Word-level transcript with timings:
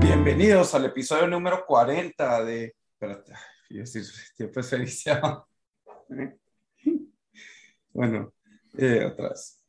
Bienvenidos 0.00 0.74
al 0.74 0.84
episodio 0.84 1.26
número 1.26 1.64
40 1.64 2.44
de. 2.44 2.76
Espérate, 2.92 3.32
a 3.32 3.38
decir 3.68 4.04
tiempo 4.36 4.60
desperdiciado. 4.60 5.48
Bueno, 7.92 8.34
eh, 8.76 9.14
vez. 9.18 9.64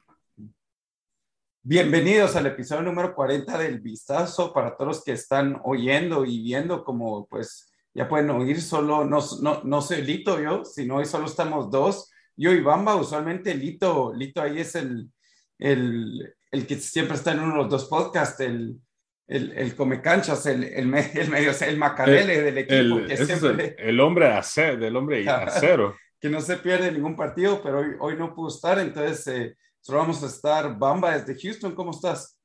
Bienvenidos 1.63 2.35
al 2.35 2.47
episodio 2.47 2.81
número 2.81 3.15
40 3.15 3.57
del 3.57 3.79
Vistazo 3.79 4.51
para 4.51 4.75
todos 4.75 4.87
los 4.87 5.03
que 5.05 5.13
están 5.13 5.61
oyendo 5.63 6.25
y 6.25 6.41
viendo, 6.41 6.83
como 6.83 7.27
pues 7.27 7.71
ya 7.93 8.09
pueden 8.09 8.29
oír, 8.31 8.61
solo 8.61 9.05
no, 9.05 9.19
no, 9.41 9.63
no 9.63 9.81
soy 9.81 10.01
Lito 10.01 10.39
yo, 10.41 10.65
sino 10.65 10.97
hoy 10.97 11.05
solo 11.05 11.27
estamos 11.27 11.71
dos. 11.71 12.11
Yo 12.37 12.51
y 12.51 12.61
Bamba, 12.61 12.95
usualmente 12.95 13.53
Lito, 13.55 14.13
Lito 14.13 14.41
ahí 14.41 14.59
es 14.59 14.75
el, 14.75 15.09
el, 15.57 16.35
el 16.51 16.67
que 16.67 16.75
siempre 16.75 17.15
está 17.15 17.31
en 17.31 17.39
uno 17.39 17.53
de 17.53 17.57
los 17.57 17.69
dos 17.69 17.85
podcasts, 17.85 18.39
el, 18.41 18.79
el, 19.27 19.51
el 19.53 19.75
come 19.75 20.01
canchas, 20.01 20.45
el, 20.45 20.63
el, 20.63 20.93
el 20.93 21.29
medio, 21.29 21.51
el 21.59 21.77
macarele 21.77 22.41
del 22.41 22.57
equipo. 22.59 22.99
El, 22.99 23.07
que 23.07 23.17
siempre, 23.17 23.75
el, 23.79 23.89
el, 23.89 23.99
hombre 23.99 24.27
acero, 24.27 24.77
del 24.77 24.95
hombre 24.95 25.27
acero. 25.27 25.95
que 26.21 26.29
no 26.29 26.39
se 26.39 26.57
pierde 26.57 26.91
ningún 26.91 27.15
partido, 27.15 27.61
pero 27.61 27.79
hoy, 27.79 27.87
hoy 27.99 28.15
no 28.15 28.33
pudo 28.33 28.49
estar, 28.49 28.79
entonces 28.79 29.27
eh, 29.27 29.57
solo 29.81 29.99
vamos 29.99 30.23
a 30.23 30.27
estar. 30.27 30.77
Bamba 30.77 31.17
desde 31.17 31.39
Houston, 31.39 31.73
¿cómo 31.73 31.91
estás? 31.91 32.39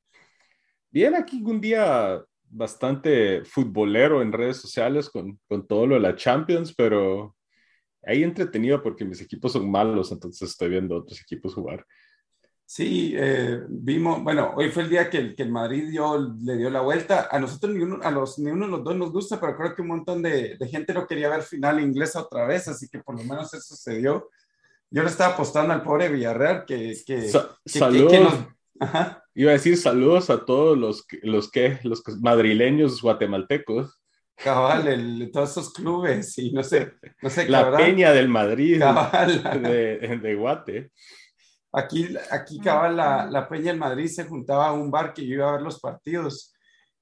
Bien, 0.89 1.15
aquí 1.15 1.41
un 1.43 1.61
día 1.61 2.19
bastante 2.49 3.43
futbolero 3.45 4.21
en 4.21 4.31
redes 4.31 4.57
sociales 4.57 5.09
con, 5.09 5.39
con 5.47 5.65
todo 5.67 5.87
lo 5.87 5.95
de 5.95 6.01
la 6.01 6.15
Champions, 6.15 6.73
pero 6.75 7.35
ahí 8.05 8.23
entretenido 8.23 8.81
porque 8.81 9.05
mis 9.05 9.21
equipos 9.21 9.53
son 9.53 9.69
malos, 9.69 10.11
entonces 10.11 10.49
estoy 10.49 10.69
viendo 10.69 10.97
otros 10.97 11.21
equipos 11.21 11.53
jugar. 11.53 11.85
Sí, 12.65 13.13
eh, 13.15 13.61
vimos, 13.67 14.23
bueno, 14.23 14.53
hoy 14.55 14.71
fue 14.71 14.83
el 14.83 14.89
día 14.89 15.09
que 15.09 15.17
el, 15.17 15.35
que 15.35 15.43
el 15.43 15.51
Madrid 15.51 15.89
dio, 15.89 16.17
le 16.41 16.57
dio 16.57 16.69
la 16.69 16.81
vuelta. 16.81 17.27
A 17.29 17.39
nosotros 17.39 17.75
ni 17.75 17.83
uno, 17.83 17.99
a 18.01 18.09
los, 18.09 18.39
ni 18.39 18.51
uno 18.51 18.65
de 18.65 18.71
los 18.71 18.83
dos 18.83 18.95
nos 18.95 19.11
gusta, 19.11 19.39
pero 19.39 19.55
creo 19.55 19.75
que 19.75 19.81
un 19.81 19.89
montón 19.89 20.23
de, 20.23 20.57
de 20.57 20.67
gente 20.67 20.93
no 20.93 21.05
quería 21.05 21.29
ver 21.29 21.43
final 21.43 21.79
inglesa 21.81 22.21
otra 22.21 22.47
vez, 22.47 22.67
así 22.67 22.87
que 22.89 22.99
por 22.99 23.15
lo 23.15 23.23
menos 23.23 23.53
eso 23.53 23.75
se 23.75 23.97
dio. 23.97 24.29
Yo 24.89 25.03
le 25.03 25.09
estaba 25.09 25.33
apostando 25.33 25.73
al 25.73 25.83
pobre 25.83 26.09
Villarreal 26.09 26.65
que... 26.65 26.95
que, 27.05 27.27
Sa 27.27 27.57
que 27.63 27.79
saludos. 27.79 28.11
Que, 28.11 28.19
nos... 28.19 28.33
Iba 29.35 29.51
a 29.51 29.53
decir 29.53 29.77
saludos 29.77 30.29
a 30.29 30.45
todos 30.45 30.77
los, 30.77 31.05
los, 31.21 31.51
que, 31.51 31.79
los 31.83 32.03
madrileños 32.21 33.01
guatemaltecos. 33.01 33.99
Cabal, 34.35 34.87
el, 34.87 35.29
todos 35.31 35.51
esos 35.51 35.73
clubes 35.73 36.37
y 36.37 36.51
no 36.51 36.63
sé, 36.63 36.93
no 37.21 37.29
sé 37.29 37.47
La 37.47 37.63
cabal. 37.63 37.83
Peña 37.83 38.11
del 38.11 38.29
Madrid 38.29 38.79
Cabal. 38.79 39.61
De, 39.61 40.19
de 40.21 40.35
Guate. 40.35 40.91
Aquí, 41.71 42.15
aquí 42.29 42.59
cabal, 42.59 42.97
la, 42.97 43.25
la 43.25 43.47
Peña 43.49 43.71
del 43.71 43.79
Madrid 43.79 44.07
se 44.07 44.25
juntaba 44.25 44.67
a 44.67 44.73
un 44.73 44.91
bar 44.91 45.13
que 45.13 45.25
yo 45.25 45.35
iba 45.35 45.49
a 45.49 45.53
ver 45.53 45.61
los 45.61 45.79
partidos. 45.79 46.53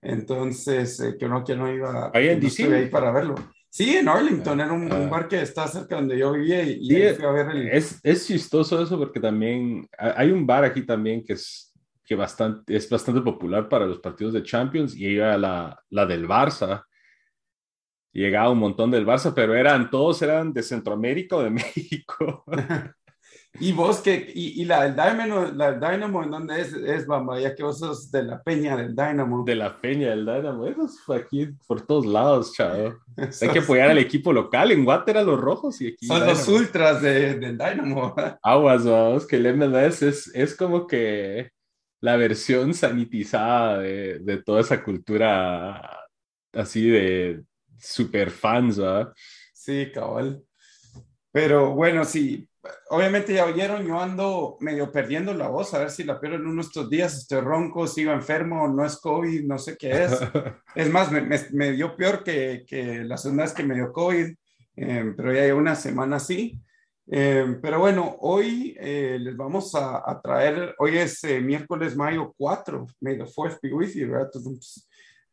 Entonces, 0.01 0.99
eh, 0.99 1.17
que 1.19 1.27
no, 1.27 1.43
que 1.43 1.55
no 1.55 1.71
iba 1.71 2.09
ahí, 2.13 2.29
en 2.29 2.39
no 2.39 2.45
DC? 2.45 2.73
ahí 2.73 2.89
para 2.89 3.11
verlo. 3.11 3.35
Sí, 3.69 3.95
en 3.95 4.09
Arlington, 4.09 4.59
era 4.59 4.73
un, 4.73 4.91
un, 4.91 5.09
bar 5.09 5.27
que 5.27 5.41
está 5.41 5.67
cerca 5.67 5.95
donde 5.95 6.17
yo 6.17 6.33
vivía 6.33 6.61
y, 6.63 6.85
sí, 6.85 6.97
y 6.97 7.13
fui 7.13 7.25
a 7.25 7.31
ver 7.31 7.49
el... 7.51 7.69
Es, 7.69 7.99
es 8.03 8.27
chistoso 8.27 8.81
eso 8.81 8.97
porque 8.97 9.19
también 9.19 9.87
hay 9.97 10.31
un 10.31 10.45
bar 10.45 10.65
aquí 10.65 10.85
también 10.85 11.23
que 11.23 11.33
es, 11.33 11.73
que 12.03 12.15
bastante, 12.15 12.75
es 12.75 12.89
bastante 12.89 13.21
popular 13.21 13.69
para 13.69 13.85
los 13.85 13.99
partidos 13.99 14.33
de 14.33 14.43
Champions 14.43 14.93
y 14.95 15.05
iba 15.07 15.37
la, 15.37 15.81
la 15.89 16.05
del 16.05 16.27
Barça. 16.27 16.83
Llegaba 18.13 18.49
un 18.49 18.59
montón 18.59 18.91
del 18.91 19.05
Barça, 19.05 19.33
pero 19.33 19.55
eran 19.55 19.89
todos 19.89 20.21
eran 20.21 20.51
de 20.51 20.63
Centroamérica 20.63 21.37
o 21.37 21.43
de 21.43 21.49
México. 21.49 22.43
y 23.59 23.71
vos 23.71 24.01
que, 24.01 24.31
y, 24.33 24.61
y, 24.61 24.65
la 24.65 24.83
del 24.83 24.95
Dynamo, 24.95 25.51
la 25.55 25.71
del 25.71 25.79
Dynamo, 25.79 26.23
¿en 26.23 26.31
dónde 26.31 26.59
es, 26.59 26.73
es 26.73 27.07
Bamba? 27.07 27.39
Ya 27.39 27.55
que 27.55 27.63
vos 27.63 27.79
sos 27.79 28.11
de 28.11 28.23
la 28.23 28.43
peña 28.43 28.75
del 28.75 28.95
Dynamo. 28.95 29.45
De 29.45 29.55
la 29.55 29.79
peña 29.79 30.09
del 30.09 30.25
Dynamo, 30.25 30.67
eso 30.67 30.87
fue 31.05 31.17
aquí 31.17 31.47
por 31.65 31.81
todos 31.81 32.05
lados, 32.05 32.53
chavo. 32.53 32.95
Hay 33.41 33.49
que 33.49 33.59
apoyar 33.59 33.89
al 33.89 33.97
equipo 33.97 34.33
local, 34.33 34.71
en 34.71 34.83
Guate 34.83 35.11
eran 35.11 35.25
los 35.25 35.39
rojos 35.39 35.79
y 35.81 35.87
aquí. 35.87 36.05
Son 36.05 36.19
Dynamo. 36.19 36.31
los 36.33 36.47
ultras 36.49 37.01
de, 37.01 37.35
del 37.35 37.57
Dynamo. 37.57 38.13
Aguas, 38.43 38.85
vamos, 38.85 39.25
que 39.25 39.37
el 39.37 39.55
MLS 39.55 40.01
es, 40.01 40.35
es 40.35 40.55
como 40.55 40.85
que 40.85 41.51
la 42.01 42.17
versión 42.17 42.73
sanitizada 42.73 43.79
de, 43.79 44.19
de 44.19 44.41
toda 44.41 44.59
esa 44.59 44.83
cultura 44.83 45.99
así 46.53 46.89
de 46.89 47.43
super 47.81 48.31
fans, 48.31 48.77
¿verdad? 48.77 49.13
Sí, 49.53 49.91
cabal. 49.93 50.43
Pero 51.31 51.73
bueno, 51.73 52.05
sí, 52.05 52.47
obviamente 52.89 53.33
ya 53.33 53.45
oyeron, 53.45 53.85
yo 53.85 53.99
ando 53.99 54.57
medio 54.59 54.91
perdiendo 54.91 55.33
la 55.33 55.47
voz, 55.47 55.73
a 55.73 55.79
ver 55.79 55.89
si 55.89 56.03
la 56.03 56.19
pierdo 56.19 56.37
en 56.37 56.47
uno 56.47 56.61
de 56.61 56.67
estos 56.67 56.89
días, 56.89 57.17
estoy 57.17 57.41
ronco, 57.41 57.87
sigo 57.87 58.11
enfermo, 58.11 58.67
no 58.67 58.85
es 58.85 58.97
COVID, 58.97 59.45
no 59.45 59.57
sé 59.57 59.77
qué 59.77 60.03
es. 60.03 60.11
es 60.75 60.89
más, 60.89 61.11
me, 61.11 61.21
me, 61.21 61.39
me 61.53 61.71
dio 61.71 61.95
peor 61.95 62.23
que, 62.23 62.63
que, 62.67 63.03
la 63.03 63.17
segunda 63.17 63.43
vez 63.43 63.53
que 63.53 63.63
me 63.63 63.75
dio 63.75 63.91
COVID, 63.91 64.33
eh, 64.75 65.13
pero 65.15 65.33
ya 65.33 65.41
hay 65.41 65.51
una 65.51 65.75
semana 65.75 66.17
así. 66.17 66.61
Eh, 67.13 67.57
pero 67.61 67.79
bueno, 67.79 68.15
hoy 68.21 68.75
eh, 68.79 69.17
les 69.19 69.35
vamos 69.35 69.75
a, 69.75 69.97
a, 70.09 70.21
traer, 70.21 70.75
hoy 70.79 70.97
es 70.97 71.21
eh, 71.23 71.41
miércoles 71.41 71.95
mayo 71.95 72.33
4, 72.37 72.85
May 73.01 73.17
the 73.17 73.25
4th 73.25 73.59
be 73.61 73.73
with 73.73 73.93
you, 73.93 74.11
¿verdad? 74.11 74.31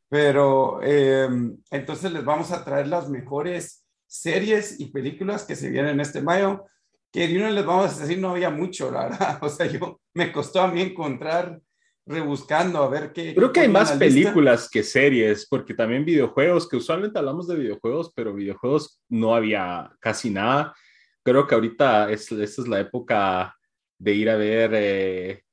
Pero 0.08 0.80
eh, 0.82 1.28
entonces 1.70 2.12
les 2.12 2.24
vamos 2.24 2.50
a 2.50 2.64
traer 2.64 2.88
las 2.88 3.08
mejores 3.08 3.84
series 4.06 4.80
y 4.80 4.86
películas 4.86 5.44
que 5.44 5.54
se 5.54 5.70
vienen 5.70 6.00
este 6.00 6.22
mayo, 6.22 6.64
que 7.12 7.28
de 7.28 7.36
uno 7.36 7.50
les 7.50 7.64
vamos 7.64 7.96
a 7.96 8.00
decir 8.00 8.18
no 8.18 8.30
había 8.30 8.50
mucho, 8.50 8.90
la 8.90 9.08
verdad. 9.08 9.38
O 9.42 9.48
sea, 9.48 9.66
yo 9.66 10.00
me 10.14 10.32
costó 10.32 10.62
a 10.62 10.68
mí 10.68 10.80
encontrar 10.80 11.60
rebuscando 12.06 12.82
a 12.82 12.88
ver 12.88 13.12
qué. 13.12 13.34
Creo 13.34 13.52
que 13.52 13.60
hay 13.60 13.68
más 13.68 13.92
películas 13.92 14.60
lista. 14.62 14.70
que 14.72 14.82
series, 14.82 15.46
porque 15.46 15.74
también 15.74 16.04
videojuegos, 16.04 16.66
que 16.66 16.76
usualmente 16.76 17.18
hablamos 17.18 17.46
de 17.46 17.56
videojuegos, 17.56 18.12
pero 18.14 18.34
videojuegos 18.34 19.00
no 19.08 19.34
había 19.34 19.90
casi 20.00 20.30
nada. 20.30 20.74
Creo 21.22 21.46
que 21.46 21.54
ahorita 21.54 22.10
es, 22.10 22.32
esta 22.32 22.62
es 22.62 22.68
la 22.68 22.80
época 22.80 23.54
de 23.98 24.14
ir 24.14 24.30
a 24.30 24.36
ver 24.36 24.70
eh, 24.74 25.44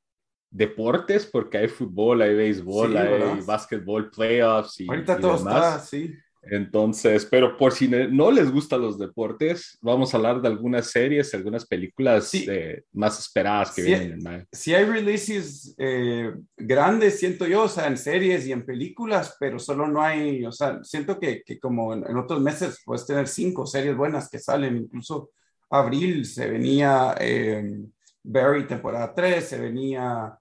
deportes, 0.55 1.25
porque 1.25 1.57
hay 1.57 1.67
fútbol, 1.67 2.21
hay 2.21 2.33
béisbol, 2.33 2.91
sí, 2.91 2.97
hay 2.97 3.41
básquetbol, 3.41 4.09
playoffs. 4.09 4.79
Y, 4.79 4.88
ahorita 4.88 5.17
y 5.17 5.21
todo 5.21 5.38
demás. 5.38 5.55
está, 5.55 5.79
sí. 5.79 6.16
Entonces, 6.47 7.25
pero 7.25 7.57
por 7.57 7.71
si 7.71 7.88
no 7.88 8.29
les 8.29 8.51
gustan 8.51 8.79
los 8.79 8.99
deportes, 8.99 9.79
vamos 9.81 10.13
a 10.13 10.17
hablar 10.17 10.41
de 10.41 10.47
algunas 10.47 10.91
series, 10.91 11.33
algunas 11.33 11.65
películas 11.65 12.27
sí. 12.27 12.45
eh, 12.47 12.83
más 12.94 13.19
esperadas 13.19 13.71
que 13.71 13.81
sí, 13.81 13.88
vienen 13.88 14.11
en 14.11 14.23
mayo. 14.23 14.45
Sí 14.51 14.75
hay 14.75 14.85
releases 14.85 15.73
eh, 15.79 16.31
grandes, 16.55 17.19
siento 17.19 17.47
yo, 17.47 17.63
o 17.63 17.67
sea, 17.67 17.88
en 17.88 17.97
series 17.97 18.45
y 18.45 18.51
en 18.51 18.63
películas, 18.63 19.35
pero 19.39 19.57
solo 19.57 19.88
no 19.88 20.03
hay, 20.03 20.45
o 20.45 20.51
sea, 20.51 20.83
siento 20.83 21.19
que, 21.19 21.41
que 21.44 21.59
como 21.59 21.95
en, 21.95 22.05
en, 22.07 22.15
otros 22.15 22.39
meses 22.39 22.79
puedes 22.85 23.07
tener 23.07 23.27
cinco 23.27 23.65
series 23.65 23.97
buenas 23.97 24.29
que 24.29 24.38
salen, 24.38 24.77
incluso 24.77 25.31
abril 25.71 26.25
se 26.25 26.47
venía 26.47 27.15
eh, 27.19 27.88
Barry 28.25 28.67
temporada 28.67 29.13
3, 29.13 29.47
se 29.47 29.59
venía, 29.59 30.38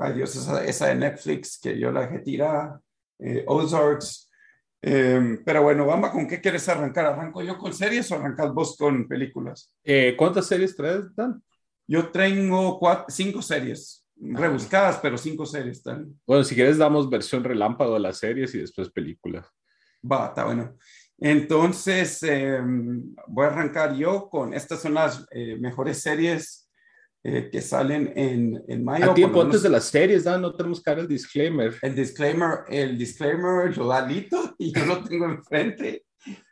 ay 0.00 0.14
Dios, 0.14 0.34
esa, 0.34 0.64
esa 0.64 0.88
de 0.88 0.94
Netflix 0.96 1.58
que 1.60 1.78
yo 1.78 1.92
la 1.92 2.02
dejé 2.02 2.20
tirada, 2.20 2.80
eh, 3.18 3.44
Ozarks, 3.46 4.30
eh, 4.82 5.38
pero 5.44 5.62
bueno, 5.62 5.84
Bamba, 5.84 6.10
¿con 6.10 6.26
qué 6.26 6.40
quieres 6.40 6.66
arrancar? 6.68 7.06
¿Arranco 7.06 7.42
yo 7.42 7.58
con 7.58 7.72
series 7.72 8.10
o 8.10 8.14
arrancas 8.14 8.52
vos 8.52 8.76
con 8.76 9.06
películas? 9.06 9.72
Eh, 9.84 10.14
¿Cuántas 10.16 10.46
series 10.46 10.74
traes, 10.74 11.14
Dan? 11.14 11.42
Yo 11.86 12.08
tengo 12.08 12.78
cuatro, 12.78 13.06
cinco 13.08 13.42
series, 13.42 14.06
ah. 14.16 14.38
rebuscadas, 14.38 14.98
pero 15.02 15.18
cinco 15.18 15.44
series, 15.44 15.82
Dan. 15.82 16.18
Bueno, 16.26 16.44
si 16.44 16.54
quieres 16.54 16.78
damos 16.78 17.10
versión 17.10 17.44
relámpago 17.44 17.94
de 17.94 18.00
las 18.00 18.18
series 18.18 18.54
y 18.54 18.58
después 18.60 18.90
películas. 18.90 19.46
Va, 20.10 20.28
está 20.28 20.44
bueno. 20.44 20.76
Entonces, 21.18 22.22
eh, 22.22 22.58
voy 23.26 23.44
a 23.44 23.48
arrancar 23.48 23.94
yo 23.94 24.30
con, 24.30 24.54
estas 24.54 24.80
son 24.80 24.94
las 24.94 25.26
eh, 25.30 25.58
mejores 25.60 26.00
series 26.00 26.59
eh, 27.22 27.50
que 27.50 27.60
salen 27.60 28.12
en, 28.16 28.62
en 28.68 28.84
mayo. 28.84 29.10
A 29.10 29.14
tiempo 29.14 29.42
antes 29.42 29.62
de 29.62 29.68
las 29.68 29.84
series, 29.84 30.24
¿no? 30.24 30.38
no 30.38 30.54
tenemos 30.54 30.82
que 30.82 30.90
dar 30.90 31.00
el 31.00 31.08
disclaimer. 31.08 31.76
El 31.82 31.94
disclaimer, 31.94 32.60
el 32.68 32.96
disclaimer 32.96 33.76
lo 33.76 33.88
da 33.88 34.06
Lito 34.06 34.54
y 34.58 34.72
yo 34.72 34.86
lo 34.86 35.04
tengo 35.04 35.26
enfrente. 35.26 36.04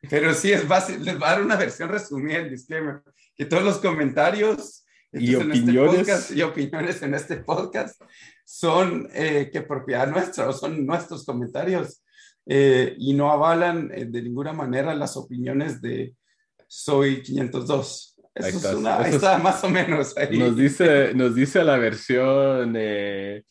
Pero 0.08 0.32
sí, 0.34 0.52
es 0.52 0.62
fácil, 0.64 1.04
les 1.04 1.20
va 1.20 1.28
a 1.28 1.32
dar 1.32 1.42
una 1.42 1.56
versión 1.56 1.88
resumida 1.88 2.38
del 2.38 2.50
disclaimer. 2.50 3.02
Que 3.36 3.44
todos 3.44 3.62
los 3.62 3.78
comentarios 3.78 4.84
y 5.12 5.34
opiniones. 5.34 6.08
En 6.08 6.14
este 6.14 6.34
y 6.34 6.42
opiniones 6.42 7.02
en 7.02 7.14
este 7.14 7.36
podcast 7.38 8.00
son 8.44 9.08
eh, 9.12 9.50
que 9.52 9.62
propiedad 9.62 10.08
nuestra 10.08 10.48
o 10.48 10.52
son 10.52 10.84
nuestros 10.86 11.24
comentarios 11.24 12.02
eh, 12.46 12.94
y 12.98 13.14
no 13.14 13.30
avalan 13.30 13.90
eh, 13.94 14.06
de 14.06 14.22
ninguna 14.22 14.52
manera 14.52 14.94
las 14.94 15.16
opiniones 15.16 15.80
de 15.80 16.14
Soy 16.66 17.22
502. 17.22 18.07
Eso 18.38 18.46
ahí, 18.46 18.52
está, 18.54 18.70
es 18.70 18.76
una, 18.76 18.98
ahí 18.98 19.14
está, 19.14 19.38
más 19.38 19.62
o 19.64 19.70
menos. 19.70 20.16
Ahí. 20.16 20.38
Nos, 20.38 20.56
dice, 20.56 21.12
nos 21.14 21.34
dice 21.34 21.64
la 21.64 21.76
versión 21.76 22.74
eh, 22.76 23.42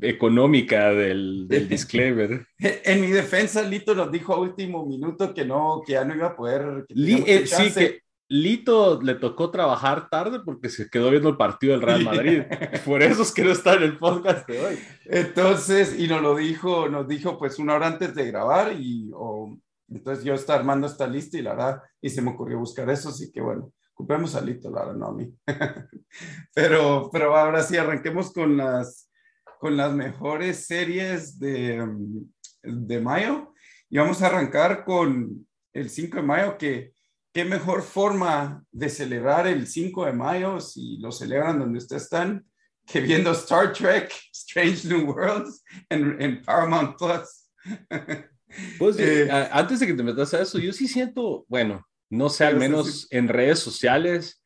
económica 0.00 0.92
del, 0.92 1.46
del 1.48 1.68
disclaimer. 1.68 2.46
En 2.58 3.00
mi 3.00 3.08
defensa, 3.08 3.62
Lito 3.62 3.94
nos 3.94 4.10
dijo 4.10 4.34
a 4.34 4.40
último 4.40 4.86
minuto 4.86 5.34
que 5.34 5.44
no, 5.44 5.82
que 5.84 5.92
ya 5.92 6.04
no 6.04 6.14
iba 6.14 6.28
a 6.28 6.36
poder. 6.36 6.84
Que 6.88 6.94
Li, 6.94 7.24
eh, 7.26 7.46
sí, 7.46 7.72
que 7.72 8.02
Lito 8.28 9.00
le 9.02 9.16
tocó 9.16 9.50
trabajar 9.50 10.08
tarde 10.08 10.40
porque 10.44 10.68
se 10.68 10.88
quedó 10.88 11.10
viendo 11.10 11.28
el 11.28 11.36
partido 11.36 11.72
del 11.72 11.82
Real 11.82 12.04
Madrid. 12.04 12.42
Por 12.84 13.02
eso 13.02 13.22
es 13.22 13.32
que 13.32 13.44
no 13.44 13.50
está 13.50 13.74
en 13.74 13.82
el 13.82 13.98
podcast 13.98 14.48
de 14.48 14.64
hoy. 14.64 14.78
Entonces, 15.04 15.98
y 15.98 16.08
nos 16.08 16.22
lo 16.22 16.36
dijo, 16.36 16.88
nos 16.88 17.06
dijo 17.06 17.38
pues 17.38 17.58
una 17.58 17.74
hora 17.74 17.88
antes 17.88 18.14
de 18.14 18.26
grabar 18.26 18.72
y 18.72 19.10
entonces 19.88 20.24
yo 20.24 20.34
estaba 20.34 20.58
armando 20.58 20.86
esta 20.86 21.06
lista 21.06 21.36
y 21.36 21.42
la 21.42 21.54
verdad, 21.54 21.82
y 22.00 22.08
se 22.08 22.22
me 22.22 22.30
ocurrió 22.30 22.58
buscar 22.58 22.88
eso, 22.88 23.10
así 23.10 23.30
que 23.30 23.40
bueno, 23.40 23.72
ocupemos 23.94 24.34
a 24.34 24.40
Lito, 24.40 24.70
la 24.70 24.84
verdad, 24.84 24.96
no 24.96 25.06
a 25.06 25.14
mí. 25.14 25.34
pero, 26.54 27.10
pero 27.12 27.36
ahora 27.36 27.62
sí, 27.62 27.76
arranquemos 27.76 28.32
con 28.32 28.56
las, 28.56 29.10
con 29.60 29.76
las 29.76 29.92
mejores 29.92 30.66
series 30.66 31.38
de, 31.38 31.86
de 32.62 33.00
mayo 33.00 33.52
y 33.88 33.98
vamos 33.98 34.22
a 34.22 34.26
arrancar 34.26 34.84
con 34.84 35.46
el 35.72 35.90
5 35.90 36.16
de 36.16 36.22
mayo 36.22 36.58
que 36.58 36.92
qué 37.32 37.44
mejor 37.44 37.82
forma 37.82 38.64
de 38.70 38.88
celebrar 38.88 39.46
el 39.46 39.66
5 39.66 40.06
de 40.06 40.12
mayo 40.12 40.60
si 40.60 40.98
lo 40.98 41.10
celebran 41.10 41.58
donde 41.58 41.78
ustedes 41.78 42.04
están 42.04 42.44
que 42.86 43.00
viendo 43.00 43.30
Star 43.32 43.72
Trek, 43.72 44.12
Strange 44.32 44.88
New 44.88 45.06
Worlds 45.10 45.62
en, 45.88 46.42
Paramount 46.42 46.96
Plus. 46.96 47.50
Pues, 48.78 48.98
eh, 48.98 49.30
antes 49.50 49.80
de 49.80 49.86
que 49.86 49.94
te 49.94 50.02
metas 50.02 50.34
a 50.34 50.42
eso, 50.42 50.58
yo 50.58 50.74
sí 50.74 50.86
siento, 50.86 51.46
bueno, 51.48 51.88
no 52.12 52.28
sé, 52.28 52.44
al 52.44 52.56
menos 52.56 53.08
en 53.10 53.26
redes 53.26 53.58
sociales, 53.58 54.42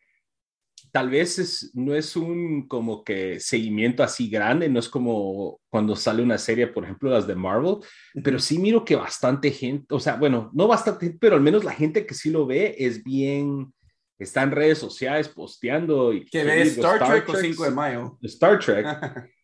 tal 0.93 1.11
vez 1.11 1.41
es, 1.41 1.73
no 1.75 1.97
es 1.97 2.15
un 2.15 2.69
como 2.69 3.03
que 3.03 3.41
seguimiento 3.41 4.05
así 4.05 4.31
grande, 4.31 4.69
no 4.69 4.79
es 4.79 4.89
como 4.89 5.61
cuando 5.69 5.97
sale 5.97 6.23
una 6.23 6.39
serie, 6.39 6.69
por 6.69 6.85
ejemplo, 6.85 7.11
las 7.11 7.27
de 7.27 7.35
Marvel, 7.35 7.79
pero 8.23 8.39
sí 8.39 8.61
miro 8.61 8.85
que 8.85 8.95
bastante 8.95 9.51
gente, 9.51 9.93
o 9.93 9.99
sea, 9.99 10.15
bueno, 10.15 10.49
no 10.55 10.69
bastante, 10.69 11.17
pero 11.21 11.35
al 11.35 11.43
menos 11.43 11.65
la 11.65 11.73
gente 11.73 12.07
que 12.07 12.15
sí 12.15 12.31
lo 12.31 12.47
ve 12.47 12.77
es 12.79 13.03
bien, 13.03 13.75
está 14.17 14.45
en 14.45 14.53
redes 14.53 14.79
sociales 14.79 15.29
posteando. 15.29 16.13
Y, 16.13 16.25
que 16.25 16.45
ve 16.45 16.63
Star, 16.63 17.05
Trek, 17.05 17.29
o 17.29 17.35
5 17.35 17.65
de 17.65 17.71
mayo. 17.73 18.17
Star 18.23 18.61
Trek. 18.61 18.87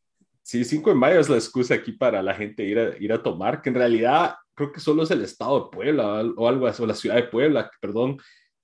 sí, 0.42 0.64
5 0.64 0.90
de 0.90 0.96
mayo 0.96 1.18
es 1.18 1.28
la 1.28 1.36
excusa 1.36 1.74
aquí 1.74 1.90
para 1.90 2.22
la 2.22 2.34
gente 2.34 2.62
ir 2.62 2.78
a, 2.78 2.96
ir 2.98 3.12
a 3.12 3.20
tomar, 3.20 3.60
que 3.60 3.70
en 3.70 3.74
realidad 3.74 4.36
creo 4.54 4.72
que 4.72 4.80
solo 4.80 5.02
es 5.02 5.10
el 5.10 5.22
estado 5.22 5.64
de 5.64 5.76
Puebla 5.76 6.22
o 6.36 6.48
algo 6.48 6.66
así, 6.66 6.82
o 6.82 6.86
la 6.86 6.94
ciudad 6.94 7.16
de 7.16 7.24
Puebla, 7.24 7.70
perdón, 7.80 8.18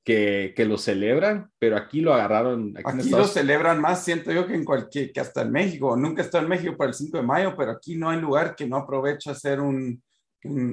que, 0.04 0.54
que, 0.56 0.64
lo 0.64 0.78
celebran, 0.78 1.50
pero 1.58 1.76
aquí 1.76 2.00
lo 2.00 2.14
agarraron. 2.14 2.74
Aquí, 2.82 3.10
lo 3.10 3.24
celebran 3.26 3.80
más, 3.80 4.04
siento 4.04 4.32
yo, 4.32 4.46
que 4.46 4.54
en 4.54 4.64
cualquier, 4.64 5.12
que 5.12 5.20
hasta 5.20 5.42
en 5.42 5.52
México. 5.52 5.96
Nunca 5.96 6.22
he 6.22 6.24
estado 6.24 6.44
en 6.44 6.50
México 6.50 6.76
para 6.76 6.88
el 6.88 6.94
5 6.94 7.18
de 7.18 7.22
mayo, 7.22 7.54
pero 7.56 7.72
aquí 7.72 7.96
no 7.96 8.08
hay 8.08 8.18
lugar 8.18 8.56
que 8.56 8.66
no 8.66 8.76
aproveche 8.76 9.30
hacer 9.30 9.60
un, 9.60 10.02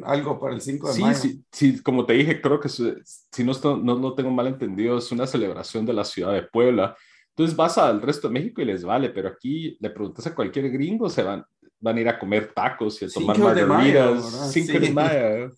algo 0.06 0.40
para 0.40 0.56
el 0.56 0.62
5 0.62 0.94
de 0.94 1.00
mayo. 1.02 1.16
Sí, 1.16 1.44
sí, 1.52 1.84
como 1.84 2.06
te 2.06 2.14
dije, 2.14 2.40
creo 2.40 2.62
que 2.62 2.70
si 2.70 3.44
no, 3.44 3.54
no, 3.76 4.00
no 4.00 4.16
tengo 4.16 4.32
mal 4.32 4.48
entendido, 4.48 4.98
es 4.98 5.12
una 5.12 5.28
celebración 5.28 5.86
de 5.86 5.94
la 5.94 6.06
ciudad 6.06 6.32
de 6.32 6.44
Puebla. 6.44 6.96
Entonces 7.30 7.58
vas 7.58 7.78
al 7.78 8.02
resto 8.02 8.30
de 8.30 8.36
México 8.36 8.62
y 8.62 8.66
les 8.66 8.86
vale, 8.86 9.10
pero 9.10 9.28
aquí 9.28 9.76
le 9.82 9.90
preguntas 9.90 10.26
a 10.28 10.34
cualquier 10.34 10.70
gringo, 10.72 11.10
se 11.10 11.22
van, 11.24 11.44
van 11.86 11.98
a 11.98 12.02
ir 12.02 12.10
a 12.10 12.18
comer 12.18 12.52
tacos 12.52 13.00
y 13.02 13.06
a 13.06 13.10
tomar 13.10 13.38
margaritas. 13.38 14.52
5 14.52 14.80
de 14.80 14.92
mayo. 14.92 15.52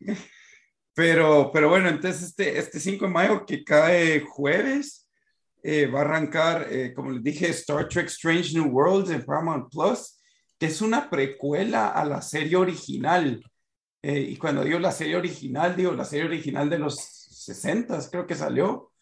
Pero, 0.94 1.50
pero 1.52 1.68
bueno, 1.68 1.90
entonces 1.90 2.22
este, 2.22 2.58
este 2.58 2.80
5 2.80 3.04
de 3.04 3.10
mayo 3.10 3.44
que 3.44 3.62
cae 3.62 4.20
jueves, 4.20 5.06
eh, 5.62 5.86
va 5.88 5.98
a 5.98 6.04
arrancar, 6.04 6.68
eh, 6.70 6.94
como 6.94 7.10
les 7.10 7.22
dije, 7.22 7.50
Star 7.50 7.86
Trek 7.86 8.06
Strange 8.06 8.54
New 8.54 8.70
Worlds 8.70 9.10
en 9.10 9.22
Paramount 9.22 9.70
Plus, 9.70 10.18
que 10.58 10.64
es 10.64 10.80
una 10.80 11.10
precuela 11.10 11.88
a 11.88 12.02
la 12.02 12.22
serie 12.22 12.56
original. 12.56 13.44
Eh, 14.00 14.20
y 14.20 14.36
cuando 14.38 14.64
digo 14.64 14.78
la 14.78 14.90
serie 14.90 15.16
original, 15.16 15.76
digo 15.76 15.92
la 15.92 16.06
serie 16.06 16.24
original 16.24 16.70
de 16.70 16.78
los 16.78 16.96
60, 16.96 18.08
creo 18.10 18.26
que 18.26 18.34
salió. 18.34 18.92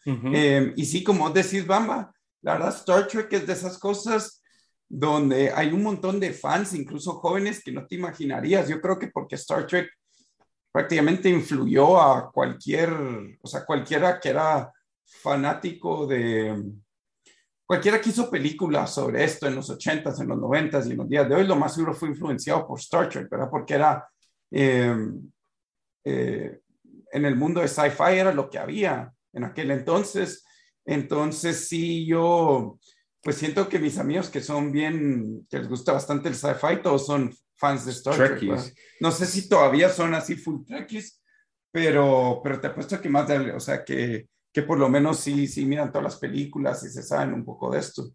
y 0.75 0.85
sí, 0.85 1.01
como 1.01 1.29
decís, 1.29 1.65
Bamba, 1.65 2.13
la 2.41 2.55
verdad, 2.55 2.75
Star 2.75 3.07
Trek 3.07 3.31
es 3.31 3.47
de 3.47 3.53
esas 3.53 3.77
cosas 3.79 4.43
donde 4.87 5.51
hay 5.51 5.71
un 5.71 5.83
montón 5.83 6.19
de 6.19 6.33
fans, 6.33 6.73
incluso 6.73 7.13
jóvenes, 7.13 7.63
que 7.63 7.71
no 7.71 7.85
te 7.85 7.95
imaginarías. 7.95 8.67
Yo 8.67 8.79
creo 8.79 8.99
que 8.99 9.07
porque 9.07 9.35
Star 9.35 9.65
Trek 9.65 9.89
prácticamente 10.71 11.29
influyó 11.29 12.01
a 12.01 12.31
cualquier, 12.31 12.91
o 13.41 13.47
sea, 13.47 13.65
cualquiera 13.65 14.19
que 14.19 14.29
era 14.29 14.71
fanático 15.05 16.05
de, 16.05 16.63
cualquiera 17.65 17.99
que 17.99 18.09
hizo 18.09 18.29
películas 18.29 18.93
sobre 18.93 19.23
esto 19.23 19.47
en 19.47 19.55
los 19.55 19.69
80s, 19.69 20.21
en 20.21 20.27
los 20.27 20.37
90s 20.37 20.87
y 20.87 20.91
en 20.91 20.97
los 20.97 21.09
días 21.09 21.27
de 21.27 21.35
hoy, 21.35 21.47
lo 21.47 21.55
más 21.55 21.73
seguro 21.73 21.93
fue 21.93 22.09
influenciado 22.09 22.67
por 22.67 22.79
Star 22.79 23.09
Trek, 23.09 23.29
¿verdad? 23.29 23.49
Porque 23.49 23.73
era, 23.73 24.07
em, 24.51 25.31
eh, 26.03 26.59
en 27.11 27.25
el 27.25 27.35
mundo 27.35 27.61
de 27.61 27.67
sci-fi 27.67 28.17
era 28.17 28.33
lo 28.33 28.49
que 28.49 28.59
había 28.59 29.11
en 29.33 29.43
aquel 29.43 29.71
entonces. 29.71 30.45
Entonces, 30.85 31.67
sí, 31.67 32.05
yo, 32.05 32.77
pues 33.25 33.37
siento 33.37 33.67
que 33.67 33.79
mis 33.79 33.97
amigos 33.97 34.29
que 34.29 34.39
son 34.39 34.71
bien, 34.71 35.47
que 35.49 35.57
les 35.57 35.67
gusta 35.67 35.93
bastante 35.93 36.29
el 36.29 36.35
sci-fi, 36.35 36.79
todos 36.83 37.07
son 37.07 37.35
fans 37.55 37.83
de 37.83 37.91
Star 37.91 38.15
Trek. 38.15 38.71
No 38.99 39.09
sé 39.09 39.25
si 39.25 39.49
todavía 39.49 39.89
son 39.89 40.13
así 40.13 40.35
full 40.35 40.63
Trekkies, 40.63 41.23
pero, 41.71 42.39
pero 42.43 42.61
te 42.61 42.67
apuesto 42.67 43.01
que 43.01 43.09
más 43.09 43.27
de, 43.27 43.51
o 43.51 43.59
sea, 43.59 43.83
que, 43.83 44.27
que 44.53 44.61
por 44.61 44.77
lo 44.77 44.89
menos 44.89 45.21
sí, 45.21 45.47
sí 45.47 45.65
miran 45.65 45.91
todas 45.91 46.03
las 46.03 46.17
películas 46.17 46.83
y 46.83 46.89
se 46.89 47.01
saben 47.01 47.33
un 47.33 47.43
poco 47.43 47.71
de 47.71 47.79
esto. 47.79 48.11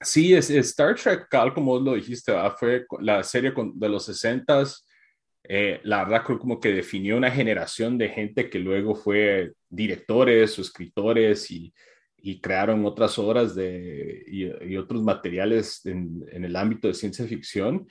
Sí, 0.00 0.34
es, 0.34 0.50
Star 0.50 0.96
Trek, 0.96 1.28
tal 1.30 1.54
como 1.54 1.78
lo 1.78 1.94
dijiste, 1.94 2.32
fue 2.58 2.84
la 2.98 3.22
serie 3.22 3.52
de 3.74 3.88
los 3.88 4.08
60s. 4.08 4.84
Eh, 5.44 5.80
la 5.84 6.02
verdad 6.02 6.24
como 6.24 6.58
que 6.58 6.72
definió 6.72 7.16
una 7.16 7.30
generación 7.30 7.96
de 7.96 8.08
gente 8.08 8.50
que 8.50 8.58
luego 8.58 8.96
fue 8.96 9.52
directores 9.68 10.58
o 10.58 10.62
escritores 10.62 11.48
y 11.52 11.72
y 12.26 12.40
crearon 12.40 12.84
otras 12.84 13.20
obras 13.20 13.54
de, 13.54 14.24
y, 14.26 14.76
otros 14.76 15.00
materiales 15.00 15.86
en, 15.86 16.26
en, 16.32 16.44
el 16.44 16.56
ámbito 16.56 16.88
de 16.88 16.94
ciencia 16.94 17.24
ficción. 17.24 17.86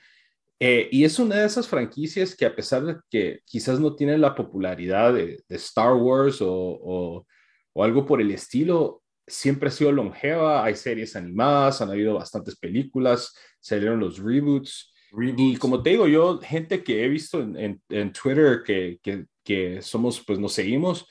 Eh, 0.60 0.90
y 0.92 1.04
es 1.04 1.18
una 1.18 1.36
de 1.36 1.46
esas 1.46 1.66
franquicias 1.66 2.36
que 2.36 2.44
a 2.44 2.54
pesar 2.54 2.84
de 2.84 2.96
que 3.10 3.40
quizás 3.46 3.80
no 3.80 3.96
tiene 3.96 4.18
la 4.18 4.34
popularidad 4.34 5.14
de, 5.14 5.42
Star 5.48 5.94
Wars 5.94 6.42
o, 6.42 7.24
o, 7.72 7.82
algo 7.82 8.04
por 8.04 8.20
el 8.20 8.30
estilo, 8.30 9.02
siempre 9.26 9.70
ha 9.70 9.72
sido 9.72 9.90
longeva. 9.90 10.62
Hay 10.62 10.74
series 10.74 11.16
animadas, 11.16 11.80
han 11.80 11.88
habido 11.88 12.16
bastantes 12.16 12.56
películas, 12.58 13.34
salieron 13.58 14.00
los 14.00 14.18
reboots. 14.18 14.92
Y 15.38 15.56
como 15.56 15.82
te 15.82 15.90
digo, 15.90 16.06
yo, 16.08 16.40
gente 16.40 16.84
que 16.84 17.06
he 17.06 17.08
visto 17.08 17.40
en, 17.40 17.80
en, 17.88 18.12
Twitter 18.12 18.62
que, 18.66 18.98
que, 19.02 19.24
que, 19.42 19.80
somos, 19.80 20.22
pues 20.26 20.38
nos 20.38 20.52
seguimos, 20.52 21.06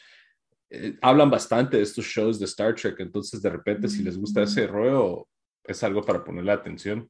eh, 0.70 0.98
hablan 1.02 1.30
bastante 1.30 1.78
de 1.78 1.84
estos 1.84 2.06
shows 2.06 2.40
de 2.40 2.46
Star 2.46 2.74
Trek, 2.74 3.00
entonces 3.00 3.42
de 3.42 3.50
repente 3.50 3.88
si 3.88 4.04
les 4.04 4.18
gusta 4.18 4.44
ese 4.44 4.66
rollo, 4.68 5.28
es 5.64 5.84
algo 5.84 6.02
para 6.02 6.24
ponerle 6.24 6.52
atención. 6.52 7.10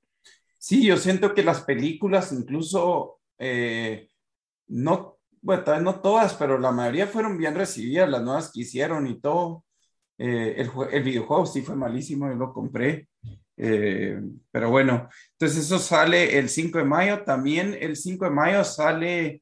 Sí, 0.58 0.86
yo 0.86 0.98
siento 0.98 1.34
que 1.34 1.44
las 1.44 1.62
películas 1.62 2.32
incluso, 2.32 3.20
eh, 3.38 4.10
no, 4.68 5.18
bueno, 5.42 5.64
tal 5.64 5.76
vez 5.76 5.84
no 5.84 6.02
todas, 6.02 6.34
pero 6.34 6.58
la 6.60 6.72
mayoría 6.72 7.08
fueron 7.08 7.38
bien 7.38 7.56
recibidas, 7.56 8.10
las 8.10 8.24
nuevas 8.24 8.52
que 8.52 8.62
hicieron 8.62 9.08
y 9.08 9.20
todo. 9.22 9.64
Eh, 10.18 10.56
el, 10.58 10.72
el, 10.92 11.04
videojuego 11.04 11.46
sí 11.46 11.62
fue 11.62 11.76
malísimo, 11.76 12.28
yo 12.28 12.36
lo 12.36 12.54
compré. 12.54 13.10
pero 13.56 14.70
bueno, 14.70 15.08
entonces 15.34 15.66
eso 15.66 15.80
sale 15.80 16.38
el 16.38 16.50
5 16.50 16.80
de 16.80 16.84
mayo. 16.86 17.24
También 17.24 17.78
el 17.80 17.96
5 17.96 18.26
de 18.26 18.32
mayo 18.32 18.64
sale 18.64 19.42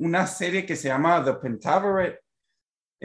una 0.00 0.26
serie 0.26 0.66
que 0.66 0.74
se 0.74 0.88
llama 0.88 1.24
The 1.24 1.34
Pentaveret, 1.34 2.23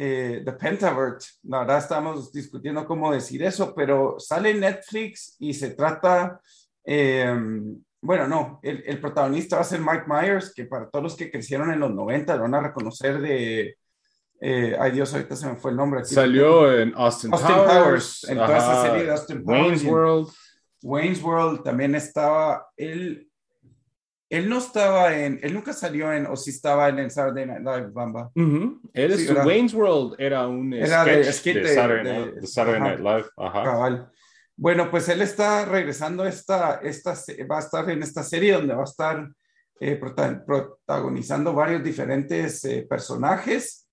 eh, 0.01 0.43
The 0.45 0.53
Pentavert, 0.53 1.21
la 1.43 1.59
verdad 1.59 1.79
estamos 1.79 2.31
discutiendo 2.31 2.85
cómo 2.85 3.11
decir 3.11 3.43
eso, 3.43 3.75
pero 3.75 4.15
sale 4.17 4.53
Netflix 4.53 5.35
y 5.39 5.53
se 5.53 5.71
trata, 5.71 6.39
em, 6.85 7.83
bueno, 7.99 8.25
no, 8.25 8.61
el, 8.63 8.97
protagonista 9.01 9.57
va 9.57 9.63
a 9.63 9.65
ser 9.65 9.81
Mike 9.81 10.05
Myers, 10.07 10.53
que 10.53 10.63
para 10.63 10.89
todos 10.89 11.03
los 11.03 11.15
que 11.17 11.29
crecieron 11.29 11.69
en 11.73 11.81
los 11.81 11.93
90 11.93 12.33
lo 12.37 12.43
van 12.43 12.55
a 12.55 12.61
reconocer 12.61 13.19
de, 13.19 13.75
eh, 14.39 14.77
ay 14.79 14.91
Dios, 14.91 15.13
ahorita 15.13 15.35
se 15.35 15.47
me 15.47 15.57
fue 15.57 15.71
el 15.71 15.77
nombre. 15.77 16.05
Salió 16.05 16.73
en 16.73 16.93
Austin, 16.95 17.33
Austin 17.33 17.55
Powers, 17.55 18.23
en 18.29 18.37
toda 18.37 18.57
esa 18.57 18.81
serie 18.83 19.03
de 19.03 19.11
Austin 19.11 19.43
Powers. 19.43 19.61
Wayne's 19.61 19.83
World. 19.83 20.29
Wayne's 20.81 21.21
World 21.21 21.63
también 21.63 21.93
estaba, 21.93 22.65
él 22.77 23.28
él 24.29 24.47
no 24.47 24.59
estaba 24.59 25.17
en, 25.17 25.39
él 25.41 25.53
nunca 25.53 25.73
salió 25.73 26.13
en, 26.13 26.27
o 26.27 26.35
si 26.35 26.51
estaba 26.51 26.89
en, 26.89 27.09
Saturday 27.09 27.47
Night 27.47 27.61
Live, 27.61 27.89
Bamba. 27.91 28.29
Él 28.35 29.11
es, 29.11 29.29
Wayne's 29.43 29.73
World 29.73 30.15
era 30.19 30.47
un 30.47 30.71
era 30.71 31.03
sketch 31.33 31.55
de, 31.55 31.61
de, 31.63 32.47
Saturday, 32.47 32.79
Night 32.79 32.99
Live. 32.99 33.25
Ajá. 33.37 34.11
Bueno, 34.55 34.91
pues 34.91 35.09
él 35.09 35.21
está 35.21 35.65
regresando 35.65 36.25
esta, 36.25 36.81
esta, 36.83 37.13
va 37.49 37.57
a 37.57 37.61
estar 37.61 37.89
en 37.89 38.03
esta 38.03 38.23
serie 38.23 38.53
donde 38.53 38.75
va 38.75 38.81
a 38.81 38.83
estar 38.83 39.27
eh, 39.79 39.95
protagonizando 39.95 41.53
varios 41.53 41.81
diferentes 41.81 42.65
eh, 42.65 42.85
personajes. 42.87 43.87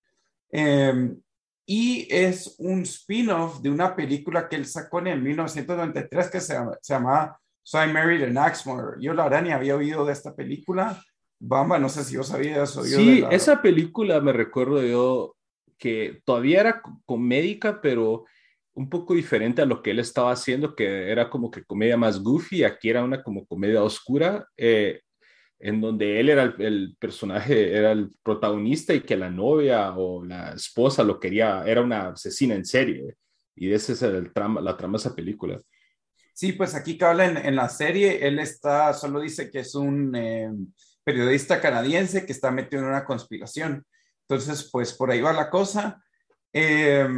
Em, 0.51 1.17
y 1.65 2.09
es 2.11 2.57
un 2.59 2.83
spin-off 2.83 3.61
de 3.61 3.71
una 3.71 3.95
película 3.95 4.49
que 4.49 4.57
él 4.57 4.67
sacó 4.67 4.99
en 4.99 5.23
1993 5.23 6.31
que 6.31 6.41
se, 6.41 6.57
se 6.81 6.95
llamaba 6.95 7.41
So 7.67 7.83
I 7.83 7.93
Married 7.93 8.23
an 8.23 8.39
Axmore. 8.39 8.97
Yo 9.01 9.13
la 9.13 9.25
verdad 9.25 9.43
ni 9.43 9.51
había 9.51 9.75
oído 9.75 10.07
de 10.07 10.13
esta 10.13 10.37
película. 10.37 11.03
Bamba, 11.41 11.81
no 11.81 11.89
sé 11.89 12.05
si 12.05 12.15
yo 12.15 12.23
sabía 12.23 12.63
eso. 12.63 12.85
Sí, 12.85 13.25
esa 13.29 13.61
película 13.61 14.21
me 14.21 14.33
recuerdo 14.33 14.81
yo 14.87 15.35
que 15.77 16.21
todavía 16.25 16.61
era 16.61 16.83
comédica, 17.05 17.81
pero 17.81 18.25
un 18.73 18.89
poco 18.89 19.15
diferente 19.15 19.63
a 19.63 19.67
lo 19.67 19.83
que 19.83 19.91
él 19.91 19.99
estaba 19.99 20.31
haciendo, 20.31 20.77
que 20.77 21.11
era 21.11 21.29
como 21.29 21.51
que 21.51 21.65
comedia 21.65 21.97
más 21.97 22.23
goofy, 22.23 22.63
aquí 22.63 22.89
era 22.89 23.03
una 23.03 23.25
como 23.25 23.45
comedia 23.45 23.83
oscura, 23.83 24.47
eh, 24.57 25.01
en 25.59 25.81
donde 25.81 26.21
él 26.21 26.29
era 26.29 26.45
el, 26.45 26.97
personaje, 27.01 27.77
era 27.77 27.91
el 27.91 28.13
protagonista 28.23 28.95
y 28.95 29.01
que 29.01 29.17
la 29.17 29.29
novia 29.29 29.93
o 29.97 30.25
la 30.25 30.53
esposa 30.53 31.03
lo 31.03 31.19
quería, 31.19 31.65
era 31.67 31.83
una 31.83 32.11
asesina 32.11 32.55
en 32.55 32.65
serie. 32.65 33.17
Y 33.57 33.73
ese 33.73 33.95
es 33.95 34.03
el 34.03 34.33
trama, 34.33 34.61
la 34.61 34.77
trama 34.77 34.93
de 34.93 34.99
esa 34.99 35.17
película. 35.17 35.61
Sí, 36.37 36.53
pues 36.53 36.75
aquí 36.75 36.99
que 36.99 37.05
habla 37.07 37.25
en, 37.25 37.57
la 37.57 37.67
serie, 37.71 38.27
él 38.27 38.39
está, 38.39 38.93
solo 38.93 39.21
dice 39.21 39.51
que 39.51 39.61
es 39.61 39.75
un 39.75 40.15
eh, 40.15 40.51
periodista 41.03 41.63
canadiense 41.63 42.27
que 42.27 42.33
está 42.33 42.51
metido 42.51 42.83
en 42.83 42.91
una 42.91 43.07
conspiración. 43.07 43.87
Entonces, 44.29 44.69
pues 44.71 44.93
por 44.93 45.11
ahí 45.11 45.23
va 45.23 45.33
la 45.33 45.49
cosa. 45.49 46.05
Eh, 46.53 47.09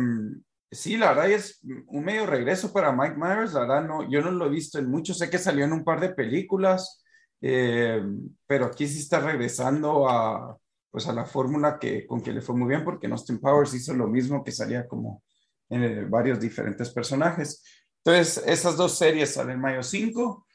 sí, 0.71 0.97
la 0.97 1.09
verdad 1.09 1.33
es 1.33 1.61
un 1.89 2.05
medio 2.05 2.27
regreso 2.27 2.73
para 2.73 2.93
Mike 2.93 3.17
Myers. 3.17 3.55
La 3.55 3.61
verdad, 3.63 3.89
no, 3.89 4.09
yo 4.09 4.23
no 4.23 4.31
lo 4.31 4.47
he 4.47 4.51
visto 4.51 4.79
en 4.79 4.89
mucho. 4.89 5.13
Sé 5.13 5.29
que 5.29 5.39
salió 5.39 5.65
en 5.65 5.73
un 5.73 5.83
par 5.83 5.99
de 5.99 6.11
películas, 6.11 7.03
eh, 7.41 8.01
pero 8.47 8.67
aquí 8.67 8.87
sí 8.87 9.01
está 9.01 9.19
regresando 9.19 10.09
a, 10.09 10.57
pues 10.93 11.09
a 11.09 11.13
la 11.13 11.25
fórmula 11.25 11.81
que, 11.81 12.07
con 12.07 12.21
que 12.21 12.33
le 12.33 12.41
fue 12.41 12.55
muy 12.55 12.69
bien, 12.69 12.85
porque 12.85 13.09
Austin 13.09 13.41
Powers 13.41 13.75
hizo 13.75 13.95
lo 13.95 14.07
mismo 14.07 14.45
que 14.45 14.53
salía 14.53 14.87
como 14.87 15.25
en 15.71 16.09
varios 16.09 16.39
diferentes 16.39 16.91
personajes. 16.91 17.65
Entonces, 18.05 18.43
esas 18.47 18.77
dos 18.77 18.97
series 18.97 19.35
salen 19.35 19.61
mayo 19.61 19.83
5. 19.83 20.47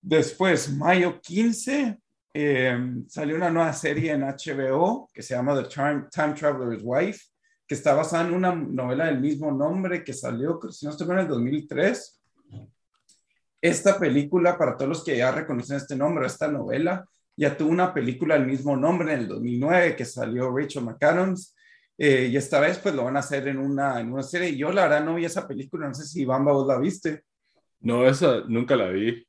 Después, 0.00 0.72
mayo 0.72 1.20
15, 1.20 1.98
eh, 2.34 2.78
salió 3.08 3.36
una 3.36 3.50
nueva 3.50 3.72
serie 3.72 4.12
en 4.12 4.22
HBO 4.22 5.08
que 5.12 5.22
se 5.22 5.34
llama 5.34 5.60
The 5.60 5.68
Time, 5.68 6.34
Traveler's 6.34 6.82
Wife, 6.84 7.20
que 7.66 7.74
está 7.74 7.94
basada 7.94 8.28
en 8.28 8.34
una 8.34 8.54
novela 8.54 9.06
del 9.06 9.20
mismo 9.20 9.50
nombre 9.50 10.04
que 10.04 10.12
salió, 10.12 10.60
si 10.70 10.86
no 10.86 10.92
estoy 10.92 11.10
en 11.10 11.18
el 11.18 11.28
2003. 11.28 12.20
Esta 13.60 13.98
película, 13.98 14.56
para 14.56 14.76
todos 14.76 14.88
los 14.90 15.04
que 15.04 15.16
ya 15.16 15.32
reconocen 15.32 15.78
este 15.78 15.96
nombre, 15.96 16.26
esta 16.26 16.46
novela, 16.46 17.08
ya 17.36 17.56
tuvo 17.56 17.70
una 17.70 17.92
película 17.92 18.34
del 18.34 18.46
mismo 18.46 18.76
nombre 18.76 19.12
en 19.12 19.20
el 19.20 19.28
2009 19.28 19.96
que 19.96 20.04
salió 20.04 20.56
Rachel 20.56 20.84
McAdams 20.84 21.55
eh, 21.98 22.28
y 22.30 22.36
esta 22.36 22.60
vez 22.60 22.78
pues 22.78 22.94
lo 22.94 23.04
van 23.04 23.16
a 23.16 23.20
hacer 23.20 23.48
en 23.48 23.58
una, 23.58 24.00
en 24.00 24.12
una 24.12 24.22
serie. 24.22 24.56
Yo 24.56 24.70
la 24.70 24.82
verdad 24.82 25.04
no 25.04 25.14
vi 25.14 25.24
esa 25.24 25.46
película, 25.48 25.88
no 25.88 25.94
sé 25.94 26.04
si 26.04 26.24
Bamba 26.24 26.52
vos 26.52 26.66
la 26.66 26.78
viste. 26.78 27.22
No, 27.80 28.06
esa 28.06 28.40
nunca 28.48 28.76
la 28.76 28.88
vi. 28.88 29.26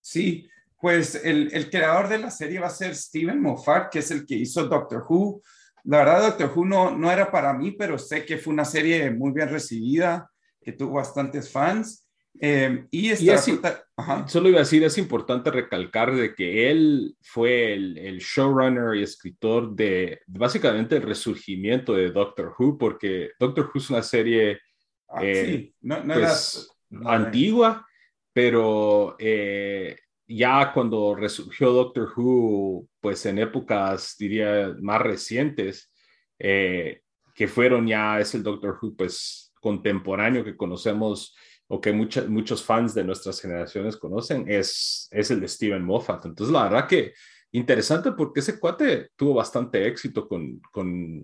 Sí, 0.00 0.48
pues 0.80 1.14
el, 1.24 1.50
el, 1.52 1.70
creador 1.70 2.08
de 2.08 2.18
la 2.18 2.30
serie 2.30 2.60
va 2.60 2.66
a 2.66 2.70
ser 2.70 2.94
Steven 2.94 3.40
Moffat, 3.40 3.90
que 3.90 4.00
es 4.00 4.10
el 4.10 4.26
que 4.26 4.34
hizo 4.34 4.66
Doctor 4.66 5.04
Who. 5.08 5.40
La 5.84 5.98
verdad, 5.98 6.22
Doctor 6.22 6.52
Who 6.54 6.64
no, 6.64 6.96
no 6.96 7.10
era 7.10 7.30
para 7.30 7.52
mí, 7.52 7.72
pero 7.72 7.98
sé 7.98 8.24
que 8.24 8.38
fue 8.38 8.52
una 8.52 8.64
serie 8.64 9.10
muy 9.10 9.32
bien 9.32 9.48
recibida, 9.48 10.30
que 10.60 10.72
tuvo 10.72 10.94
bastantes 10.94 11.50
fans. 11.50 12.03
Eh, 12.40 12.86
y, 12.90 13.14
solo 13.14 14.48
iba 14.48 14.58
a 14.58 14.62
decir, 14.62 14.82
es 14.82 14.98
importante 14.98 15.50
recalcar 15.50 16.14
de 16.14 16.34
que 16.34 16.70
él 16.70 17.16
fue 17.22 17.74
el, 17.74 18.18
showrunner 18.18 18.96
y 18.96 19.02
escritor 19.02 19.74
de 19.74 20.20
básicamente 20.26 20.96
el 20.96 21.02
resurgimiento 21.02 21.94
de 21.94 22.10
Doctor 22.10 22.54
Who, 22.58 22.76
porque 22.76 23.30
Doctor 23.38 23.66
Who 23.66 23.78
es 23.80 23.90
una 23.90 24.02
serie 24.02 24.60
ah, 25.08 25.20
eh, 25.22 25.72
pues, 25.80 26.68
antigua, 27.04 27.86
pero 28.32 29.14
eh, 29.18 29.96
ya 30.26 30.72
cuando 30.72 31.14
resurgió 31.14 31.70
Doctor 31.72 32.12
Who, 32.16 32.88
pues 33.00 33.24
en 33.26 33.38
épocas, 33.38 34.16
diría, 34.18 34.74
más 34.80 35.00
recientes, 35.00 35.90
que 36.36 37.48
fueron 37.48 37.86
ya, 37.86 38.18
es 38.18 38.34
el 38.34 38.42
Doctor 38.42 38.76
Who, 38.80 38.96
pues 38.96 39.52
contemporáneo 39.60 40.44
que 40.44 40.56
conocemos 40.56 41.34
o 41.68 41.80
que 41.80 41.92
muchos 41.92 42.62
fans 42.62 42.94
de 42.94 43.04
nuestras 43.04 43.40
generaciones 43.40 43.96
conocen, 43.96 44.44
es, 44.48 45.08
es 45.10 45.30
el 45.30 45.40
de 45.40 45.48
Steven 45.48 45.82
Moffat. 45.82 46.26
Entonces, 46.26 46.52
la 46.52 46.64
verdad 46.64 46.86
que 46.86 47.14
interesante 47.52 48.12
porque 48.12 48.40
ese 48.40 48.58
cuate 48.58 49.10
tuvo 49.16 49.34
bastante 49.34 49.86
éxito 49.86 50.28
con, 50.28 50.60
con 50.70 51.22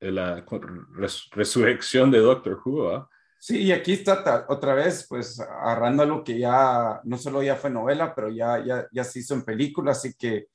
la 0.00 0.44
resurrección 1.32 2.10
de 2.10 2.18
Doctor 2.18 2.60
Who. 2.64 3.08
Sí, 3.38 3.62
y 3.62 3.72
aquí 3.72 3.92
está 3.92 4.44
otra 4.48 4.74
vez, 4.74 5.06
pues 5.08 5.40
agarrando 5.40 6.04
lo 6.04 6.22
que 6.22 6.38
ya 6.38 7.00
no 7.04 7.16
solo 7.16 7.42
ya 7.42 7.56
fue 7.56 7.70
novela, 7.70 8.14
pero 8.14 8.28
ya, 8.28 8.62
ya, 8.62 8.86
ya 8.92 9.04
se 9.04 9.20
hizo 9.20 9.34
en 9.34 9.44
película, 9.44 9.92
así 9.92 10.12
que 10.12 10.48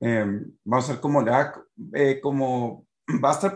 em, 0.00 0.52
vamos 0.64 0.88
a 0.88 0.94
ver 0.94 1.00
cómo 1.00 1.22
le 1.22 1.30
da, 1.30 1.54
eh, 1.94 2.20
como 2.20 2.86
va 3.24 3.30
a 3.30 3.32
estar 3.32 3.54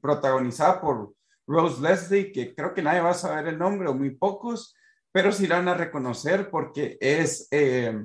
protagonizada 0.00 0.80
por 0.80 1.14
Rose 1.46 1.80
Leslie, 1.80 2.32
que 2.32 2.54
creo 2.54 2.74
que 2.74 2.82
nadie 2.82 3.00
va 3.00 3.10
a 3.10 3.14
saber 3.14 3.46
el 3.48 3.58
nombre 3.58 3.88
o 3.88 3.94
muy 3.94 4.10
pocos, 4.10 4.74
pero 5.12 5.32
sí 5.32 5.46
la 5.46 5.56
van 5.56 5.68
a 5.68 5.74
reconocer 5.74 6.50
porque 6.50 6.98
es 7.00 7.48
eh, 7.50 7.98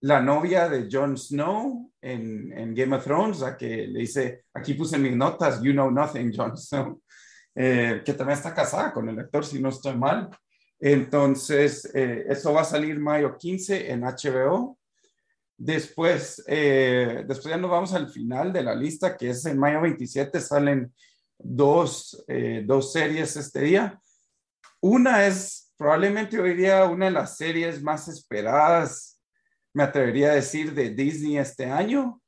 la 0.00 0.20
novia 0.20 0.68
de 0.68 0.88
Jon 0.90 1.16
Snow 1.16 1.92
en, 2.00 2.74
Game 2.74 2.94
of 2.94 3.04
Thrones, 3.04 3.42
a 3.42 3.56
que 3.56 3.86
le 3.86 4.00
dice, 4.00 4.44
aquí 4.52 4.74
puse 4.74 4.98
mis 4.98 5.16
notas, 5.16 5.62
You 5.62 5.72
Know 5.72 5.90
Nothing, 5.90 6.32
Jon 6.34 6.56
Snow, 6.56 7.00
eh, 7.54 8.02
que 8.04 8.12
también 8.14 8.36
está 8.36 8.54
casada 8.54 8.92
con 8.92 9.08
el 9.08 9.18
actor, 9.18 9.44
si 9.44 9.60
no 9.60 9.70
estoy 9.70 9.96
mal. 9.96 10.28
Entonces, 10.80 11.90
eh, 11.94 12.26
eso 12.28 12.52
va 12.52 12.60
a 12.60 12.64
salir 12.64 12.98
mayo 12.98 13.36
15 13.36 13.90
en 13.90 14.02
HBO. 14.02 14.78
Después, 15.56 16.44
después 16.46 17.44
ya 17.46 17.56
nos 17.56 17.70
vamos 17.70 17.92
al 17.92 18.08
final 18.10 18.52
de 18.52 18.62
la 18.62 18.76
lista, 18.76 19.16
que 19.16 19.30
es 19.30 19.44
en 19.44 19.58
mayo 19.58 19.80
27, 19.80 20.40
salen 20.40 20.92
dos, 21.38 22.24
eh, 22.28 22.62
dos 22.66 22.92
series 22.92 23.36
este 23.36 23.60
día. 23.60 24.00
Una 24.80 25.26
es 25.26 25.72
probablemente 25.76 26.38
hoy 26.38 26.54
día 26.54 26.84
una 26.84 27.06
de 27.06 27.12
las 27.12 27.36
series 27.36 27.82
más 27.82 28.08
esperadas, 28.08 29.20
me 29.72 29.84
atrevería 29.84 30.32
a 30.32 30.34
decir, 30.34 30.74
de 30.74 30.90
Disney 30.90 31.38
este 31.38 31.66
año. 31.66 32.20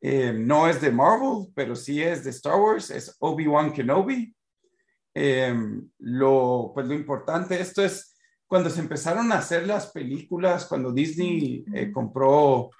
Eh, 0.00 0.32
no 0.32 0.68
es 0.68 0.80
de 0.80 0.90
Marvel, 0.90 1.52
pero 1.54 1.74
sí 1.74 2.02
es 2.02 2.22
de 2.22 2.30
Star 2.30 2.60
Wars, 2.60 2.90
es 2.90 3.16
Obi-Wan 3.18 3.72
Kenobi. 3.72 4.34
Eh, 5.14 5.54
lo, 5.98 6.70
pues 6.74 6.86
lo 6.86 6.94
importante, 6.94 7.60
esto 7.60 7.82
es 7.82 8.16
cuando 8.46 8.70
se 8.70 8.80
empezaron 8.80 9.32
a 9.32 9.38
hacer 9.38 9.66
las 9.66 9.90
películas, 9.90 10.66
cuando 10.66 10.92
Disney 10.92 11.64
compró 11.92 12.70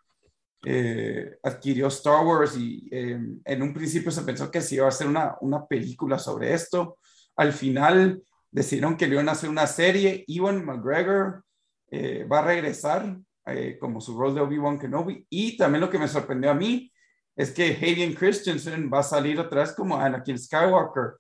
eh, 0.69 1.39
adquirió 1.45 1.87
Star 1.87 2.27
Wars 2.27 2.57
y 2.57 2.89
em, 2.91 3.41
en 3.45 3.63
un 3.63 3.73
principio 3.73 4.11
se 4.11 4.23
pensó 4.23 4.51
que 4.51 4.61
se 4.61 4.75
iba 4.75 4.87
a 4.87 4.89
hacer 4.89 5.07
una, 5.07 5.37
una 5.41 5.65
película 5.65 6.19
sobre 6.19 6.53
esto. 6.53 6.99
Al 7.37 7.53
final 7.53 8.21
decidieron 8.51 8.97
que 8.97 9.07
le 9.07 9.15
iban 9.15 9.29
a 9.29 9.33
hacer 9.33 9.49
una 9.49 9.69
serie. 9.69 10.25
Ewan 10.27 10.65
McGregor 10.65 11.45
eh, 11.89 12.25
va 12.25 12.41
a 12.41 12.47
regresar 12.47 13.17
eh, 13.47 13.79
como 13.79 14.01
su 14.01 14.19
rol 14.19 14.35
de 14.35 14.41
Obi-Wan 14.41 14.81
Kenobi. 14.81 15.25
Y 15.31 15.57
también 15.57 15.83
lo 15.83 15.89
que 15.89 16.01
me 16.01 16.09
sorprendió 16.09 16.51
a 16.51 16.55
mí 16.55 16.93
es 17.37 17.53
que 17.53 17.79
Hayden 17.81 18.15
Christensen 18.15 18.91
va 18.93 18.99
a 18.99 19.05
salir 19.05 19.39
otra 19.39 19.61
vez 19.61 19.73
como 19.73 19.97
Anakin 19.97 20.37
Skywalker. 20.37 21.13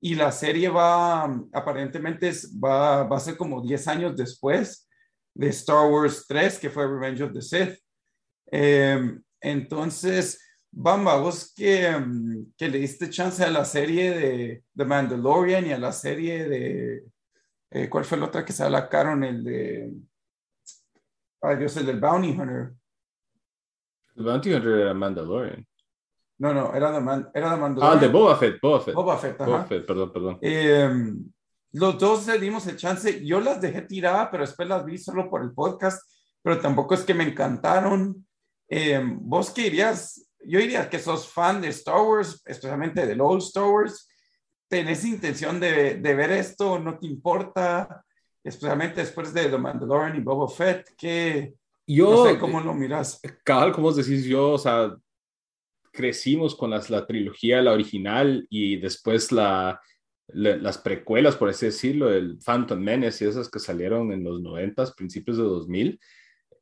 Y 0.00 0.14
la 0.14 0.32
serie 0.32 0.70
va, 0.70 1.24
aparentemente, 1.52 2.32
va, 2.64 3.02
va 3.02 3.16
a 3.18 3.20
ser 3.20 3.36
como 3.36 3.60
10 3.60 3.88
años 3.88 4.16
después 4.16 4.88
de 5.34 5.48
Star 5.48 5.86
Wars 5.86 6.24
3, 6.26 6.58
que 6.58 6.70
fue 6.70 6.86
Revenge 6.86 7.22
of 7.22 7.34
the 7.34 7.42
Sith. 7.42 7.78
Em, 8.46 9.22
entonces, 9.40 10.40
Bamba, 10.70 11.16
vos 11.16 11.52
que, 11.54 11.90
que, 12.56 12.68
le 12.68 12.78
diste 12.78 13.08
chance 13.08 13.42
a 13.42 13.50
la 13.50 13.64
serie 13.64 14.10
de 14.10 14.64
The 14.76 14.84
Mandalorian 14.84 15.66
y 15.66 15.72
a 15.72 15.78
la 15.78 15.92
serie 15.92 16.46
de, 16.46 17.04
eh, 17.70 17.88
¿cuál 17.88 18.04
fue 18.04 18.18
la 18.18 18.26
otra 18.26 18.44
que 18.44 18.52
se 18.52 18.62
alacaron? 18.62 19.24
El 19.24 19.42
de, 19.42 19.92
ay 21.40 21.56
Dios, 21.56 21.76
el 21.78 21.86
del 21.86 22.00
Bounty 22.00 22.30
Hunter. 22.30 22.74
El 24.16 24.24
Bounty 24.24 24.52
Hunter 24.52 24.70
era 24.72 24.94
Mandalorian. 24.94 25.66
No, 26.38 26.52
no, 26.52 26.74
era 26.74 26.92
de, 26.92 27.26
era 27.32 27.50
de 27.50 27.56
Mandalorian. 27.56 27.98
Ah, 27.98 28.00
de 28.00 28.08
Boba 28.08 28.36
Fett, 28.36 28.60
Boba 28.60 28.80
Fett. 28.80 28.94
Boba 28.94 29.16
Fett, 29.16 29.38
Boba 29.38 29.64
Fett 29.64 29.86
perdón, 29.86 30.12
perdón. 30.12 30.38
Em, 30.42 31.24
los 31.72 31.98
dos 31.98 32.26
le 32.26 32.38
dimos 32.38 32.66
el 32.66 32.76
chance. 32.76 33.24
Yo 33.24 33.40
las 33.40 33.60
dejé 33.60 33.82
tiradas, 33.82 34.28
pero 34.30 34.44
después 34.44 34.68
las 34.68 34.84
vi 34.84 34.98
solo 34.98 35.30
por 35.30 35.42
el 35.42 35.52
podcast, 35.52 36.02
pero 36.42 36.60
tampoco 36.60 36.94
es 36.94 37.04
que 37.04 37.14
me 37.14 37.24
encantaron. 37.24 38.25
Eh, 38.68 39.00
¿Vos 39.04 39.50
qué 39.50 39.62
dirías? 39.64 40.28
Yo 40.44 40.58
diría 40.58 40.88
que 40.88 40.98
sos 40.98 41.28
fan 41.28 41.60
de 41.60 41.68
Star 41.68 42.00
Wars, 42.00 42.42
especialmente 42.44 43.06
de 43.06 43.20
Old 43.20 43.42
Star 43.42 43.64
Wars. 43.64 44.08
¿Tenés 44.68 45.04
intención 45.04 45.60
de, 45.60 45.96
de, 45.96 46.14
ver 46.14 46.30
esto? 46.32 46.78
¿No 46.78 46.98
te 46.98 47.06
importa? 47.06 48.04
Especialmente 48.42 49.00
después 49.00 49.32
de 49.32 49.48
The 49.48 49.58
Mandalorian 49.58 50.16
y 50.16 50.20
Boba 50.20 50.48
Fett. 50.48 50.94
¿qué, 50.96 51.54
yo, 51.86 52.10
no 52.10 52.26
sé 52.26 52.38
cómo 52.38 52.60
lo 52.60 52.74
miras. 52.74 53.20
Cabal, 53.44 53.72
como 53.72 53.92
decís, 53.92 54.24
yo, 54.24 54.52
o 54.52 54.58
sea, 54.58 54.96
crecimos 55.92 56.54
con 56.54 56.70
las, 56.70 56.90
la 56.90 57.06
trilogía, 57.06 57.62
la 57.62 57.72
original 57.72 58.46
y 58.50 58.76
después 58.76 59.30
la, 59.30 59.80
las 60.28 60.78
precuelas, 60.78 61.36
por 61.36 61.48
así 61.48 61.66
decirlo, 61.66 62.12
el 62.12 62.38
Phantom 62.44 62.80
Menace 62.80 63.24
y 63.24 63.28
esas 63.28 63.48
que 63.48 63.60
salieron 63.60 64.12
en 64.12 64.24
los 64.24 64.40
90, 64.40 64.84
principios 64.96 65.36
de 65.36 65.44
2000. 65.44 66.00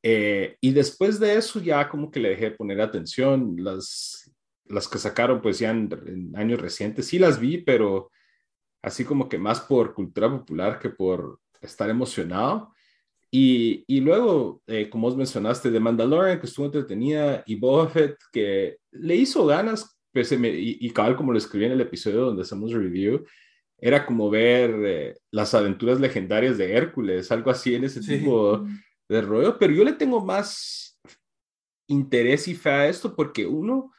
Eh, 0.06 0.58
y 0.60 0.72
después 0.72 1.18
de 1.18 1.34
eso 1.34 1.60
ya 1.60 1.88
como 1.88 2.10
que 2.10 2.20
le 2.20 2.28
dejé 2.28 2.50
de 2.50 2.56
poner 2.56 2.78
atención. 2.82 3.56
Las, 3.58 4.30
las 4.66 4.86
que 4.86 4.98
sacaron 4.98 5.40
pues 5.40 5.58
ya 5.58 5.70
en, 5.70 6.30
años 6.36 6.60
recientes, 6.60 7.06
sí 7.06 7.18
las 7.18 7.40
vi, 7.40 7.58
pero 7.58 8.10
así 8.82 9.04
como 9.06 9.30
que 9.30 9.38
más 9.38 9.60
por 9.60 9.94
cultura 9.94 10.30
popular 10.30 10.78
que 10.78 10.90
por 10.90 11.40
estar 11.62 11.88
emocionado. 11.88 12.74
Y, 13.30 13.82
y 13.88 14.00
luego, 14.00 14.62
eh, 14.66 14.90
como 14.90 15.08
os 15.08 15.16
mencionaste, 15.16 15.70
de 15.70 15.80
Mandalorian, 15.80 16.38
que 16.38 16.46
estuvo 16.46 16.66
entretenida, 16.66 17.42
y 17.46 17.56
Boba 17.56 17.88
Fett, 17.88 18.16
que 18.30 18.76
le 18.92 19.16
hizo 19.16 19.46
ganas, 19.46 19.98
pues, 20.12 20.30
y, 20.30 20.36
y 20.80 20.90
cabal 20.90 21.16
como 21.16 21.32
lo 21.32 21.38
escribí 21.38 21.64
en 21.64 21.72
el 21.72 21.80
episodio 21.80 22.26
donde 22.26 22.42
hacemos 22.42 22.72
review, 22.72 23.24
era 23.78 24.06
como 24.06 24.30
ver 24.30 24.74
eh, 24.84 25.14
las 25.30 25.54
aventuras 25.54 25.98
legendarias 25.98 26.58
de 26.58 26.74
Hércules, 26.74 27.32
algo 27.32 27.50
así 27.50 27.74
en 27.74 27.84
ese 27.84 28.00
tipo 28.00 28.64
de 29.08 29.20
rollo, 29.20 29.58
pero 29.58 29.72
yo 29.72 29.84
le 29.84 29.92
tengo 29.92 30.24
más 30.24 31.00
interés 31.86 32.48
y 32.48 32.54
fe 32.54 32.70
a 32.70 32.88
esto 32.88 33.14
porque 33.14 33.46
uno, 33.46 33.92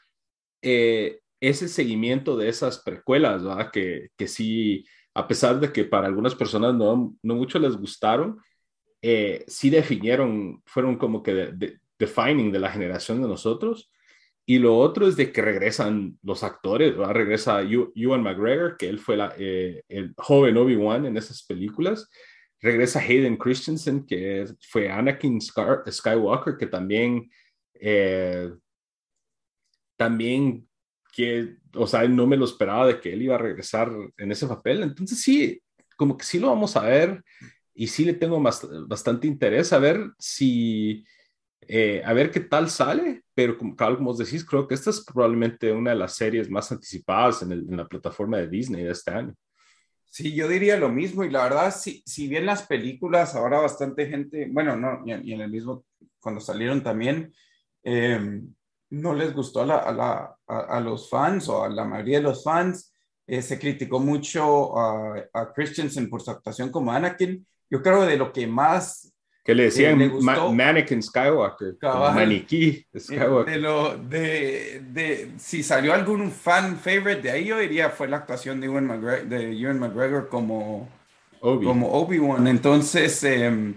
eh, 0.62 1.20
ese 1.40 1.68
seguimiento 1.68 2.36
de 2.38 2.50
esas 2.50 2.80
precuelas, 2.80 3.44
¿verdad? 3.44 3.72
Que, 3.72 4.10
que 4.18 4.28
sí, 4.28 4.86
a 5.14 5.28
pesar 5.28 5.60
de 5.60 5.72
que 5.72 5.86
para 5.86 6.08
algunas 6.08 6.36
personas 6.36 6.74
no, 6.74 7.16
no 7.22 7.36
mucho 7.36 7.60
les 7.60 7.76
gustaron, 7.78 8.40
eh, 9.02 9.44
sí 9.48 9.70
definieron, 9.70 10.64
fueron 10.66 10.98
como 10.98 11.22
que 11.22 11.34
de, 11.34 11.80
defining 12.00 12.52
de 12.52 12.60
la 12.60 12.72
generación 12.72 13.22
de 13.22 13.28
nosotros. 13.28 13.92
Y 14.48 14.60
lo 14.60 14.78
otro 14.78 15.08
es 15.08 15.16
de 15.16 15.32
que 15.32 15.42
regresan 15.42 16.20
los 16.22 16.44
actores, 16.44 16.96
¿verdad? 16.96 17.14
regresa 17.14 17.62
Ewan 17.62 18.24
McGregor, 18.24 18.78
que 18.78 18.88
él 18.90 19.00
fue 19.00 19.18
eh, 19.38 19.84
el 19.90 20.14
joven 20.18 20.58
Obi-Wan 20.58 21.06
en 21.06 21.18
esas 21.18 21.44
películas, 21.44 22.10
regresa 22.62 23.00
Hayden 23.00 23.38
Christensen, 23.38 24.06
que 24.06 24.46
fue 24.70 24.90
Anakin 24.90 25.40
Skywalker, 25.42 26.58
que 26.58 26.68
también, 26.68 27.30
eh, 27.74 28.52
también, 29.96 30.68
que, 31.14 31.58
o 31.74 31.88
sea, 31.88 32.08
no 32.08 32.28
me 32.28 32.38
lo 32.38 32.46
esperaba 32.46 32.88
de 32.88 33.00
que 33.00 33.14
él 33.14 33.22
iba 33.22 33.36
a 33.36 33.40
regresar 33.40 33.92
en 34.18 34.32
ese 34.32 34.48
papel. 34.48 34.84
Entonces 34.84 35.22
sí, 35.22 35.62
como 35.96 36.18
que 36.18 36.26
sí 36.26 36.40
lo 36.40 36.50
vamos 36.50 36.76
a 36.76 36.82
ver 36.82 37.24
y 37.74 37.88
sí 37.88 38.06
le 38.06 38.14
tengo 38.14 38.40
más, 38.40 38.68
bastante 38.88 39.28
interés 39.28 39.72
a 39.74 39.80
ver 39.80 40.12
si 40.18 41.06
eh, 41.68 42.02
a 42.06 42.14
ver 42.14 42.30
qué 42.30 42.42
tal 42.42 42.70
sale, 42.70 43.24
pero 43.34 43.58
como, 43.58 43.76
como 43.76 44.12
os 44.12 44.18
decís, 44.20 44.46
creo 44.46 44.68
que 44.68 44.76
esta 44.76 44.92
es 44.92 45.04
probablemente 45.04 45.72
una 45.72 45.92
de 45.92 45.98
las 45.98 46.16
series 46.16 46.50
más 46.50 46.72
anticipadas 46.72 47.42
en, 47.42 47.76
la 47.76 47.88
plataforma 47.88 48.38
de 48.38 48.48
Disney 48.48 48.84
de 48.84 48.92
este 48.92 49.12
año. 49.12 49.34
Sí, 50.16 50.34
yo 50.34 50.48
diría 50.48 50.78
lo 50.78 50.88
mismo 50.88 51.26
y 51.26 51.30
la 51.30 51.44
verdad, 51.44 51.76
si, 51.76 52.02
si 52.06 52.30
bien 52.30 52.46
las 52.46 52.64
películas, 52.64 53.36
ahora 53.36 53.60
bastante 53.60 54.08
gente, 54.08 54.48
bueno, 54.50 54.78
no, 54.78 55.02
y, 55.06 55.12
en 55.12 55.42
el 55.42 55.52
mismo, 55.52 55.84
cuando 56.22 56.40
salieron 56.40 56.82
también, 56.82 57.34
eh, 57.84 58.42
no 58.92 59.14
les 59.14 59.34
gustó 59.34 59.64
a, 59.64 59.66
la, 59.66 60.38
a, 60.48 60.80
los 60.80 61.10
fans 61.10 61.50
o 61.50 61.66
a 61.66 61.68
la 61.68 61.84
mayoría 61.84 62.20
de 62.20 62.24
los 62.24 62.46
fans, 62.46 62.94
eh, 63.28 63.42
se 63.42 63.60
criticó 63.60 64.00
mucho 64.00 64.80
a 64.80 65.52
Christensen 65.54 66.10
por 66.10 66.22
su 66.22 66.32
actuación 66.32 66.72
como 66.72 66.94
Anakin. 66.94 67.46
Yo 67.70 67.82
creo 67.82 68.00
que 68.00 68.08
de 68.08 68.18
lo 68.18 68.32
que 68.32 68.48
más 68.48 69.14
que 69.46 69.54
le 69.54 69.66
decían 69.66 70.12
Mannequin 70.56 71.04
Skywalker, 71.04 71.78
maniquí 71.84 72.84
Skywalker. 72.98 73.54
De, 73.54 73.60
lo, 73.60 73.96
de, 73.96 74.82
de, 74.90 75.34
si 75.38 75.62
salió 75.62 75.94
algún 75.94 76.32
fan 76.32 76.78
favorite 76.78 77.22
de 77.22 77.30
ahí, 77.30 77.46
yo 77.46 77.60
diría 77.60 77.92
fue 77.92 78.08
la 78.08 78.18
actuación 78.18 78.60
de 78.60 78.66
Ewan 78.66 78.88
McGregor, 78.88 79.28
de 79.28 79.56
Ewan 79.56 79.80
McGregor 79.80 80.30
como 80.30 80.90
Obi. 81.42 81.64
como 81.64 81.94
Obi-Wan. 81.94 82.48
Entonces, 82.48 83.24
eh, 83.24 83.76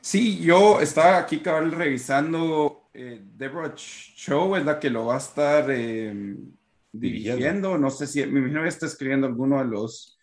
sí, 0.00 0.38
yo 0.38 0.80
estaba 0.80 1.18
aquí 1.18 1.40
cabal 1.40 1.72
revisando, 1.72 2.84
eh, 2.94 3.20
Deborah 3.36 3.74
Show 3.74 4.54
es 4.54 4.64
la 4.64 4.78
que 4.78 4.88
lo 4.88 5.06
va 5.06 5.16
a 5.16 5.18
estar 5.18 5.66
eh, 5.68 6.36
dirigiendo. 6.92 7.76
No 7.76 7.90
sé 7.90 8.06
si, 8.06 8.24
mi 8.24 8.40
novia 8.52 8.68
está 8.68 8.86
escribiendo 8.86 9.26
alguno 9.26 9.58
de 9.58 9.64
los... 9.64 10.16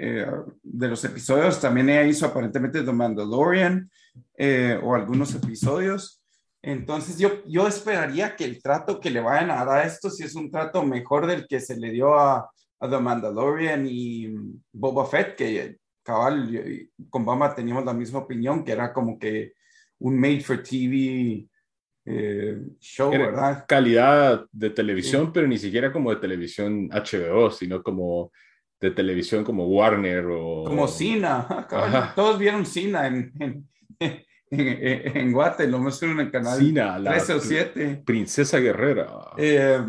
Eh, 0.00 0.26
de 0.62 0.88
los 0.88 1.04
episodios. 1.04 1.60
También 1.60 1.90
ella 1.90 2.04
hizo 2.04 2.24
aparentemente 2.24 2.84
The 2.84 2.92
Mandalorian 2.92 3.90
eh, 4.36 4.78
o 4.80 4.94
algunos 4.94 5.34
episodios. 5.34 6.22
Entonces 6.62 7.18
yo, 7.18 7.44
yo 7.46 7.66
esperaría 7.66 8.36
que 8.36 8.44
el 8.44 8.62
trato 8.62 9.00
que 9.00 9.10
le 9.10 9.20
vayan 9.20 9.50
a 9.50 9.64
dar 9.64 9.68
a 9.70 9.82
esto, 9.82 10.08
si 10.08 10.22
es 10.22 10.36
un 10.36 10.52
trato 10.52 10.84
mejor 10.84 11.26
del 11.26 11.48
que 11.48 11.58
se 11.58 11.76
le 11.76 11.90
dio 11.90 12.16
a, 12.16 12.48
a 12.78 12.88
The 12.88 12.98
Mandalorian 12.98 13.86
y 13.88 14.32
Boba 14.72 15.04
Fett, 15.04 15.34
que 15.34 15.78
cabal, 16.04 16.88
con 17.10 17.24
Bama 17.24 17.52
teníamos 17.52 17.84
la 17.84 17.92
misma 17.92 18.20
opinión, 18.20 18.64
que 18.64 18.72
era 18.72 18.92
como 18.92 19.18
que 19.18 19.54
un 19.98 20.18
made 20.18 20.40
for 20.40 20.62
TV 20.62 21.44
eh, 22.04 22.58
show, 22.78 23.10
¿verdad? 23.10 23.64
Calidad 23.66 24.46
de 24.52 24.70
televisión, 24.70 25.32
pero 25.32 25.48
ni 25.48 25.58
siquiera 25.58 25.92
como 25.92 26.10
de 26.10 26.20
televisión 26.20 26.88
HBO, 26.88 27.50
sino 27.50 27.82
como 27.82 28.30
de 28.80 28.90
televisión 28.90 29.44
como 29.44 29.66
Warner 29.66 30.26
o... 30.26 30.64
Como 30.64 30.86
Cina, 30.88 31.66
todos 32.14 32.38
vieron 32.38 32.64
Cina 32.64 33.06
en, 33.06 33.32
en, 33.38 33.68
en, 34.50 35.16
en 35.16 35.32
Guate, 35.32 35.66
lo 35.66 35.78
mostraron 35.78 36.20
en 36.20 36.26
el 36.26 36.32
canal 36.32 36.58
Cina, 36.58 37.02
13 37.02 37.32
o 37.34 37.40
7. 37.40 38.02
Princesa 38.04 38.58
Guerrera. 38.58 39.30
Eh, 39.36 39.80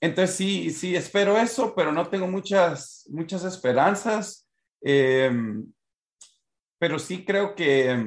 entonces 0.00 0.36
sí, 0.36 0.70
sí, 0.70 0.96
espero 0.96 1.36
eso, 1.36 1.74
pero 1.74 1.92
no 1.92 2.08
tengo 2.08 2.26
muchas, 2.26 3.06
muchas 3.10 3.44
esperanzas. 3.44 4.46
Eh, 4.82 5.30
pero 6.78 6.98
sí 6.98 7.26
creo 7.26 7.54
que, 7.54 8.02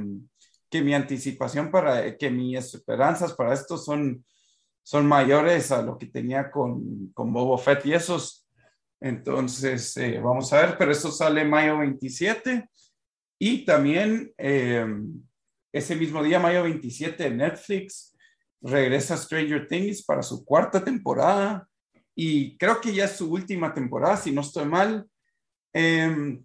que 0.69 0.82
mi 0.82 0.96
anticipación 0.96 1.69
para, 1.69 2.17
que 2.17 2.32
mis 2.32 2.74
esperanzas 2.74 3.34
para 3.34 3.54
esto 3.54 3.78
son, 3.78 4.26
son 4.82 5.06
mayores 5.06 5.72
a 5.72 5.84
lo 5.84 5.96
que 6.00 6.08
tenía 6.08 6.50
con, 6.50 7.12
con 7.13 7.32
Bobo 7.32 7.56
Fett 7.60 7.86
y 7.86 7.93
esos 7.93 8.43
entonces, 9.04 9.98
eh, 9.98 10.22
vamos 10.24 10.54
a 10.54 10.62
ver, 10.62 10.78
pero 10.78 10.94
eso 10.94 11.12
sale 11.12 11.44
mayo 11.44 11.78
27 11.80 12.70
y 13.38 13.66
también 13.66 14.34
eh, 14.38 14.86
ese 15.74 15.98
mismo 15.98 16.24
día, 16.24 16.39
mayo 16.39 16.63
27, 16.63 17.30
Netflix 17.30 18.16
regresa 18.62 19.18
Stranger 19.18 19.68
Things 19.68 20.06
para 20.06 20.24
su 20.24 20.46
cuarta 20.46 20.82
temporada 20.82 21.68
y 22.16 22.58
creo 22.58 22.80
que 22.80 22.94
ya 22.94 23.04
es 23.04 23.18
su 23.18 23.30
última 23.30 23.74
temporada, 23.74 24.16
si 24.16 24.32
no 24.32 24.39
estoy 24.39 24.63
mal. 24.63 25.06
Em, 25.74 26.42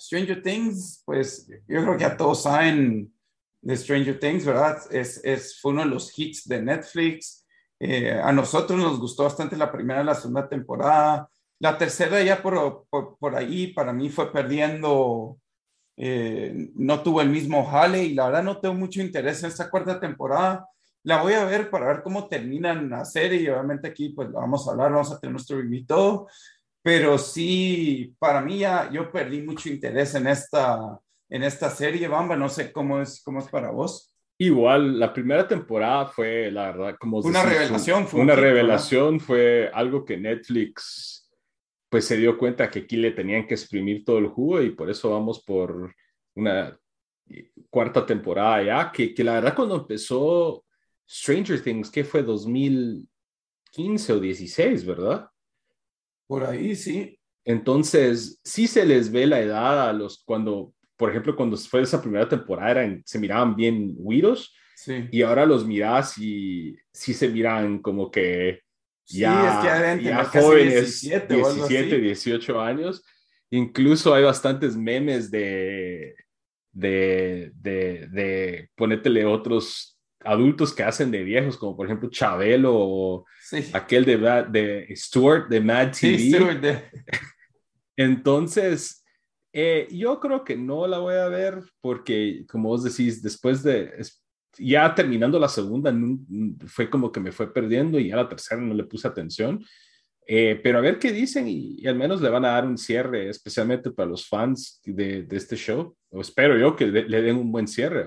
Stranger 0.00 0.42
Things, 0.42 1.02
pues 1.04 1.46
yo 1.46 1.82
creo 1.82 1.92
que 1.92 2.04
ya 2.04 2.16
todos 2.16 2.44
saben 2.44 3.12
de 3.60 3.76
Stranger 3.76 4.18
Things, 4.18 4.46
¿verdad? 4.46 4.78
Es, 4.90 5.22
es, 5.22 5.60
fue 5.60 5.72
uno 5.72 5.82
de 5.82 5.90
los 5.90 6.18
hits 6.18 6.48
de 6.48 6.62
Netflix. 6.62 7.46
Eh, 7.78 8.12
a 8.12 8.32
nosotros 8.32 8.78
nos 8.78 8.98
gustó 8.98 9.24
bastante 9.24 9.58
la 9.58 9.70
primera 9.70 10.00
y 10.00 10.06
la 10.06 10.14
segunda 10.14 10.48
temporada. 10.48 11.28
La 11.60 11.76
tercera 11.76 12.22
ya 12.22 12.42
por, 12.42 12.86
por, 12.88 13.36
ahí 13.36 13.68
para 13.68 13.92
mí 13.92 14.08
fue 14.08 14.32
perdiendo, 14.32 15.38
eh, 15.96 16.70
no 16.74 17.02
tuvo 17.02 17.20
el 17.20 17.28
mismo 17.28 17.66
jale 17.66 18.02
y 18.02 18.14
la 18.14 18.26
verdad 18.26 18.42
no 18.42 18.58
tengo 18.58 18.74
mucho 18.74 19.02
interés 19.02 19.42
en 19.42 19.50
esta 19.50 19.68
cuarta 19.68 20.00
temporada. 20.00 20.66
La 21.02 21.22
voy 21.22 21.34
a 21.34 21.44
ver 21.44 21.68
para 21.68 21.86
ver 21.86 22.02
cómo 22.02 22.28
terminan 22.28 22.88
la 22.88 23.04
serie 23.04 23.42
y 23.42 23.48
obviamente 23.48 23.88
aquí 23.88 24.08
pues 24.08 24.32
vamos 24.32 24.66
a 24.66 24.70
hablar, 24.70 24.92
vamos 24.92 25.12
a 25.12 25.20
tener 25.20 25.32
nuestro 25.32 25.60
invitado, 25.60 26.28
pero 26.82 27.18
sí, 27.18 28.14
para 28.18 28.40
mí 28.40 28.60
ya 28.60 28.90
yo 28.90 29.12
perdí 29.12 29.42
mucho 29.42 29.68
interés 29.68 30.14
en 30.14 30.28
esta, 30.28 30.98
en 31.28 31.42
esta 31.42 31.68
serie, 31.68 32.08
Bamba, 32.08 32.36
no 32.36 32.48
sé 32.48 32.72
cómo 32.72 33.02
es, 33.02 33.22
cómo 33.22 33.40
es 33.40 33.48
para 33.48 33.70
vos. 33.70 34.14
Igual, 34.38 34.98
la 34.98 35.12
primera 35.12 35.46
temporada 35.46 36.06
fue, 36.06 36.50
la 36.50 36.72
verdad, 36.72 36.96
como... 36.98 37.18
Una 37.18 37.42
revelación. 37.42 38.06
Fue 38.06 38.22
una 38.22 38.34
revelación, 38.34 39.20
fue 39.20 39.70
algo 39.74 40.02
que 40.06 40.16
Netflix 40.16 41.19
pues 41.90 42.06
se 42.06 42.16
dio 42.16 42.38
cuenta 42.38 42.70
que 42.70 42.80
aquí 42.80 42.96
le 42.96 43.10
tenían 43.10 43.46
que 43.46 43.54
exprimir 43.54 44.04
todo 44.04 44.18
el 44.18 44.28
jugo 44.28 44.62
y 44.62 44.70
por 44.70 44.88
eso 44.88 45.10
vamos 45.10 45.42
por 45.44 45.94
una 46.36 46.78
cuarta 47.68 48.06
temporada 48.06 48.62
ya, 48.62 48.92
que, 48.92 49.12
que 49.12 49.24
la 49.24 49.34
verdad 49.34 49.54
cuando 49.54 49.76
empezó 49.76 50.64
Stranger 51.08 51.62
Things, 51.62 51.90
que 51.90 52.04
fue 52.04 52.22
2015 52.22 54.12
o 54.12 54.20
16, 54.20 54.86
¿verdad? 54.86 55.28
Por 56.28 56.44
ahí, 56.44 56.76
sí. 56.76 57.18
Entonces, 57.44 58.40
sí 58.44 58.68
se 58.68 58.86
les 58.86 59.10
ve 59.10 59.26
la 59.26 59.40
edad 59.40 59.88
a 59.88 59.92
los, 59.92 60.22
cuando, 60.24 60.72
por 60.96 61.10
ejemplo, 61.10 61.34
cuando 61.34 61.56
fue 61.56 61.82
esa 61.82 62.00
primera 62.00 62.28
temporada, 62.28 62.86
se 63.04 63.18
miraban 63.18 63.56
bien 63.56 63.96
güiros, 63.96 64.54
sí. 64.76 65.08
y 65.10 65.22
ahora 65.22 65.44
los 65.46 65.66
miras 65.66 66.16
y 66.18 66.76
sí 66.92 67.12
se 67.12 67.28
miran 67.28 67.80
como 67.80 68.10
que 68.10 68.60
ya, 69.10 69.98
ya 70.00 70.24
jóvenes, 70.24 71.00
17, 71.02 71.34
17 71.34 71.98
18 71.98 72.60
años. 72.60 73.04
Incluso 73.50 74.14
hay 74.14 74.24
bastantes 74.24 74.76
memes 74.76 75.30
de, 75.30 76.14
de, 76.72 77.50
de, 77.54 78.08
de 78.10 78.70
ponétele 78.76 79.24
otros 79.24 79.98
adultos 80.20 80.72
que 80.72 80.82
hacen 80.82 81.10
de 81.10 81.24
viejos, 81.24 81.56
como 81.56 81.76
por 81.76 81.86
ejemplo 81.86 82.10
Chabelo 82.10 82.72
o 82.74 83.24
aquel 83.72 84.04
de, 84.04 84.16
de 84.50 84.94
Stuart 84.94 85.48
de 85.48 85.60
Mad 85.60 85.92
TV. 85.92 86.82
Entonces, 87.96 89.04
eh, 89.52 89.88
yo 89.90 90.20
creo 90.20 90.44
que 90.44 90.56
no 90.56 90.86
la 90.86 90.98
voy 90.98 91.16
a 91.16 91.28
ver 91.28 91.60
porque, 91.80 92.44
como 92.48 92.68
vos 92.68 92.84
decís, 92.84 93.22
después 93.22 93.62
de, 93.62 93.92
ya 94.58 94.94
terminando 94.94 95.38
la 95.38 95.48
segunda, 95.48 95.94
fue 96.66 96.90
como 96.90 97.12
que 97.12 97.20
me 97.20 97.32
fue 97.32 97.52
perdiendo 97.52 97.98
y 97.98 98.08
ya 98.08 98.16
la 98.16 98.28
tercera 98.28 98.60
no 98.60 98.74
le 98.74 98.84
puse 98.84 99.08
atención. 99.08 99.64
Eh, 100.26 100.60
pero 100.62 100.78
a 100.78 100.80
ver 100.80 100.98
qué 100.98 101.10
dicen 101.10 101.46
y, 101.48 101.84
al 101.86 101.96
menos 101.96 102.20
le 102.20 102.28
van 102.28 102.44
a 102.44 102.50
dar 102.50 102.64
un 102.64 102.78
cierre, 102.78 103.28
especialmente 103.28 103.90
para 103.90 104.08
los 104.08 104.28
fans 104.28 104.80
de, 104.84 105.24
de 105.24 105.36
este 105.36 105.56
show. 105.56 105.96
O 106.10 106.20
espero 106.20 106.56
yo 106.56 106.76
que 106.76 106.86
le, 106.86 107.22
den 107.22 107.36
un 107.36 107.50
buen 107.50 107.66
cierre. 107.66 108.06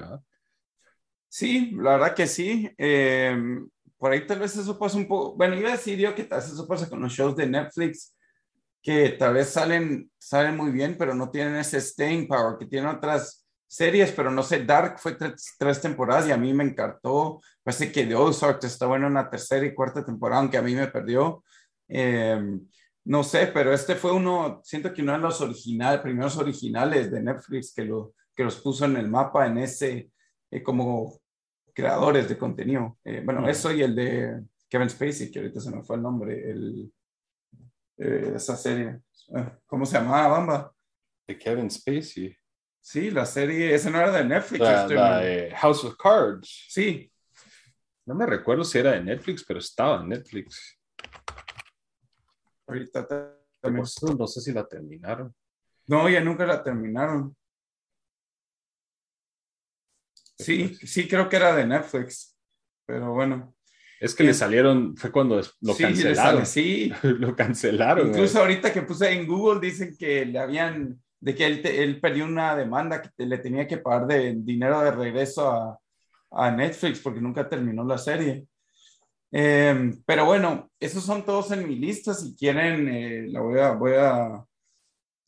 Sí, 1.28 1.72
la 1.76 1.98
verdad 1.98 2.16
que 2.16 2.28
sí. 2.28 2.70
Eh, 2.78 3.36
por 3.98 4.12
ahí 4.12 4.26
tal 4.26 4.40
vez 4.40 4.56
eso 4.56 4.78
pasa 4.78 4.98
un 4.98 5.08
poco. 5.08 5.36
Bueno, 5.36 5.58
iba 5.58 5.70
a 5.70 5.74
decir 5.74 5.98
yo 5.98 6.14
que 6.14 6.24
tal 6.24 6.40
vez 6.40 6.52
eso 6.52 6.68
pasa 6.68 6.90
con 6.90 7.02
los 7.02 7.12
shows 7.12 7.36
de 7.36 7.48
Netflix, 7.48 8.16
que 8.82 9.10
tal 9.10 9.34
vez 9.34 9.50
salen, 9.50 10.12
salen 10.18 10.58
muy 10.58 10.72
bien, 10.72 10.98
pero 10.98 11.16
no 11.16 11.32
tienen 11.32 11.56
ese 11.56 11.80
staying 11.80 12.28
power, 12.28 12.58
que 12.60 12.66
tienen 12.66 12.90
otras 12.90 13.43
series, 13.74 14.12
pero 14.12 14.30
no 14.30 14.44
sé, 14.44 14.64
Dark 14.64 15.00
fue 15.00 15.16
tres, 15.16 15.82
temporadas 15.82 16.28
y 16.28 16.32
a 16.32 16.38
mí 16.38 16.54
me 16.54 16.64
encantó. 16.64 17.42
Parece 17.64 17.92
que 17.92 18.06
The 18.06 18.16
Ozark 18.16 18.64
está 18.64 18.86
bueno 18.86 19.08
en 19.08 19.16
la 19.16 19.30
tercera 19.30 19.66
y 19.66 19.74
cuarta 19.74 20.06
temporada, 20.06 20.42
aunque 20.42 20.58
a 20.58 20.62
mí 20.62 20.76
me 20.76 20.88
perdió. 20.88 21.44
Eh, 21.88 22.40
no 23.06 23.24
sé, 23.24 23.48
pero 23.48 23.74
este 23.74 23.96
fue 23.96 24.14
uno, 24.14 24.62
siento 24.64 24.94
que 24.94 25.02
uno 25.02 25.14
de 25.14 25.18
los 25.18 25.42
originales, 25.42 26.02
primeros 26.02 26.38
originales 26.38 27.12
de 27.12 27.22
Netflix 27.22 27.74
que, 27.74 27.84
lo, 27.86 28.14
que 28.36 28.44
los 28.44 28.62
puso 28.62 28.86
en 28.86 28.96
el 28.96 29.10
mapa 29.10 29.48
en 29.48 29.58
ese, 29.58 30.12
eh, 30.52 30.62
como 30.62 31.20
creadores 31.74 32.30
de 32.30 32.38
contenido. 32.38 33.00
Eh, 33.04 33.22
bueno, 33.26 33.50
eso 33.50 33.72
y 33.72 33.82
el 33.82 33.96
de 33.96 34.44
Kevin 34.70 34.90
Spacey, 34.90 35.32
que 35.32 35.40
ahorita 35.40 35.60
se 35.60 35.72
me 35.72 35.84
fue 35.84 35.96
el 35.96 36.04
nombre, 36.04 36.52
el, 36.52 36.94
esa 37.98 38.56
serie. 38.56 39.00
¿Cómo 39.66 39.86
se 39.86 39.98
llamaba, 39.98 40.28
Bamba? 40.28 40.74
De 41.28 41.38
Kevin 41.38 41.72
Spacey. 41.72 42.36
Sí, 42.84 43.12
la 43.12 43.26
serie, 43.26 43.74
esa 43.74 43.90
no 43.90 43.98
era 43.98 44.12
de 44.12 44.26
Netflix. 44.26 44.60
La, 44.60 45.56
House 45.56 45.86
of 45.86 45.96
Cards. 45.96 46.66
Sí. 46.68 47.10
No 48.06 48.14
me 48.14 48.26
recuerdo 48.26 48.66
si 48.66 48.78
era 48.78 48.92
de 48.92 49.02
Netflix, 49.02 49.46
pero 49.46 49.60
estaba 49.60 50.02
en 50.02 50.10
Netflix. 50.10 50.78
Ahorita 52.68 53.08
no 53.64 54.28
sé 54.28 54.42
si 54.42 54.52
la 54.52 54.68
terminaron. 54.68 55.34
No, 55.88 56.10
ya 56.10 56.20
nunca 56.20 56.46
la 56.46 56.62
terminaron. 56.62 57.34
Sí, 60.38 60.76
sí, 60.84 61.08
creo 61.08 61.30
que 61.30 61.38
era 61.38 61.56
de 61.56 61.66
Netflix, 61.66 62.38
pero 62.86 63.14
bueno. 63.14 63.56
Es 64.02 64.14
que 64.14 64.26
le 64.26 64.34
salieron, 64.34 64.98
fue 64.98 65.10
cuando 65.10 65.42
lo 65.62 65.78
cancelaron. 65.78 66.46
sí, 66.46 66.92
lo 67.04 67.34
cancelaron. 67.34 68.10
Incluso 68.10 68.40
ahorita 68.40 68.74
que 68.74 68.82
puse 68.82 69.10
en 69.10 69.26
Google 69.26 69.62
dicen 69.62 69.96
que 69.98 70.26
le 70.26 70.38
habían 70.38 71.02
de 71.24 71.34
que 71.34 71.46
él, 71.46 71.62
él 71.64 72.02
perdió 72.02 72.26
una 72.26 72.54
demanda 72.54 73.02
que 73.02 73.26
le 73.26 73.38
tenía 73.38 73.66
que 73.66 73.78
pagar 73.78 74.08
de 74.08 74.36
dinero 74.36 74.82
de 74.82 74.92
regreso 74.92 75.50
a, 75.50 75.80
a 76.32 76.52
Netflix 76.52 77.00
porque 77.00 77.22
nunca 77.22 77.48
terminó 77.48 77.86
la 77.86 77.98
serie. 77.98 78.46
Em, 79.32 80.04
pero 80.06 80.26
bueno, 80.26 80.70
esos 80.78 81.06
son 81.06 81.24
todos 81.24 81.50
en 81.52 81.66
mi 81.66 81.78
lista. 81.78 82.14
Si 82.14 82.36
quieren, 82.36 82.90
eh, 82.90 83.26
la 83.30 83.40
voy 83.40 83.58
a, 83.58 83.72
voy 83.72 83.94
a, 83.94 84.44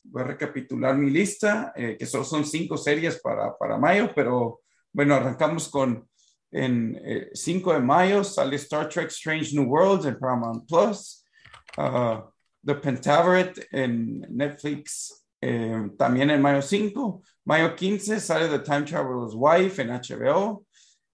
voy 0.03 0.21
a 0.21 0.25
recapitular 0.25 0.97
mi 0.97 1.11
lista, 1.11 1.71
eh, 1.77 1.95
que 1.97 2.05
solo 2.05 2.25
son 2.25 2.45
cinco 2.45 2.75
series 2.75 3.21
para, 3.21 3.57
para 3.57 3.77
mayo, 3.77 4.11
pero 4.13 4.59
bueno, 4.91 5.15
arrancamos 5.15 5.69
con 5.69 6.09
en 6.51 7.01
5 7.33 7.71
eh, 7.71 7.75
de 7.75 7.81
mayo 7.81 8.23
sale 8.23 8.55
Star 8.57 8.87
Trek 8.87 9.09
Strange 9.09 9.53
New 9.53 9.65
Worlds 9.65 10.05
en 10.05 10.17
Paramount 10.17 10.65
Plus, 10.67 11.25
uh, 11.77 12.21
The 12.63 12.75
Pentaveret 12.75 13.67
en 13.71 14.25
Netflix 14.29 15.24
eh, 15.47 15.91
también 15.95 16.31
en 16.31 16.41
mayo 16.41 16.59
5, 16.59 17.21
mayo 17.43 17.75
15 17.75 18.19
sale 18.19 18.47
The 18.47 18.63
Time 18.63 18.81
Traveler's 18.81 19.35
Wife 19.35 19.79
en 19.79 19.89
HBO. 19.89 20.65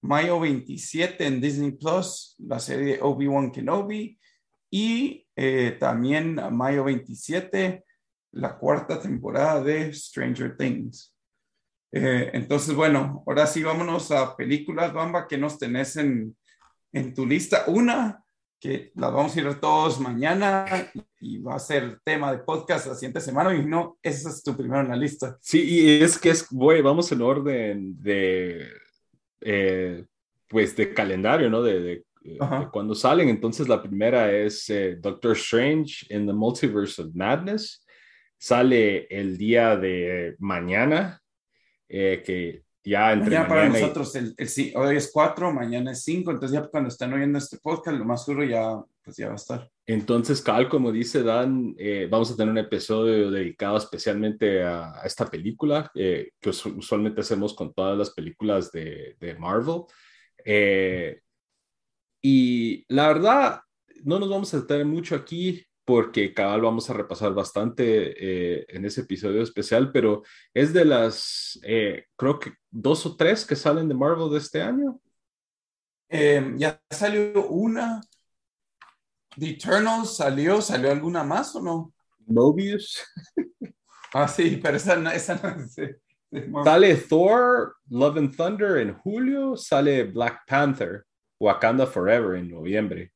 Mayo 0.03 0.39
27 0.39 1.27
en 1.27 1.41
Disney 1.41 1.71
Plus, 1.71 2.35
la 2.39 2.57
serie 2.59 2.99
Obi-Wan 3.01 3.51
Kenobi. 3.51 4.17
Y 4.71 5.27
eh, 5.35 5.75
también 5.77 6.39
mayo 6.51 6.85
27, 6.85 7.83
la 8.31 8.57
cuarta 8.57 9.01
temporada 9.01 9.61
de 9.61 9.93
Stranger 9.93 10.55
Things. 10.55 11.13
Eh, 11.91 12.31
entonces, 12.33 12.73
bueno, 12.73 13.25
ahora 13.27 13.45
sí 13.45 13.61
vámonos 13.61 14.11
a 14.11 14.37
películas, 14.37 14.93
Bamba, 14.93 15.27
que 15.27 15.37
nos 15.37 15.59
tenés 15.59 15.97
en, 15.97 16.37
en 16.93 17.13
tu 17.13 17.25
lista. 17.25 17.65
Una, 17.67 18.23
que 18.61 18.91
las 18.93 19.11
vamos 19.11 19.35
a 19.35 19.39
ir 19.39 19.59
todos 19.59 19.99
mañana 19.99 20.65
y 21.19 21.39
va 21.39 21.55
a 21.55 21.59
ser 21.59 21.99
tema 22.03 22.31
de 22.31 22.37
podcast 22.37 22.85
la 22.85 22.93
siguiente 22.93 23.19
semana 23.19 23.55
y 23.55 23.65
no, 23.65 23.97
esa 24.03 24.29
es 24.29 24.43
tu 24.43 24.55
primero 24.55 24.81
en 24.81 24.89
la 24.89 24.95
lista. 24.95 25.35
Sí, 25.41 25.63
y 25.67 26.03
es 26.03 26.19
que 26.19 26.29
es, 26.29 26.47
güey, 26.47 26.83
vamos 26.83 27.11
en 27.11 27.23
orden 27.23 27.99
de, 27.99 28.67
eh, 29.41 30.05
pues 30.47 30.75
de 30.75 30.93
calendario, 30.93 31.49
¿no? 31.49 31.63
De, 31.63 31.81
de, 31.81 32.05
cuando 32.71 32.93
salen. 32.93 33.29
Entonces 33.29 33.67
la 33.67 33.81
primera 33.81 34.31
es 34.31 34.69
eh, 34.69 34.95
Doctor 35.01 35.35
Strange 35.35 36.05
in 36.15 36.27
the 36.27 36.33
Multiverse 36.33 37.01
of 37.01 37.15
Madness. 37.15 37.83
Sale 38.37 39.07
el 39.09 39.39
día 39.39 39.75
de 39.75 40.35
mañana, 40.37 41.19
eh, 41.89 42.21
que 42.23 42.61
ya 42.83 43.13
entre 43.13 43.29
mañana, 43.29 43.47
para 43.47 43.69
nosotros 43.69 44.15
el, 44.15 44.35
hoy 44.75 44.95
es 44.95 45.11
4, 45.11 45.53
mañana 45.53 45.91
es 45.91 46.03
5, 46.03 46.31
entonces 46.31 46.59
ya 46.59 46.67
cuando 46.67 46.89
están 46.89 47.13
oyendo 47.13 47.37
este 47.37 47.57
podcast, 47.57 47.97
lo 47.97 48.05
más 48.05 48.25
duro 48.25 48.43
ya, 48.43 48.81
pues 49.03 49.17
ya 49.17 49.27
va 49.27 49.33
a 49.33 49.35
estar. 49.35 49.69
Entonces, 49.85 50.41
Cal, 50.41 50.67
como 50.67 50.91
dice 50.91 51.21
Dan, 51.21 51.75
eh, 51.77 52.07
vamos 52.09 52.31
a 52.31 52.35
tener 52.35 52.51
un 52.51 52.57
episodio 52.57 53.29
dedicado 53.29 53.77
especialmente 53.77 54.63
a, 54.63 55.01
esta 55.03 55.27
película, 55.27 55.91
eh, 55.93 56.31
que 56.39 56.49
usualmente 56.49 57.21
hacemos 57.21 57.53
con 57.53 57.73
todas 57.73 57.97
las 57.97 58.09
películas 58.11 58.71
de, 58.71 59.15
de 59.19 59.35
Marvel. 59.35 59.83
Eh, 60.43 61.19
y 62.21 62.85
la 62.87 63.07
verdad, 63.07 63.61
no 64.03 64.19
nos 64.19 64.29
vamos 64.29 64.53
a 64.53 64.61
detener 64.61 64.85
mucho 64.85 65.15
aquí 65.15 65.63
porque 65.85 66.33
cabal 66.33 66.61
vamos 66.61 66.89
a 66.89 66.93
repasar 66.93 67.33
bastante 67.33 68.13
eh, 68.17 68.65
en 68.69 68.85
ese 68.85 69.01
episodio 69.01 69.41
especial, 69.41 69.91
pero 69.91 70.23
es 70.53 70.73
de 70.73 70.85
las, 70.85 71.59
eh, 71.63 72.05
creo 72.15 72.39
que 72.39 72.53
dos 72.69 73.05
o 73.05 73.15
tres 73.15 73.45
que 73.45 73.55
salen 73.55 73.87
de 73.87 73.95
Marvel 73.95 74.29
de 74.29 74.37
este 74.37 74.61
año. 74.61 75.01
Em, 76.09 76.57
ya 76.57 76.81
salió 76.89 77.47
una. 77.47 78.01
The 79.37 79.51
Eternals 79.51 80.17
salió, 80.17 80.61
¿salió 80.61 80.91
alguna 80.91 81.23
más 81.23 81.55
o 81.55 81.61
no? 81.61 81.93
Mobius. 82.27 83.01
ah, 84.13 84.27
sí, 84.27 84.59
pero 84.61 84.77
esa 84.77 84.95
no, 84.97 85.09
esa 85.09 85.35
no 85.35 86.63
Sale 86.63 86.95
Thor, 86.95 87.75
Love 87.89 88.17
and 88.17 88.35
Thunder 88.35 88.77
en 88.77 88.93
julio, 88.93 89.57
sale 89.57 90.05
Black 90.05 90.41
Panther, 90.47 91.05
Wakanda 91.39 91.85
Forever 91.85 92.37
en 92.37 92.49
noviembre. 92.49 93.11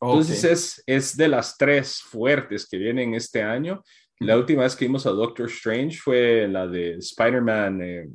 Entonces 0.00 0.44
es, 0.44 0.82
es 0.86 1.16
de 1.16 1.28
las 1.28 1.56
tres 1.56 2.00
fuertes 2.02 2.68
que 2.68 2.76
vienen 2.76 3.14
este 3.14 3.42
año. 3.42 3.82
La 4.20 4.36
última 4.36 4.62
vez 4.62 4.76
que 4.76 4.86
vimos 4.86 5.06
a 5.06 5.10
Doctor 5.10 5.48
Strange 5.48 5.98
fue 5.98 6.48
la 6.48 6.66
de 6.66 6.96
Spider-Man 6.96 7.82
eh, 7.82 8.08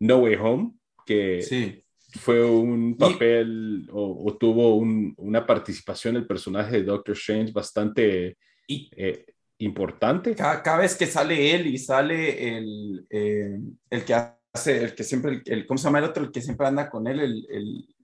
No 0.00 0.18
Way 0.18 0.36
Home, 0.36 0.72
que 1.04 1.42
sí. 1.42 1.82
fue 2.18 2.44
un 2.44 2.96
papel 2.96 3.86
o, 3.92 4.36
tuvo 4.38 4.76
una 4.76 5.46
participación 5.46 6.16
el 6.16 6.26
personaje 6.26 6.76
de 6.76 6.84
Doctor 6.84 7.14
Strange 7.16 7.52
bastante 7.52 8.38
eh, 8.68 9.26
importante. 9.58 10.34
Cada, 10.34 10.78
vez 10.78 10.96
que 10.96 11.06
sale 11.06 11.54
él 11.54 11.66
y 11.66 11.78
sale 11.78 12.56
el, 12.56 13.06
eh, 13.10 13.58
el 13.90 14.04
que 14.04 14.14
hace, 14.14 14.84
el 14.84 14.94
que 14.94 15.04
siempre, 15.04 15.42
el, 15.44 15.66
¿cómo 15.66 15.76
se 15.76 15.84
llama 15.84 15.98
el 15.98 16.04
otro? 16.06 16.24
El 16.24 16.32
que 16.32 16.40
siempre 16.40 16.66
anda 16.66 16.88
con 16.88 17.06
él, 17.06 17.20
el 17.20 17.46
el 17.50 17.95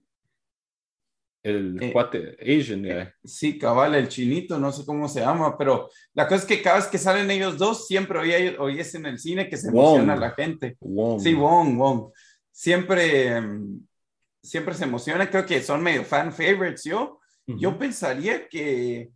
eh, 1.43 1.91
cuate 1.91 2.37
Asian 2.39 2.85
eh, 2.85 3.13
Sí, 3.23 3.57
cabal, 3.57 3.95
el 3.95 4.07
chinito, 4.07 4.57
no 4.57 4.71
sé 4.71 4.85
cómo 4.85 5.09
se 5.09 5.19
llama, 5.19 5.57
pero 5.57 5.89
la 6.13 6.25
cosa 6.25 6.41
es 6.41 6.45
que 6.45 6.61
cada 6.61 6.77
vez 6.77 6.87
que 6.87 6.97
salen 6.97 7.29
ellos 7.29 7.57
dos, 7.57 7.85
siempre 7.85 8.19
oyes 8.57 8.95
en 8.95 9.05
el 9.05 9.19
cine 9.19 9.49
que 9.49 9.57
se 9.57 9.67
emociona 9.67 10.15
la 10.15 10.31
gente. 10.31 10.77
Sí, 11.19 11.33
Wong, 11.33 11.77
Wong. 11.77 12.11
Siempre, 12.51 13.27
em, 13.27 13.81
siempre 14.41 14.73
se 14.73 14.85
emociona, 14.85 15.29
creo 15.29 15.45
que 15.45 15.61
son 15.61 15.83
medio 15.83 16.05
fan 16.05 16.31
favorites. 16.31 16.85
Yo, 16.85 17.19
yo 17.45 17.77
pensaría 17.77 18.47
que 18.47 19.09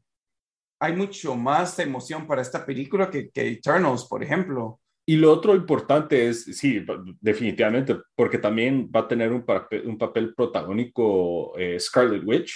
hay 0.79 0.93
mucho 0.93 1.35
más 1.35 1.79
emoción 1.79 2.27
para 2.27 2.41
esta 2.41 2.65
película 2.65 3.09
que, 3.09 3.29
que 3.29 3.47
Eternals, 3.47 4.05
por 4.05 4.21
ejemplo. 4.21 4.79
Y 5.09 5.15
lo 5.15 5.31
otro 5.31 5.55
importante 5.55 6.27
es, 6.27 6.43
sí, 6.43 6.85
definitivamente, 7.21 7.95
porque 8.13 8.39
también 8.39 8.91
va 8.93 8.99
a 8.99 9.07
tener 9.07 9.31
un 9.31 9.45
papel, 9.45 9.87
un 9.87 9.97
papel 9.97 10.33
protagónico 10.35 11.57
eh, 11.57 11.79
Scarlet 11.79 12.23
Witch, 12.25 12.53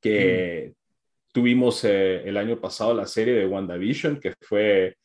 que 0.00 0.72
mm. 0.72 1.32
tuvimos 1.32 1.84
eh, 1.84 2.28
el 2.28 2.36
año 2.36 2.60
pasado 2.60 2.92
la 2.92 3.06
serie 3.06 3.34
de 3.34 3.46
WandaVision, 3.46 4.18
que 4.18 4.34
fue 4.40 4.96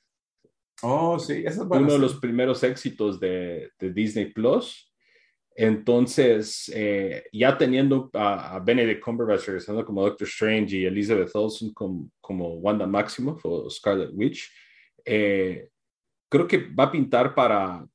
oh, 0.82 1.20
sí, 1.20 1.46
uno 1.70 1.94
de 1.94 2.00
los 2.00 2.16
primeros 2.16 2.64
éxitos 2.64 3.20
de, 3.20 3.70
de 3.78 3.94
Disney 3.94 4.34
Plus. 4.34 4.92
Entonces, 5.56 6.72
eh, 6.74 7.26
ya 7.32 7.56
teniendo 7.56 8.10
a, 8.14 8.60
Benedict 8.66 9.00
Cumberbatch 9.00 9.46
regresando 9.46 9.86
como 9.86 10.02
Doctor 10.02 10.28
Strange 10.28 10.76
y 10.76 10.86
Elizabeth 10.86 11.36
Olsen 11.36 11.72
como, 11.72 12.10
como 12.20 12.56
Wanda 12.56 12.88
Maximoff 12.88 13.46
o 13.46 13.70
Scarlet 13.70 14.10
Witch, 14.12 14.50
eh, 15.06 15.70
creo 16.34 16.48
que 16.48 16.58
va 16.58 16.86
a 16.86 16.92
pintar 16.92 17.36
para, 17.36 17.86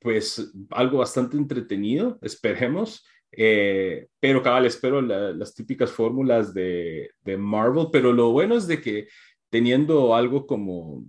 pues, 0.00 0.52
algo 0.70 0.98
bastante 0.98 1.36
entretenido, 1.36 2.18
esperemos. 2.22 3.06
Eh, 3.30 4.08
pero 4.18 4.42
cabal, 4.42 4.66
espero 4.66 5.00
las 5.00 5.54
típicas 5.54 5.92
fórmulas 5.92 6.52
de, 6.52 7.12
de, 7.20 7.36
Marvel, 7.36 7.86
pero 7.92 8.12
lo 8.12 8.32
bueno 8.32 8.56
es 8.56 8.66
de 8.66 8.80
que 8.80 9.06
teniendo 9.48 10.16
algo 10.16 10.44
como 10.44 11.04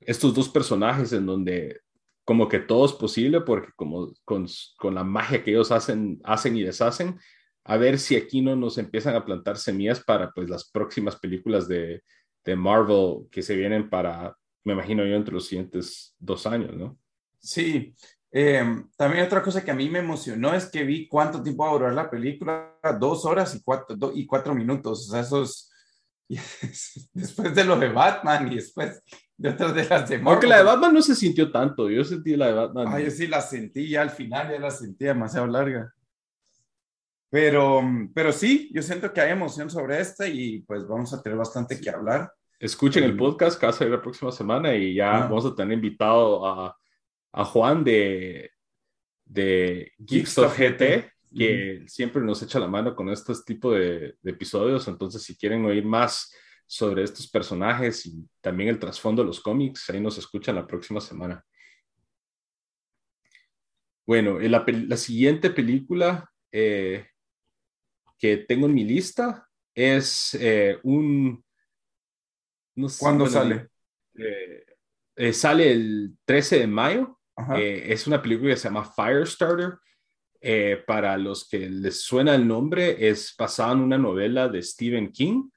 estos 0.00 0.34
dos 0.34 0.50
personajes 0.50 1.14
en 1.14 1.24
donde 1.24 1.80
como 2.24 2.46
que 2.46 2.58
todo 2.58 2.84
es 2.84 2.92
posible, 2.92 3.40
porque 3.40 3.70
como 3.74 4.12
con, 4.26 4.46
con 4.76 4.94
la 4.94 5.04
magia 5.04 5.42
que 5.42 5.52
ellos 5.52 5.72
hacen, 5.72 6.20
hacen 6.24 6.56
y 6.58 6.62
deshacen, 6.62 7.18
a 7.64 7.78
ver 7.78 7.98
si 7.98 8.16
aquí 8.16 8.42
no 8.42 8.54
nos 8.54 8.76
empiezan 8.76 9.16
a 9.16 9.24
plantar 9.24 9.56
semillas 9.56 10.04
para 10.04 10.30
pues 10.30 10.50
las 10.50 10.70
próximas 10.70 11.16
películas 11.16 11.66
de, 11.68 12.02
de 12.44 12.54
Marvel 12.54 13.28
que 13.30 13.40
se 13.40 13.56
vienen 13.56 13.88
para, 13.88 14.36
me 14.64 14.72
imagino 14.72 15.04
yo, 15.04 15.14
entre 15.14 15.34
los 15.34 15.46
siguientes 15.46 16.14
dos 16.18 16.46
años, 16.46 16.76
¿no? 16.76 16.98
Sí, 17.38 17.94
Em, 18.34 18.88
también 18.96 19.26
otra 19.26 19.42
cosa 19.42 19.62
que 19.62 19.70
a 19.70 19.74
mí 19.74 19.90
me 19.90 19.98
emocionó 19.98 20.54
es 20.54 20.64
que 20.64 20.84
vi 20.84 21.06
cuánto 21.06 21.42
tiempo 21.42 21.64
va 21.64 21.68
a 21.68 21.72
durar 21.74 21.92
la 21.92 22.10
película, 22.10 22.78
dos 22.98 23.26
horas 23.26 23.54
y 23.54 23.62
cuatro, 23.62 24.10
y 24.14 24.24
cuatro 24.24 24.54
minutos, 24.54 25.06
o 25.06 25.12
sea, 25.12 25.20
esos, 25.20 25.70
después 27.12 27.54
de 27.54 27.64
lo 27.64 27.78
de 27.78 27.90
Batman 27.90 28.50
y 28.50 28.54
después 28.54 29.02
de 29.36 29.50
otras 29.50 29.74
de 29.74 29.84
las 29.84 30.08
de 30.08 30.16
Marvel. 30.16 30.34
Porque 30.34 30.46
la 30.46 30.58
de 30.58 30.64
Batman 30.64 30.94
no 30.94 31.02
se 31.02 31.14
sintió 31.14 31.52
tanto, 31.52 31.90
yo 31.90 32.02
sentí 32.04 32.34
la 32.34 32.46
de 32.46 32.52
Batman. 32.54 32.86
Ah, 32.88 33.00
yo 33.00 33.10
sí 33.10 33.26
la 33.26 33.42
sentí, 33.42 33.90
ya 33.90 34.00
al 34.00 34.10
final 34.10 34.50
ya 34.50 34.58
la 34.58 34.70
sentí 34.70 35.04
demasiado 35.04 35.46
larga. 35.46 35.92
Pero, 37.28 37.82
pero 38.14 38.32
sí, 38.32 38.70
yo 38.72 38.80
siento 38.80 39.12
que 39.12 39.20
hay 39.20 39.32
emoción 39.32 39.68
sobre 39.68 40.00
esta 40.00 40.26
y 40.26 40.60
pues 40.60 40.86
vamos 40.86 41.12
a 41.12 41.22
tener 41.22 41.36
bastante 41.36 41.78
que 41.78 41.90
hablar. 41.90 42.32
Escuchen 42.62 43.04
el 43.04 43.16
podcast 43.16 43.58
que 43.58 43.66
va 43.66 43.70
a 43.70 43.74
salir 43.74 43.92
la 43.92 44.00
próxima 44.00 44.30
semana 44.30 44.74
y 44.74 44.94
ya 44.94 45.26
vamos 45.26 45.44
a 45.44 45.54
tener 45.54 45.74
invitado 45.74 46.46
a 46.46 46.76
a 47.32 47.44
Juan 47.44 47.82
de, 47.82 48.50
de 49.24 49.92
GT, 49.98 51.10
que 51.34 51.84
siempre 51.86 52.20
nos 52.22 52.42
echa 52.42 52.60
la 52.60 52.68
mano 52.68 52.94
con 52.94 53.08
este 53.08 53.32
tipo 53.46 53.72
de, 53.72 54.16
episodios. 54.22 54.86
Entonces, 54.86 55.22
si 55.22 55.36
quieren 55.36 55.64
oír 55.64 55.84
más 55.84 56.32
sobre 56.66 57.02
estos 57.02 57.28
personajes 57.28 58.06
y 58.06 58.28
también 58.40 58.68
el 58.68 58.78
trasfondo 58.78 59.22
de 59.22 59.28
los 59.28 59.40
cómics, 59.40 59.88
ahí 59.90 60.00
nos 60.00 60.18
escuchan 60.18 60.56
la 60.56 60.66
próxima 60.66 61.00
semana. 61.00 61.44
Bueno, 64.06 64.38
la, 64.40 64.64
la 64.66 64.96
siguiente 64.96 65.50
película 65.50 66.30
eh, 66.50 67.06
que 68.18 68.36
tengo 68.38 68.66
en 68.66 68.74
mi 68.74 68.84
lista 68.84 69.48
es 69.74 70.34
eh, 70.34 70.78
un... 70.82 71.42
No 72.74 72.88
¿Cuándo 72.98 73.26
sale? 73.26 73.68
Eh, 74.14 75.32
sale 75.32 75.70
el 75.70 76.16
13 76.24 76.60
de 76.60 76.66
mayo 76.66 77.18
eh, 77.56 77.84
es 77.88 78.06
una 78.06 78.20
película 78.20 78.50
que 78.50 78.56
se 78.56 78.68
llama 78.68 78.84
Firestarter. 78.84 79.74
Eh, 80.44 80.82
para 80.86 81.16
los 81.16 81.48
que 81.48 81.70
les 81.70 82.02
suena 82.02 82.34
el 82.34 82.46
nombre, 82.46 83.08
es 83.08 83.32
basada 83.38 83.74
en 83.74 83.78
una 83.78 83.96
novela 83.96 84.48
de 84.48 84.60
Stephen 84.60 85.12
King 85.12 85.48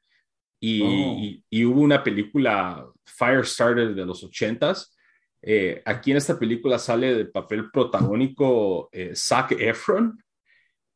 y, 0.59 0.81
oh. 0.83 1.41
y, 1.49 1.65
hubo 1.65 1.81
una 1.81 2.03
película 2.03 2.85
Firestarter 3.03 3.95
de 3.95 4.05
los 4.05 4.23
ochentas. 4.23 4.95
Eh, 5.41 5.81
aquí 5.85 6.11
en 6.11 6.17
esta 6.17 6.37
película 6.37 6.77
sale 6.77 7.15
de 7.15 7.25
papel 7.25 7.71
protagónico 7.71 8.91
Zac 9.15 9.53
Efron, 9.53 10.23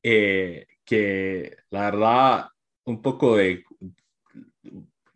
que 0.01 1.57
la 1.71 1.81
verdad 1.81 2.47
un 2.85 3.01
poco 3.01 3.37
de 3.37 3.63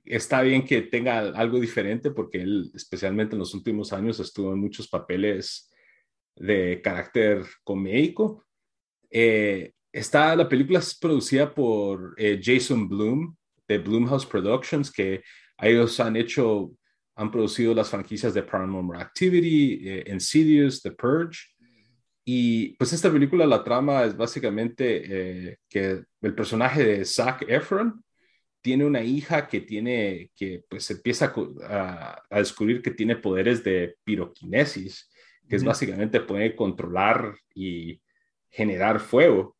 está 0.05 0.41
bien 0.41 0.65
que 0.65 0.81
tenga 0.81 1.19
algo 1.19 1.59
diferente 1.59 2.11
porque 2.11 2.41
él, 2.41 2.71
especialmente 2.73 3.35
en 3.35 3.39
los 3.39 3.53
últimos 3.53 3.93
años, 3.93 4.19
estuvo 4.19 4.53
en 4.53 4.59
muchos 4.59 4.87
papeles 4.87 5.71
de 6.35 6.81
carácter 6.83 7.45
comédico. 7.63 8.45
Eh, 9.09 9.71
está, 9.91 10.35
la 10.35 10.49
película 10.49 10.79
es 10.79 10.97
producida 10.97 11.53
por 11.53 12.15
eh, 12.17 12.39
Jason 12.43 12.89
Bloom 12.89 13.35
de 13.67 13.77
Bloomhouse 13.77 14.25
Productions, 14.25 14.91
que 14.91 15.23
ellos 15.59 15.99
han 15.99 16.15
hecho, 16.15 16.71
han 17.15 17.31
producido 17.31 17.73
las 17.73 17.89
franquicias 17.89 18.33
de 18.33 18.43
Paranormal 18.43 18.99
Activity, 18.99 19.87
eh, 19.87 20.03
Insidious, 20.11 20.81
The 20.81 20.91
Purge. 20.91 21.39
Y 22.25 22.75
pues 22.77 22.93
esta 22.93 23.11
película, 23.11 23.45
la 23.45 23.63
trama 23.63 24.05
es 24.05 24.15
básicamente 24.15 25.57
que 25.67 26.03
el 26.21 26.35
personaje 26.35 26.81
de 26.81 27.05
Zac 27.05 27.43
Efron, 27.49 28.01
tiene 28.63 28.85
una 28.85 29.03
hija 29.03 29.49
que 29.49 29.59
tiene, 29.59 30.31
que 30.35 30.63
pues 30.69 30.89
empieza 30.89 31.33
a, 31.65 32.23
descubrir 32.31 32.81
que 32.81 32.91
tiene 32.91 33.17
poderes 33.17 33.61
de 33.61 33.97
piroquinesis, 34.05 35.11
que 35.49 35.57
es 35.57 35.65
básicamente 35.65 36.21
poder 36.21 36.55
controlar 36.55 37.35
y 37.53 38.01
generar 38.49 39.01
fuego. 39.01 39.57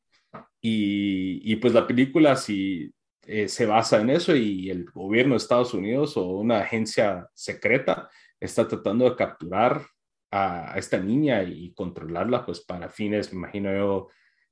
Y, 0.62 1.56
pues 1.58 1.74
la 1.74 1.86
película 1.86 2.38
sí 2.38 2.94
eh, 3.28 3.50
se 3.50 3.66
basa 3.66 4.00
en 4.00 4.10
eso 4.10 4.36
y 4.38 4.70
el 4.70 4.86
gobierno 4.86 5.34
de 5.34 5.38
Estados 5.38 5.74
Unidos 5.74 6.16
o 6.16 6.26
una 6.26 6.60
agencia 6.60 7.28
secreta 7.34 8.10
está 8.39 8.68
tratando 8.70 9.10
de 9.10 9.18
capturar 9.18 9.86
a, 10.32 10.74
a 10.74 10.78
esta 10.78 10.98
niña 10.98 11.44
y 11.44 11.74
controlarla 11.74 12.46
pues 12.46 12.62
para 12.62 12.88
fines, 12.88 13.34
me 13.34 13.39
imagino 13.39 13.76
yo, 13.76 14.08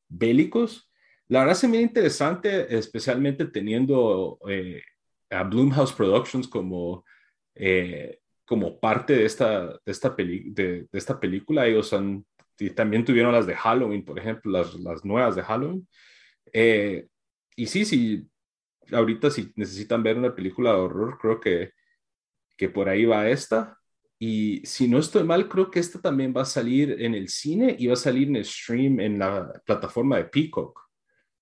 bélicos 0.10 0.91
la 1.32 1.40
verdad 1.40 1.56
se 1.56 1.70
me 1.70 1.80
interesante, 1.80 2.78
especialmente 2.78 3.46
teniendo 3.46 4.38
eh, 4.50 4.82
a 5.30 5.44
Bloomhouse 5.44 5.94
Productions 5.94 6.46
como, 6.46 7.06
eh, 7.56 8.20
como 8.46 8.78
parte 8.82 9.14
de 9.14 9.26
esta, 9.26 9.68
de, 9.68 9.80
esta 9.86 10.10
de, 10.10 10.90
esta 10.92 11.18
película. 11.22 11.66
Ellos 11.66 11.94
han, 11.94 12.26
y 12.60 12.72
también 12.72 13.06
tuvieron 13.06 13.32
las 13.32 13.48
de 13.48 13.56
Halloween, 13.56 14.04
por 14.04 14.20
ejemplo, 14.20 14.52
las, 14.52 14.76
las 14.76 15.06
nuevas 15.06 15.38
de 15.38 15.44
Halloween. 15.44 15.88
Eh, 16.52 17.08
y 17.56 17.66
sí, 17.68 17.86
sí, 17.86 18.28
ahorita 18.92 19.32
si 19.32 19.54
necesitan 19.56 20.04
ver 20.04 20.18
una 20.18 20.36
película 20.36 20.72
de 20.74 20.80
horror, 20.80 21.18
creo 21.18 21.40
que, 21.40 21.72
que 22.58 22.68
por 22.68 22.90
ahí 22.90 23.06
va 23.06 23.30
esta. 23.30 23.80
Y 24.20 24.66
si 24.66 24.90
no 24.90 25.00
estoy 25.00 25.24
mal, 25.24 25.48
creo 25.48 25.72
que 25.72 25.80
esta 25.80 26.02
también 26.02 26.34
va 26.36 26.42
a 26.42 26.46
salir 26.46 27.02
en 27.02 27.16
el 27.16 27.30
cine 27.30 27.74
y 27.80 27.88
va 27.88 27.94
a 27.94 27.96
salir 27.96 28.28
en 28.28 28.36
el 28.36 28.46
stream 28.46 29.00
en 29.00 29.20
la 29.20 29.50
plataforma 29.66 30.18
de 30.18 30.26
Peacock. 30.26 30.91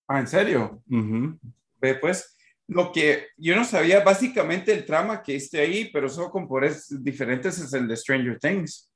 Ah, 0.09 0.19
¿en 0.19 0.27
serio? 0.27 0.81
Ve, 0.87 1.95
pues, 1.95 2.35
lo 2.67 2.91
que 2.91 3.27
yo 3.37 3.55
no 3.55 3.63
sabía, 3.63 4.03
básicamente 4.03 4.73
el 4.73 4.83
trama 4.83 5.21
que 5.21 5.35
esté 5.35 5.59
ahí, 5.59 5.91
pero 5.93 6.09
solo 6.09 6.31
con 6.31 6.47
poderes 6.47 6.87
diferentes 7.03 7.59
es 7.59 7.71
el 7.73 7.87
de 7.87 7.95
Stranger 7.95 8.39
Things. 8.39 8.91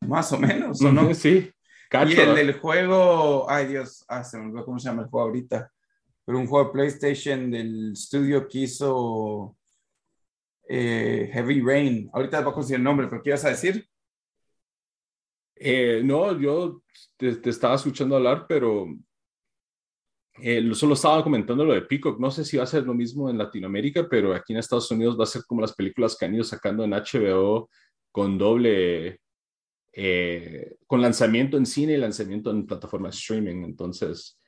Más 0.00 0.32
o 0.32 0.38
menos, 0.38 0.80
¿o 0.80 0.90
no? 0.90 1.14
Sí. 1.14 1.50
y 1.92 2.12
el 2.18 2.34
del 2.34 2.54
juego, 2.54 3.48
ay 3.48 3.66
Dios, 3.66 4.06
ah, 4.08 4.24
se 4.24 4.38
me 4.38 4.46
olvidó 4.46 4.64
cómo 4.64 4.78
se 4.78 4.88
llama 4.88 5.02
el 5.02 5.08
juego 5.08 5.26
ahorita, 5.26 5.70
pero 6.24 6.38
un 6.38 6.46
juego 6.46 6.66
de 6.66 6.72
PlayStation 6.72 7.50
del 7.50 7.92
estudio 7.92 8.48
que 8.48 8.60
hizo 8.60 9.54
eh, 10.66 11.30
Heavy 11.30 11.60
Rain. 11.60 12.10
Ahorita 12.10 12.40
va 12.40 12.52
a 12.52 12.54
conseguir 12.54 12.78
el 12.78 12.84
nombre, 12.84 13.06
pero 13.08 13.22
¿qué 13.22 13.30
ibas 13.30 13.44
a 13.44 13.50
decir? 13.50 13.86
Eh, 15.56 16.00
no, 16.02 16.38
yo 16.40 16.82
te, 17.18 17.38
estaba 17.50 17.74
escuchando 17.74 18.16
hablar, 18.16 18.46
pero 18.48 18.86
eh, 20.40 20.74
solo 20.74 20.94
estaba 20.94 21.22
comentando 21.22 21.64
lo 21.64 21.74
de 21.74 21.82
Peacock, 21.82 22.18
no 22.18 22.30
sé 22.30 22.44
si 22.44 22.56
va 22.56 22.64
a 22.64 22.66
ser 22.66 22.84
lo 22.84 22.94
mismo 22.94 23.30
en 23.30 23.38
Latinoamérica, 23.38 24.08
pero 24.08 24.34
aquí 24.34 24.52
en 24.52 24.58
Estados 24.58 24.90
Unidos 24.90 25.18
va 25.18 25.24
a 25.24 25.28
ser 25.28 25.42
como 25.46 25.60
las 25.60 25.74
películas 25.74 26.16
que 26.16 26.24
han 26.24 26.34
ido 26.34 26.44
sacando 26.44 26.82
en 26.84 26.90
HBO 26.90 27.70
con 28.10 28.36
doble, 28.36 29.20
eh, 29.92 30.76
con 30.86 31.00
lanzamiento 31.00 31.56
en 31.56 31.66
cine 31.66 31.94
y 31.94 31.98
lanzamiento 31.98 32.50
en 32.50 32.66
plataforma 32.66 33.10
streaming. 33.10 33.62
Entonces, 33.64 34.38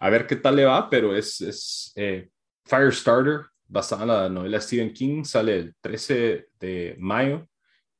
a 0.00 0.10
ver 0.10 0.26
qué 0.26 0.36
tal 0.36 0.56
le 0.56 0.64
va, 0.64 0.90
pero 0.90 1.14
es, 1.14 1.40
es 1.40 1.92
eh, 1.94 2.28
Firestarter, 2.64 3.46
basada 3.68 4.02
en 4.02 4.08
la 4.08 4.28
novela 4.28 4.60
Stephen 4.60 4.92
King, 4.92 5.24
sale 5.24 5.56
el 5.56 5.74
13 5.80 6.48
de 6.58 6.96
mayo 6.98 7.48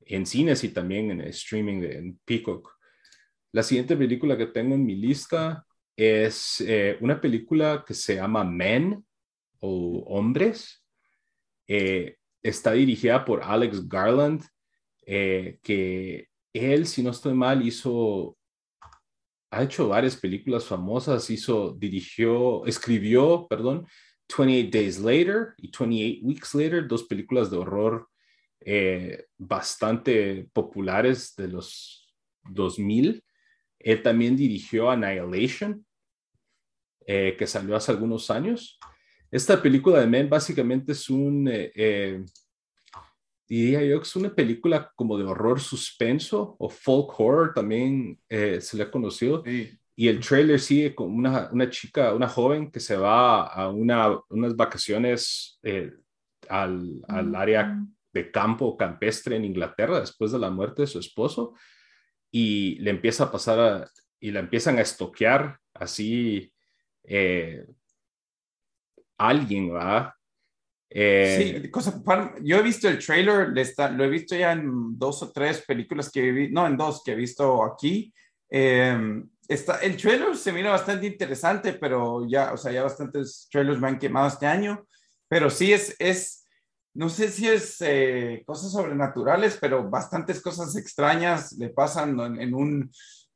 en 0.01 0.27
cines 0.27 0.63
y 0.65 0.71
también 0.71 1.11
en 1.13 1.21
streaming 1.23 1.81
de, 1.81 1.99
en 1.99 2.21
Peacock. 2.25 2.77
La 3.53 3.63
siguiente 3.63 3.97
película 3.97 4.37
que 4.37 4.47
tengo 4.47 4.75
en 4.75 4.85
mi 4.85 4.97
lista 4.97 5.65
es 5.97 6.61
eh, 6.61 6.99
una 7.01 7.21
película 7.21 7.83
que 7.87 7.95
se 7.95 8.17
llama 8.17 8.45
Men 8.45 9.05
o 9.61 10.05
Hombres. 10.07 10.85
Eh, 11.67 12.17
está 12.43 12.73
dirigida 12.73 13.25
por 13.25 13.43
Alex 13.43 13.89
Garland, 13.89 14.45
eh, 15.07 15.59
que 15.63 16.29
él, 16.53 16.87
si 16.87 17.03
no 17.03 17.11
estoy 17.11 17.35
mal, 17.35 17.67
hizo, 17.67 18.37
ha 19.51 19.63
hecho 19.63 19.89
varias 19.89 20.17
películas 20.17 20.67
famosas, 20.67 21.29
hizo, 21.31 21.73
dirigió, 21.73 22.65
escribió, 22.67 23.47
perdón, 23.49 23.87
28 24.37 24.71
Days 24.71 24.99
Later 24.99 25.55
y 25.57 25.71
28 25.71 26.27
Weeks 26.27 26.55
Later, 26.55 26.87
dos 26.87 27.05
películas 27.05 27.51
de 27.51 27.57
horror 27.57 28.09
bastante 29.39 30.49
populares 30.53 31.37
de 31.37 31.47
los 31.47 32.13
2000. 32.51 33.23
Él 33.79 34.03
también 34.03 34.37
dirigió 34.37 34.91
Annihilation, 34.91 35.86
eh, 37.07 37.37
que 37.39 37.47
salió 37.47 37.77
hace 37.77 37.93
algunos 37.93 38.31
años. 38.31 38.79
Esta 39.31 39.61
película 39.61 40.01
de 40.01 40.07
Men 40.07 40.29
básicamente 40.29 40.93
es 40.93 41.09
un, 41.09 41.49
eh, 41.49 41.73
eh, 41.75 42.25
diría 43.49 43.85
yo 43.85 43.99
que 44.01 44.07
es 44.07 44.17
una 44.17 44.35
película 44.35 44.93
como 44.95 45.17
de 45.17 45.25
horror 45.25 45.61
suspenso 45.61 46.57
o 46.59 46.69
folk 46.69 47.19
horror 47.19 47.55
también 47.55 48.19
se 48.29 48.77
le 48.77 48.83
ha 48.83 48.91
conocido. 48.91 49.43
Y 49.99 50.09
el 50.09 50.21
trailer 50.21 50.61
sigue 50.61 50.95
con 50.95 51.11
una, 51.11 51.49
una 51.51 51.71
chica, 51.71 52.13
una 52.13 52.29
joven 52.29 52.71
que 52.71 52.81
se 52.81 52.99
va 52.99 53.47
a 53.47 53.71
una, 53.71 54.21
unas 54.29 54.55
vacaciones 54.55 55.59
eh, 55.63 55.91
al, 56.51 57.03
al, 57.09 57.35
área 57.35 57.83
de 58.13 58.31
campo 58.31 58.77
campestre 58.77 59.37
en 59.37 59.47
Inglaterra 59.47 60.01
después 60.01 60.33
de 60.33 60.39
la 60.39 60.51
muerte 60.51 60.83
de 60.83 60.87
su 60.87 60.99
esposo 60.99 61.55
y 62.31 62.79
le 62.81 62.91
empieza 62.91 63.25
a 63.25 63.33
pasar 63.33 63.59
a, 63.59 63.91
y 64.21 64.33
la 64.33 64.41
empiezan 64.41 64.77
a 64.77 64.83
estoquear 64.83 65.59
así 65.73 66.53
eh, 67.07 67.67
alguien, 69.19 69.75
¿va? 69.75 70.15
Eh, 70.89 71.61
sí, 71.63 71.71
cosa, 71.71 72.03
yo 72.43 72.59
he 72.59 72.63
visto 72.63 72.89
el 72.89 72.99
trailer, 72.99 73.49
lo 73.49 74.05
he 74.05 74.09
visto 74.09 74.37
ya 74.37 74.53
en 74.53 74.99
dos 74.99 75.23
o 75.23 75.33
tres 75.33 75.63
películas 75.67 76.11
que 76.11 76.31
visto, 76.31 76.55
no, 76.55 76.67
en 76.67 76.77
dos 76.77 77.03
que 77.05 77.13
he 77.13 77.17
visto 77.17 77.65
aquí. 77.65 78.13
Eh, 78.49 79.23
está, 79.49 79.79
el 79.79 79.97
trailer 79.97 80.37
se 80.37 80.53
mira 80.53 80.71
bastante 80.71 81.07
interesante, 81.07 81.73
pero 81.75 82.27
ya, 82.29 82.53
o 82.53 82.57
sea, 82.57 82.73
ya 82.73 82.83
bastantes 82.83 83.49
trailers 83.51 83.81
me 83.81 83.89
han 83.89 83.99
quemado 83.99 84.29
este 84.29 84.47
año, 84.47 84.87
pero 85.29 85.51
sí 85.51 85.73
es, 85.73 85.97
es 85.99 86.47
no 86.97 87.11
sé 87.11 87.29
si 87.29 87.47
es 87.47 87.77
eh, 87.81 88.43
cosas 88.47 88.73
sobrenaturales, 88.73 89.59
pero 89.61 89.89
bastantes 89.89 90.41
cosas 90.41 90.75
extrañas 90.77 91.53
le 91.53 91.69
pasan 91.69 92.19
en, 92.41 92.55
un, 92.55 92.91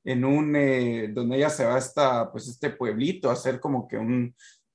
en 0.05 0.25
un, 0.25 0.57
eh, 0.57 1.09
donde 1.13 1.37
ella 1.37 1.51
se 1.51 1.65
va 1.65 1.77
a 1.77 2.33
pues 2.33 2.49
este 2.49 2.71
pueblito 2.71 3.31
a 3.31 3.35
hacer 3.35 3.61
como 3.61 3.87
que 3.87 3.97
un, 3.97 4.35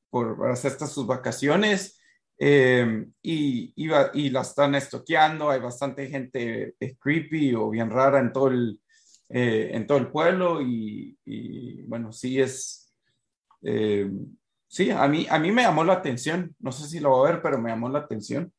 por 0.09 0.49
hacer 0.49 0.71
estas 0.71 0.91
sus 0.91 1.07
vacaciones. 1.07 1.99
Eh, 2.38 3.05
y, 3.21 3.73
y, 3.75 3.89
y, 4.13 4.29
la 4.29 4.41
están 4.41 4.75
estoqueando, 4.75 5.49
hay 5.49 5.61
bastante 5.61 6.07
gente 6.07 6.75
creepy 6.99 7.55
o 7.55 7.69
bien 7.69 7.89
rara 7.89 8.19
en 8.19 8.33
todo 8.33 8.49
el, 8.49 8.77
eh, 9.29 9.71
en 9.73 9.88
todo 9.88 9.97
el 9.97 10.11
pueblo 10.11 10.61
y, 10.61 11.17
bueno, 11.88 12.11
sí 12.11 12.39
es, 12.39 12.93
eh, 13.63 14.09
sí, 14.67 14.91
a 14.91 15.07
mí, 15.07 15.25
a 15.29 15.39
mí 15.39 15.51
me 15.51 15.63
llamó 15.63 15.83
la 15.83 15.93
atención, 15.93 16.55
no 16.59 16.71
sé 16.71 16.88
si 16.88 16.99
lo 16.99 17.09
voy 17.09 17.27
a 17.27 17.31
ver, 17.31 17.41
pero 17.41 17.59
me 17.59 17.71
llamó 17.71 17.89
la 17.89 17.99
atención. 17.99 18.53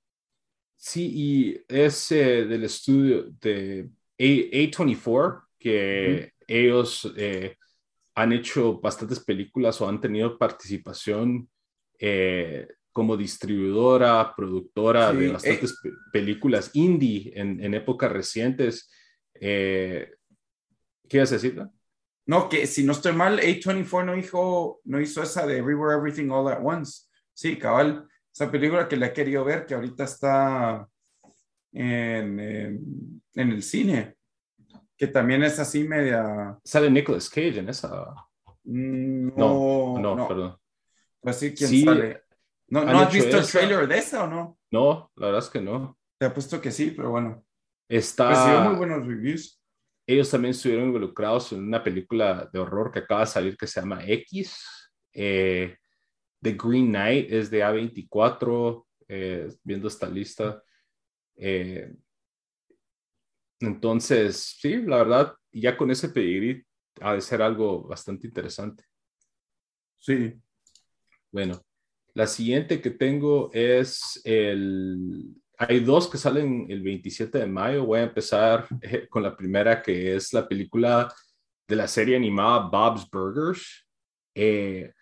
Sí, 0.77 1.11
y 1.15 1.65
es 1.69 2.09
del 2.09 2.65
estudio 2.65 3.31
de 3.41 3.89
A, 4.19 4.51
24 4.51 5.45
que 5.59 6.33
ellos 6.47 7.13
han 8.15 8.33
hecho 8.33 8.81
bastantes 8.81 9.21
películas 9.21 9.81
o 9.81 9.89
han 9.89 10.01
tenido 10.01 10.39
participación 10.39 11.49
como 12.97 13.15
distribuidora, 13.15 14.33
productora 14.35 15.13
de 15.13 15.29
bastantes 15.31 15.79
películas 16.11 16.71
indie 16.73 17.31
en, 17.37 17.63
en 17.63 17.75
épocas 17.75 18.11
recientes. 18.11 18.91
Eh, 19.35 20.15
¿Qué 21.07 21.19
ibas 21.19 21.31
a 21.31 21.35
decir? 21.35 21.63
No, 22.25 22.49
que 22.49 22.67
si 22.67 22.85
no 22.85 22.93
estoy 22.93 23.13
mal, 23.13 23.39
A24 23.39 24.03
no 24.03 24.17
hizo, 24.17 24.81
no 24.85 24.99
hizo 24.99 25.23
esa 25.23 25.47
de 25.47 25.59
Everywhere 25.59 25.99
Everything 25.99 26.31
All 26.31 26.49
at 26.49 26.61
Once. 26.65 27.03
Sí, 27.35 27.59
cabal. 27.59 28.09
Esa 28.33 28.51
película 28.51 28.89
que 28.89 28.97
la 28.97 29.09
he 29.09 29.13
querido 29.13 29.45
ver, 29.45 29.67
que 29.67 29.75
ahorita 29.75 30.05
está 30.05 30.89
en, 31.73 32.41
en, 32.41 33.51
el 33.51 33.63
cine. 33.63 34.16
Que 34.97 35.07
también 35.07 35.43
es 35.43 35.59
así 35.59 35.85
media. 35.85 36.59
Sale 36.65 36.91
Nicolas 36.91 37.29
Cage 37.29 37.59
en 37.59 37.69
esa. 37.69 38.15
Mm, 38.65 39.37
no, 39.37 39.99
no, 39.99 40.29
perdón. 40.29 40.57
Pues 41.21 41.37
sí, 41.37 41.55
¿quién 41.55 41.85
sale? 41.85 42.23
¿No, 42.69 42.85
¿no 42.85 43.01
has 43.01 43.13
visto 43.13 43.39
el 43.39 43.47
trailer 43.47 43.87
de 43.87 43.99
esa 43.99 44.25
o 44.25 44.27
no? 44.27 44.59
No, 44.71 45.13
la 45.17 45.27
verdad 45.27 45.45
es 45.45 45.51
que 45.51 45.61
no. 45.61 45.99
Te 46.19 46.27
apuesto 46.27 46.61
que 46.61 46.73
sí, 46.73 46.93
pero 46.97 47.11
bueno. 47.11 47.45
Está. 47.89 48.31
Recibió 48.31 48.71
muy 48.71 48.77
buenos 48.77 49.07
reviews 49.07 49.61
ellos 50.07 50.31
también 50.31 50.53
estuvieron 50.53 50.87
involucrados 50.87 51.53
en 51.53 51.65
una 51.65 51.83
película 51.83 52.49
de 52.53 52.61
horror 52.61 52.93
que 52.93 53.01
acaba 53.01 53.23
de 53.23 53.27
salir 53.27 53.57
que 53.57 53.67
se 53.67 53.81
llama 53.81 54.05
X. 54.07 54.93
Eh, 55.13 55.77
The 56.41 56.53
Green 56.53 56.89
Knight 56.89 57.33
es 57.33 57.51
de 57.51 57.65
A24, 57.65 58.87
eh, 59.09 59.49
viendo 59.65 59.89
esta 59.89 60.09
lista. 60.09 60.63
Eh, 61.35 61.93
entonces, 63.67 64.57
sí, 64.59 64.77
la 64.83 64.99
verdad, 64.99 65.35
ya 65.53 65.77
con 65.77 65.91
ese 65.91 66.09
pedigrí 66.09 66.65
ha 67.01 67.15
de 67.15 67.21
ser 67.21 67.43
algo 67.43 67.83
bastante 67.83 68.27
interesante. 68.27 68.85
Sí. 69.97 70.35
Bueno, 71.31 71.61
la 72.15 72.27
siguiente 72.27 72.81
que 72.81 72.91
tengo 72.91 73.51
es 73.53 74.21
el 74.25 75.37
hay 75.59 75.81
dos 75.81 76.09
que 76.09 76.19
salen 76.19 76.67
el 76.69 76.83
27 76.83 77.39
de 77.39 77.47
mayo. 77.47 77.87
Voy 77.87 78.01
a 78.01 78.05
empezar 78.05 78.67
eh, 78.83 79.07
con 79.09 79.23
la 79.23 79.37
primera, 79.37 79.83
que 79.83 80.15
es 80.15 80.33
la 80.33 80.47
película 80.47 81.13
de 81.67 81.77
la 81.77 81.89
serie 81.89 82.17
animada 82.17 82.69
Bob's 82.69 83.09
Burgers, 83.11 83.87
eh, 84.35 84.93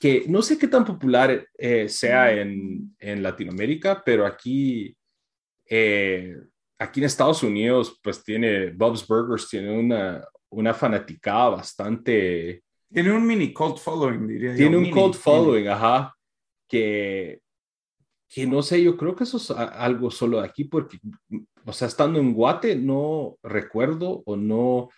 que 0.00 0.24
no 0.28 0.42
sé 0.42 0.58
qué 0.58 0.68
tan 0.68 0.84
popular 0.84 1.46
eh, 1.56 1.88
sea 1.88 2.32
en, 2.32 2.96
en, 2.98 3.22
Latinoamérica, 3.22 4.02
pero 4.04 4.26
aquí, 4.26 4.96
aquí 6.78 7.00
en 7.00 7.06
Estados 7.06 7.42
Unidos, 7.42 8.00
pues 8.02 8.22
tiene 8.22 8.70
Bob's 8.70 9.06
Burgers, 9.06 9.48
tiene 9.48 9.78
una, 9.78 10.24
una 10.50 10.74
fanaticada 10.74 11.50
bastante... 11.50 12.62
Tiene 12.92 13.12
un 13.12 13.26
mini 13.26 13.52
cult 13.52 13.78
following, 13.78 14.26
diría 14.26 14.54
Tiene 14.54 14.76
un 14.76 14.90
cult 14.90 15.14
following, 15.14 15.68
ajá, 15.68 16.14
que 16.68 17.40
que 18.34 18.48
no 18.48 18.62
sé, 18.62 18.82
yo 18.82 18.96
creo 18.96 19.14
que 19.14 19.22
eso 19.22 19.36
es 19.36 19.52
algo 19.52 20.10
solo 20.10 20.40
de 20.40 20.46
aquí, 20.48 20.64
porque, 20.64 20.98
o 21.64 21.72
sea, 21.72 21.86
estando 21.86 22.18
en 22.18 22.34
Guate, 22.34 22.74
no 22.74 23.38
recuerdo 23.44 24.24
o 24.26 24.34
no, 24.34 24.88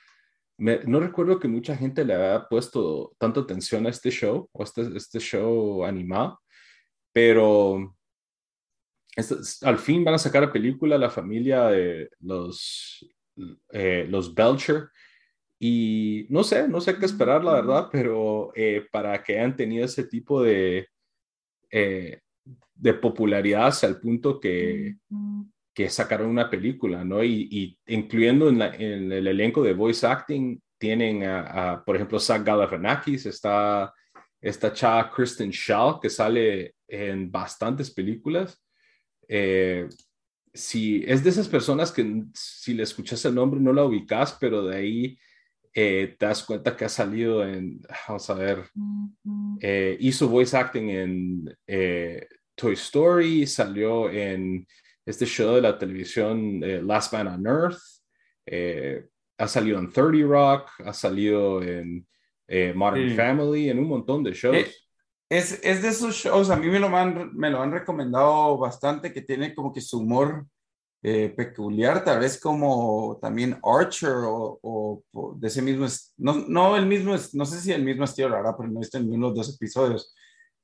no 0.57 1.01
recuerdo 1.01 1.39
que 1.39 1.47
mucha 1.47 1.77
gente 1.77 2.03
le 2.03 2.15
haya 2.15 2.49
puesto 2.49 3.13
tanta 3.19 3.41
atención 3.41 3.87
a 3.87 3.91
este 3.91 4.11
show 4.11 4.49
o 4.51 4.63
este, 4.63 4.89
este 4.97 5.21
show 5.21 5.85
animado, 5.85 6.41
pero 7.13 7.95
al 9.63 9.79
fin 9.79 10.05
van 10.05 10.15
a 10.15 10.19
sacar 10.19 10.45
a 10.45 10.53
película 10.53 10.99
la 10.99 11.11
familia 11.11 11.69
de 11.69 12.11
los, 12.21 13.07
eh, 13.73 14.07
los 14.09 14.35
Belcher. 14.35 14.89
Y 15.59 16.27
no 16.29 16.45
sé, 16.45 16.69
no 16.69 16.81
sé 16.81 16.99
qué 16.99 17.07
esperar, 17.07 17.43
la 17.43 17.55
verdad, 17.55 17.89
pero 17.91 18.53
eh, 18.55 18.87
para 18.93 19.23
que 19.23 19.39
hayan 19.39 19.57
tenido 19.57 19.87
ese 19.87 20.05
tipo 20.05 20.43
de, 20.43 20.89
eh, 21.71 22.21
de 22.75 22.95
popularidad 22.95 23.69
hasta 23.69 23.87
el 23.87 23.99
punto 23.99 24.39
que, 24.39 24.97
que 25.73 25.89
sacaron 25.89 26.29
una 26.29 26.51
película, 26.51 27.05
¿no? 27.05 27.25
Y, 27.25 27.79
incluyendo 27.87 28.51
en, 28.51 28.61
el 29.13 29.27
elenco 29.27 29.63
de 29.63 29.73
voice 29.73 30.07
acting, 30.07 30.61
tienen 30.79 31.25
a, 31.25 31.83
por 31.85 31.97
ejemplo, 31.97 32.21
Zach 32.21 32.45
Galifianakis, 32.45 33.25
está 33.25 33.95
esta 34.41 34.73
chava 34.73 35.11
Kristen 35.11 35.51
Shaw, 35.51 35.99
que 35.99 36.11
sale 36.11 36.75
en 36.87 37.31
bastantes 37.31 37.91
películas. 37.91 38.63
Eh, 39.29 39.89
si 40.53 41.05
es 41.07 41.23
de 41.23 41.31
esas 41.31 41.49
personas 41.49 41.93
que 41.93 42.25
si 42.33 42.75
le 42.75 42.83
escuchas 42.83 43.25
el 43.25 43.35
nombre 43.35 43.61
no 43.61 43.73
la 43.73 43.85
ubicas, 43.85 44.37
pero 44.41 44.65
de 44.65 44.77
ahí 44.77 45.19
eh, 45.75 46.17
te 46.19 46.27
das 46.27 46.43
cuenta 46.45 46.75
que 46.77 46.87
ha 46.87 46.89
salido 46.89 47.47
en, 47.47 47.81
vamos 48.09 48.31
a 48.31 48.35
ver, 48.35 48.65
eh, 49.61 49.97
hizo 50.01 50.29
voice 50.29 50.57
acting 50.57 50.89
en 50.89 51.57
Toy 52.55 52.73
Story, 52.75 53.47
salió 53.47 54.11
en 54.11 54.67
este 55.07 55.25
show 55.25 55.55
de 55.55 55.61
la 55.61 55.79
televisión 55.79 56.61
eh, 56.65 56.83
Last 56.83 57.13
Man 57.13 57.29
on 57.29 57.47
Earth, 57.47 57.79
eh, 58.45 59.07
ha 59.39 59.49
salido 59.49 59.79
en 59.79 59.93
30 59.93 60.27
Rock, 60.27 60.71
ha 60.85 60.93
salido 60.93 61.63
en 61.63 62.07
eh, 62.49 62.73
Modern 62.75 63.15
Family, 63.15 63.71
en 63.71 63.79
un 63.79 63.89
montón 63.89 64.25
de 64.25 64.33
shows. 64.33 64.86
Es, 65.29 65.61
es, 65.63 65.83
de 65.83 65.89
esos 65.89 66.15
shows, 66.15 66.51
a 66.51 66.57
mí 66.57 66.69
me 66.69 66.79
lo, 66.79 66.89
han, 66.97 67.35
me 67.35 67.51
lo 67.51 67.61
han 67.61 67.73
recomendado 67.73 68.59
bastante, 68.59 69.13
que 69.13 69.23
tiene 69.23 69.55
como 69.55 69.73
que 69.73 69.81
su 69.81 69.99
humor 70.01 70.47
peculiar, 71.37 72.03
tal 72.03 72.19
vez 72.19 72.41
como 72.41 73.17
también 73.23 73.61
Archer 73.63 74.11
o, 74.25 74.59
o, 74.61 75.35
de 75.37 75.47
ese 75.47 75.63
mismo, 75.63 75.87
no, 76.17 76.35
no 76.49 76.77
el 76.77 76.87
mismo, 76.87 77.15
no 77.33 77.47
sé 77.47 77.61
si 77.61 77.71
el 77.71 77.85
mismo 77.85 78.05
estilo, 78.05 78.31
la 78.31 78.57
pero 78.57 78.69
no 78.69 78.81
he 78.81 78.83
visto 78.83 78.99
en 78.99 79.21
los 79.21 79.33
dos 79.33 79.55
episodios 79.55 80.13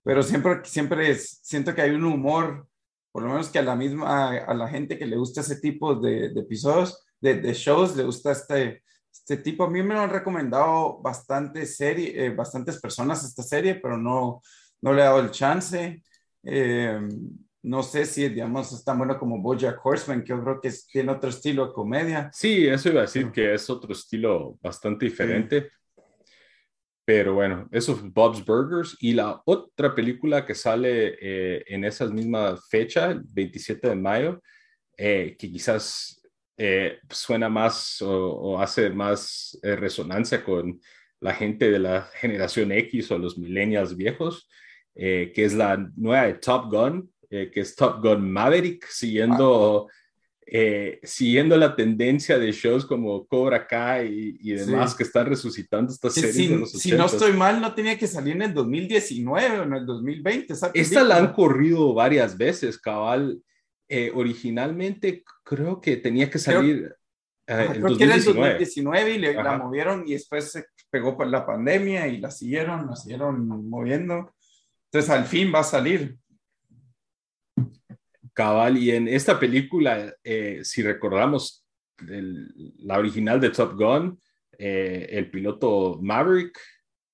pero 0.03 0.23
siempre, 0.23 0.61
siempre 0.65 1.15
siento 1.15 1.75
que 1.75 1.83
hay 1.83 1.91
un 1.91 2.05
humor, 2.05 2.67
por 3.13 3.23
lo 3.23 3.29
menos 3.29 3.49
que 3.49 3.59
a 3.59 3.63
la 3.63 3.77
misma, 3.77 4.31
a 4.39 4.55
la 4.55 4.69
gente 4.69 4.99
que 4.99 5.07
le 5.07 5.17
gusta 5.17 5.43
ese 5.43 5.61
tipo 5.61 5.95
de, 5.95 6.27
episodios, 6.27 7.05
de, 7.21 7.35
de, 7.35 7.55
shows, 7.55 7.97
le 7.97 8.05
gusta 8.05 8.33
este, 8.33 8.83
este 9.25 9.43
tipo. 9.43 9.65
A 9.65 9.71
mí 9.71 9.83
me 9.83 9.95
lo 9.95 10.01
han 10.01 10.11
recomendado 10.11 11.01
bastante 11.01 11.65
serie, 11.67 12.27
eh, 12.27 12.31
bastantes 12.31 12.81
personas 12.81 13.25
esta 13.25 13.43
serie, 13.43 13.77
pero 13.77 13.97
no, 13.97 14.43
no 14.81 14.93
le 14.93 15.03
he 15.03 15.05
dado 15.05 15.21
el 15.21 15.31
chance. 15.31 16.03
Eh, 16.45 17.01
no 17.63 17.83
sé 17.85 18.05
si, 18.05 18.29
digamos, 18.29 18.73
es 18.73 18.85
tan 18.85 18.99
bueno 18.99 19.17
como 19.19 19.41
Bojack 19.41 19.85
Horseman, 19.85 20.25
que 20.25 20.31
yo 20.31 20.43
creo 20.43 20.61
que 20.61 20.73
tiene 20.91 21.13
otro 21.13 21.31
estilo 21.31 21.69
de 21.69 21.73
comedia. 21.73 22.31
Sí, 22.33 22.67
eso 22.67 22.89
iba 22.89 23.01
a 23.01 23.03
decir 23.03 23.31
que 23.31 23.55
es 23.55 23.71
otro 23.71 23.93
estilo 23.93 24.59
bastante 24.61 25.05
diferente. 25.05 25.71
Pero 27.05 27.35
bueno, 27.35 27.69
eso 27.71 27.93
es 27.93 28.03
Bob's 28.03 28.45
Burgers. 28.45 28.97
Y 29.01 29.13
la 29.13 29.41
otra 29.45 29.95
película 29.95 30.45
que 30.45 30.55
sale 30.55 31.17
eh, 31.21 31.65
en 31.69 31.85
esa 31.85 32.07
misma 32.07 32.57
fecha, 32.69 33.13
el 33.13 33.23
27 33.25 33.89
de 33.89 33.97
mayo, 33.97 34.43
eh, 34.97 35.37
que 35.39 35.51
quizás 35.51 36.22
eh, 36.57 36.99
suena 37.11 37.49
más 37.49 38.01
o, 38.03 38.61
hace 38.61 38.91
más 38.91 39.59
resonancia 39.63 40.45
con 40.45 40.81
la 41.21 41.35
gente 41.35 41.71
de 41.71 41.79
la 41.79 42.03
generación 42.15 42.73
X 42.73 43.11
o 43.11 43.19
los 43.19 43.39
millennials 43.39 43.97
viejos, 43.97 44.49
que 44.95 45.33
es 45.35 45.55
la 45.55 45.77
nueva 45.97 46.27
de 46.27 46.35
Top 46.35 46.71
Gun, 46.71 47.11
que 47.31 47.51
es 47.55 47.75
Top 47.75 48.03
Gun 48.03 48.31
Maverick, 48.31 48.87
siguiendo 48.89 49.89
eh, 50.55 51.01
siguiendo 51.03 51.57
la 51.57 51.75
tendencia 51.75 52.39
de 52.39 52.53
shows 52.53 52.85
como 52.85 53.27
Cobra 53.27 53.67
Kai 53.67 54.37
y, 54.39 54.53
demás 54.53 54.95
que 54.95 55.05
están 55.05 55.27
resucitando 55.27 55.91
estas 55.91 56.13
series 56.13 56.35
si, 56.35 56.49
de 56.49 56.57
los 56.59 56.73
Si 56.73 56.93
no 56.93 57.07
estoy 57.07 57.33
mal, 57.33 57.59
no 57.59 57.75
tenía 57.75 57.97
que 57.97 58.07
salir 58.07 58.35
en 58.35 58.43
el 58.43 58.53
2019 58.53 59.61
o 59.61 59.63
en 59.63 59.73
el 59.73 59.87
2020. 59.87 60.53
Esta 60.75 61.05
la 61.05 61.17
han 61.17 61.33
corrido 61.33 61.95
varias 61.95 62.37
veces, 62.37 62.77
cabal. 62.77 63.41
Eh, 63.95 64.11
originalmente 64.15 65.23
creo 65.45 65.79
que 65.79 65.99
tenía 65.99 66.31
que 66.31 66.39
salir 66.39 66.97
eh, 67.47 67.69
en 67.75 67.83
2019. 67.83 69.11
y 69.13 69.19
le, 69.19 69.35
la 69.35 69.59
movieron 69.59 70.09
y 70.09 70.13
después 70.13 70.51
se 70.51 70.65
pegó 70.89 71.15
por 71.15 71.27
la 71.27 71.45
pandemia 71.45 72.09
y 72.09 72.17
la 72.17 72.31
siguieron, 72.31 72.87
la 72.87 72.97
siguieron 72.97 73.47
moviendo. 73.69 74.35
Entonces 74.87 75.11
al 75.11 75.27
fin 75.27 75.53
va 75.55 75.61
a 75.61 75.65
salir. 75.65 76.17
Cabal, 78.33 78.79
y 78.79 78.93
en 78.93 79.09
esta 79.09 79.39
película, 79.39 80.15
eh, 80.25 80.61
si 80.63 80.83
recordamos 80.83 81.67
la 81.99 82.99
original 82.99 83.39
de 83.41 83.51
Top 83.51 83.75
Gun, 83.75 84.19
eh, 84.57 85.07
el 85.11 85.31
piloto 85.31 85.99
Maverick, 86.01 86.59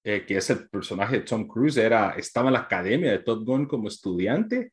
eh, 0.05 0.24
que 0.24 0.37
es 0.37 0.49
el 0.51 0.68
personaje 0.68 1.16
de 1.16 1.24
Tom 1.24 1.49
Cruise, 1.49 1.76
era, 1.76 2.11
estaba 2.11 2.51
en 2.51 2.55
la 2.55 2.61
academia 2.61 3.11
de 3.11 3.18
Top 3.18 3.45
Gun 3.45 3.66
como 3.66 3.89
estudiante, 3.89 4.72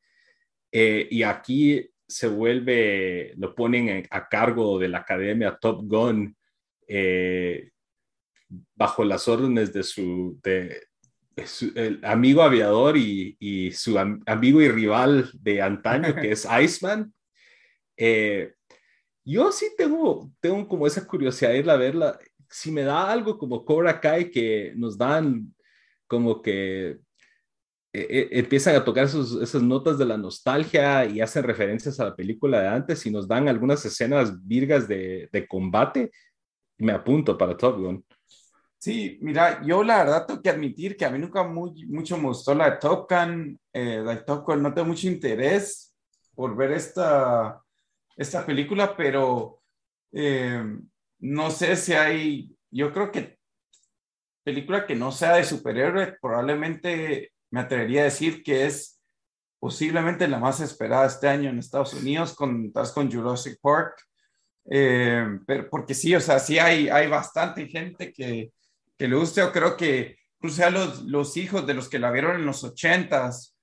y 0.71 1.23
aquí 1.23 1.89
se 2.07 2.27
vuelve, 2.27 3.33
lo 3.37 3.55
ponen 3.55 4.07
a 4.09 4.27
cargo 4.27 4.79
de 4.79 4.87
la 4.89 4.99
academia 4.99 5.57
Top 5.59 5.81
Gun 5.83 6.35
bajo 8.75 9.03
las 9.03 9.27
órdenes 9.27 9.73
de 9.73 9.83
su, 9.83 10.39
de, 10.43 10.81
el 11.75 11.99
amigo 12.03 12.41
aviador 12.41 12.97
y, 12.97 13.71
su 13.71 13.97
amigo 13.99 14.61
y 14.61 14.69
rival 14.69 15.29
de 15.33 15.61
antaño, 15.61 16.15
que 16.15 16.31
es 16.31 16.47
Iceman. 16.61 17.13
Eh, 17.97 18.53
yo 19.23 19.51
sí 19.51 19.71
tengo, 19.77 20.31
tengo 20.39 20.67
como 20.67 20.87
esa 20.87 21.05
curiosidad 21.05 21.51
de 21.51 21.59
irla 21.59 21.73
a 21.73 21.77
verla. 21.77 22.19
Si 22.49 22.71
me 22.71 22.83
da 22.83 23.11
algo 23.11 23.37
como 23.37 23.65
Cobra 23.65 23.99
Kai 23.99 24.29
que 24.29 24.73
nos 24.75 24.97
dan 24.97 25.53
como 26.07 26.41
que 26.41 26.99
eh, 27.97 28.07
eh, 28.09 28.27
empiezan 28.31 28.75
a 28.75 28.83
tocar 28.83 29.05
esas 29.05 29.61
notas 29.61 29.97
de 29.97 30.05
la 30.05 30.17
nostalgia 30.17 31.05
y 31.05 31.21
hacen 31.21 31.43
referencias 31.43 31.99
a 31.99 32.05
la 32.05 32.15
película 32.15 32.59
de 32.59 32.67
antes 32.67 33.05
y 33.05 33.11
nos 33.11 33.27
dan 33.27 33.47
algunas 33.47 33.85
escenas 33.85 34.45
virgas 34.45 34.87
de, 34.87 35.29
de 35.31 35.47
combate, 35.47 36.11
me 36.77 36.91
apunto 36.91 37.37
para 37.37 37.55
Top 37.55 37.77
Gun. 37.79 38.05
Sí, 38.77 39.17
mira, 39.21 39.63
yo 39.63 39.81
la 39.83 40.03
verdad 40.03 40.25
tengo 40.25 40.41
que 40.41 40.49
admitir 40.49 40.97
que 40.97 41.05
a 41.05 41.09
mí 41.09 41.17
nunca 41.17 41.43
muy, 41.43 41.85
mucho 41.85 42.17
me 42.17 42.27
gustó 42.27 42.53
la 42.53 42.71
de 42.71 42.77
Top 42.77 43.09
Gun. 43.09 43.59
Eh, 43.71 44.01
la 44.03 44.15
de 44.15 44.21
Top 44.23 44.45
Gun 44.45 44.61
no 44.61 44.73
tengo 44.73 44.89
mucho 44.89 45.07
interés 45.07 45.95
por 46.35 46.55
ver 46.55 46.73
esta, 46.73 47.61
esta 48.17 48.45
película, 48.45 48.95
pero 48.95 49.61
eh, 50.11 50.63
no 51.19 51.49
sé 51.49 51.75
si 51.77 51.93
hay, 51.93 52.55
yo 52.69 52.91
creo 52.91 53.09
que 53.11 53.39
película 54.43 54.85
que 54.85 54.95
no 54.95 55.11
sea 55.11 55.35
de 55.35 55.45
superhéroe, 55.45 56.17
probablemente 56.21 57.31
me 57.55 57.61
atrevería 57.61 58.01
a 58.01 58.05
decir 58.11 58.43
que 58.43 58.65
es 58.65 59.01
posiblemente 59.61 60.27
la 60.27 60.39
más 60.39 60.59
esperada 60.59 61.05
este 61.05 61.29
año 61.29 61.49
en 61.49 61.57
Estados 61.57 61.93
Unidos, 61.93 62.33
con, 62.33 62.69
con 62.93 63.09
Jurassic 63.09 63.57
Park. 63.61 63.95
Eh, 64.69 65.25
pero 65.47 65.69
porque 65.69 65.93
sí, 65.93 66.13
o 66.13 66.19
sea, 66.19 66.37
sí 66.39 66.59
hay, 66.59 66.89
hay 66.89 67.07
bastante 67.07 67.65
gente 67.67 68.11
que, 68.11 68.51
que 68.97 69.07
le 69.07 69.15
guste. 69.15 69.39
Yo 69.39 69.53
creo 69.53 69.77
que 69.77 70.17
incluso 70.37 70.69
los, 70.69 71.03
los 71.03 71.37
hijos 71.37 71.65
de 71.65 71.75
los 71.75 71.87
que 71.87 71.97
la 71.97 72.11
vieron 72.11 72.35
en 72.35 72.45
los 72.45 72.61
ochentas 72.65 73.55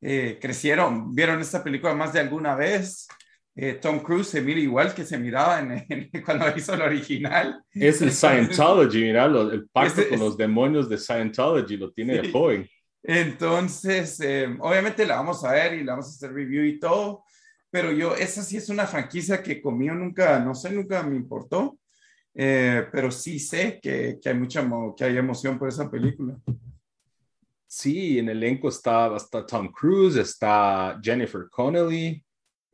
eh, 0.00 0.38
crecieron, 0.40 1.14
vieron 1.14 1.38
esta 1.38 1.62
película 1.62 1.92
más 1.92 2.14
de 2.14 2.20
alguna 2.20 2.54
vez. 2.54 3.06
Eh, 3.54 3.74
Tom 3.74 4.00
Cruise 4.00 4.28
se 4.28 4.40
mira 4.40 4.58
igual 4.58 4.94
que 4.94 5.04
se 5.04 5.18
miraba 5.18 5.60
en, 5.60 6.10
cuando 6.24 6.46
hizo 6.56 6.72
el 6.72 6.80
original. 6.80 7.62
Es 7.74 8.00
el 8.00 8.10
Scientology, 8.10 9.02
mira, 9.02 9.26
el 9.26 9.68
pacto 9.68 10.08
con 10.08 10.18
los 10.18 10.34
demonios 10.34 10.88
de 10.88 10.96
Scientology 10.96 11.76
lo 11.76 11.92
tiene 11.92 12.22
de 12.22 12.32
joven. 12.32 12.66
Entonces, 13.06 14.18
eh, 14.20 14.56
obviamente 14.60 15.06
la 15.06 15.16
vamos 15.16 15.44
a 15.44 15.52
ver 15.52 15.74
y 15.74 15.84
la 15.84 15.92
vamos 15.92 16.06
a 16.06 16.10
hacer 16.10 16.32
review 16.32 16.64
y 16.64 16.80
todo, 16.80 17.24
pero 17.70 17.92
yo, 17.92 18.16
esa 18.16 18.42
sí 18.42 18.56
es 18.56 18.70
una 18.70 18.86
franquicia 18.86 19.42
que 19.42 19.60
conmigo 19.60 19.94
nunca, 19.94 20.38
no 20.40 20.54
sé, 20.54 20.70
nunca 20.70 21.02
me 21.02 21.16
importó. 21.16 21.78
Eh, 22.36 22.88
pero 22.90 23.12
sí 23.12 23.38
sé 23.38 23.78
que, 23.80 24.18
que, 24.20 24.28
hay 24.28 24.34
mucha 24.34 24.68
que 24.96 25.04
hay 25.04 25.16
emoción 25.16 25.58
por 25.58 25.68
esa 25.68 25.88
película. 25.88 26.36
Sí, 27.66 28.18
en 28.18 28.28
el 28.28 28.38
elenco 28.38 28.68
está, 28.68 29.14
está 29.16 29.46
Tom 29.46 29.70
Cruise, 29.70 30.16
está 30.16 30.98
Jennifer 31.02 31.48
Connelly, 31.50 32.24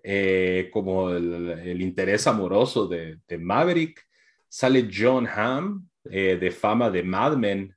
eh, 0.02 0.70
como 0.72 1.10
el, 1.10 1.50
el, 1.50 1.82
interés 1.82 2.26
amoroso 2.26 2.86
de, 2.86 3.18
de, 3.26 3.38
Maverick. 3.38 4.00
Sale 4.48 4.88
John 4.92 5.26
Hamm, 5.26 5.88
eh, 6.04 6.36
de 6.40 6.50
fama 6.50 6.90
de 6.90 7.02
Mad 7.02 7.36
Men. 7.36 7.74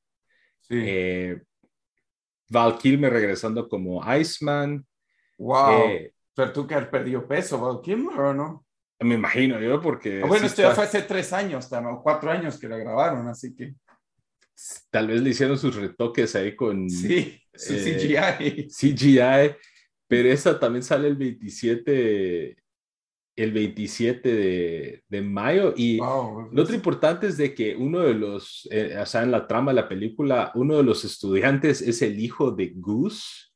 Sí. 0.62 0.76
Val 2.54 2.78
Kilmer 2.78 3.12
regresando 3.12 3.68
como 3.68 4.02
Iceman. 4.16 4.86
Wow. 5.40 5.90
pero 6.36 6.54
tú 6.54 6.68
que 6.68 6.76
has 6.76 6.88
perdido 6.88 7.28
peso, 7.28 7.60
Val 7.60 7.82
Kilmer, 7.82 8.20
¿o 8.20 8.34
no? 8.34 8.66
Me 9.00 9.16
imagino 9.16 9.60
yo, 9.60 9.82
porque... 9.82 10.22
Ah, 10.24 10.28
bueno, 10.28 10.46
esto 10.46 10.62
ya 10.62 10.72
fue 10.72 10.86
hace 10.86 11.02
tres 11.02 11.34
años, 11.34 11.68
o 11.72 12.02
cuatro 12.02 12.32
años 12.32 12.58
que 12.58 12.70
la 12.70 12.78
grabaron, 12.78 13.28
así 13.28 13.54
que... 13.54 13.74
Tal 14.92 15.08
vez 15.08 15.22
le 15.22 15.32
hicieron 15.32 15.58
sus 15.58 15.76
retoques 15.76 16.36
ahí 16.36 16.56
con... 16.56 16.90
Sí, 16.90 17.42
su 17.54 17.74
CGI. 17.74 18.68
CGI, 18.70 19.56
pero 20.08 20.30
esa 20.30 20.58
también 20.60 20.84
sale 20.84 21.08
el 21.08 21.16
27, 21.16 22.56
el 23.36 23.52
27 23.52 24.34
de, 24.34 25.04
de 25.08 25.22
mayo. 25.22 25.74
Y 25.76 25.98
lo 25.98 26.62
otro 26.62 26.76
importante 26.76 27.28
es 27.28 27.38
de 27.38 27.54
que 27.54 27.76
uno 27.76 28.00
de 28.00 28.14
los, 28.14 28.68
eh, 28.72 28.98
o 29.02 29.06
sea, 29.06 29.24
en 29.24 29.32
la 29.32 29.48
trama 29.48 29.72
de 29.72 29.82
la 29.82 29.90
película, 29.90 30.52
uno 30.56 30.78
de 30.78 30.84
los 30.84 31.04
estudiantes 31.06 31.82
es 31.82 32.02
el 32.02 32.20
hijo 32.20 32.52
de 32.52 32.74
Goose 32.76 33.54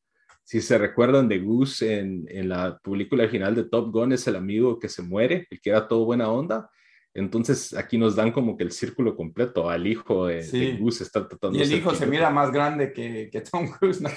si 0.47 0.61
se 0.61 0.77
recuerdan 0.77 1.27
de 1.27 1.39
Goose 1.39 1.99
en, 1.99 2.25
en, 2.29 2.47
la 2.47 2.79
película 2.81 3.23
original 3.23 3.53
de 3.53 3.65
Top 3.65 3.91
Gun, 3.91 4.13
es 4.13 4.25
el 4.27 4.37
amigo 4.37 4.79
que 4.79 4.87
se 4.87 5.01
muere, 5.01 5.45
el 5.49 5.59
que 5.59 5.71
era 5.71 5.89
todo 5.89 6.05
buena 6.05 6.29
onda. 6.29 6.69
Entonces 7.13 7.73
aquí 7.73 7.97
nos 7.97 8.15
dan 8.15 8.31
como 8.31 8.55
que 8.55 8.63
el 8.63 8.71
círculo 8.71 9.13
completo 9.13 9.69
al 9.69 9.85
hijo 9.85 10.27
de, 10.27 10.77
Goose 10.79 11.03
está 11.03 11.27
tratando 11.27 11.57
Y 11.57 11.63
el 11.63 11.73
hijo 11.73 11.93
se 11.93 12.05
mira 12.05 12.29
más 12.29 12.49
grande 12.51 12.93
que, 12.93 13.29
que 13.29 13.41
Tom 13.41 13.67
Cruise. 13.71 13.99
¿no? 13.99 14.09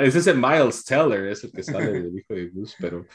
ese 0.00 0.18
es 0.18 0.26
el 0.26 0.36
Miles 0.36 0.84
Teller, 0.84 1.24
es 1.28 1.44
el 1.44 1.52
que 1.52 1.62
sale 1.62 1.92
del 1.92 2.18
hijo 2.18 2.34
de 2.34 2.48
Goose, 2.48 2.74
pero 2.78 3.06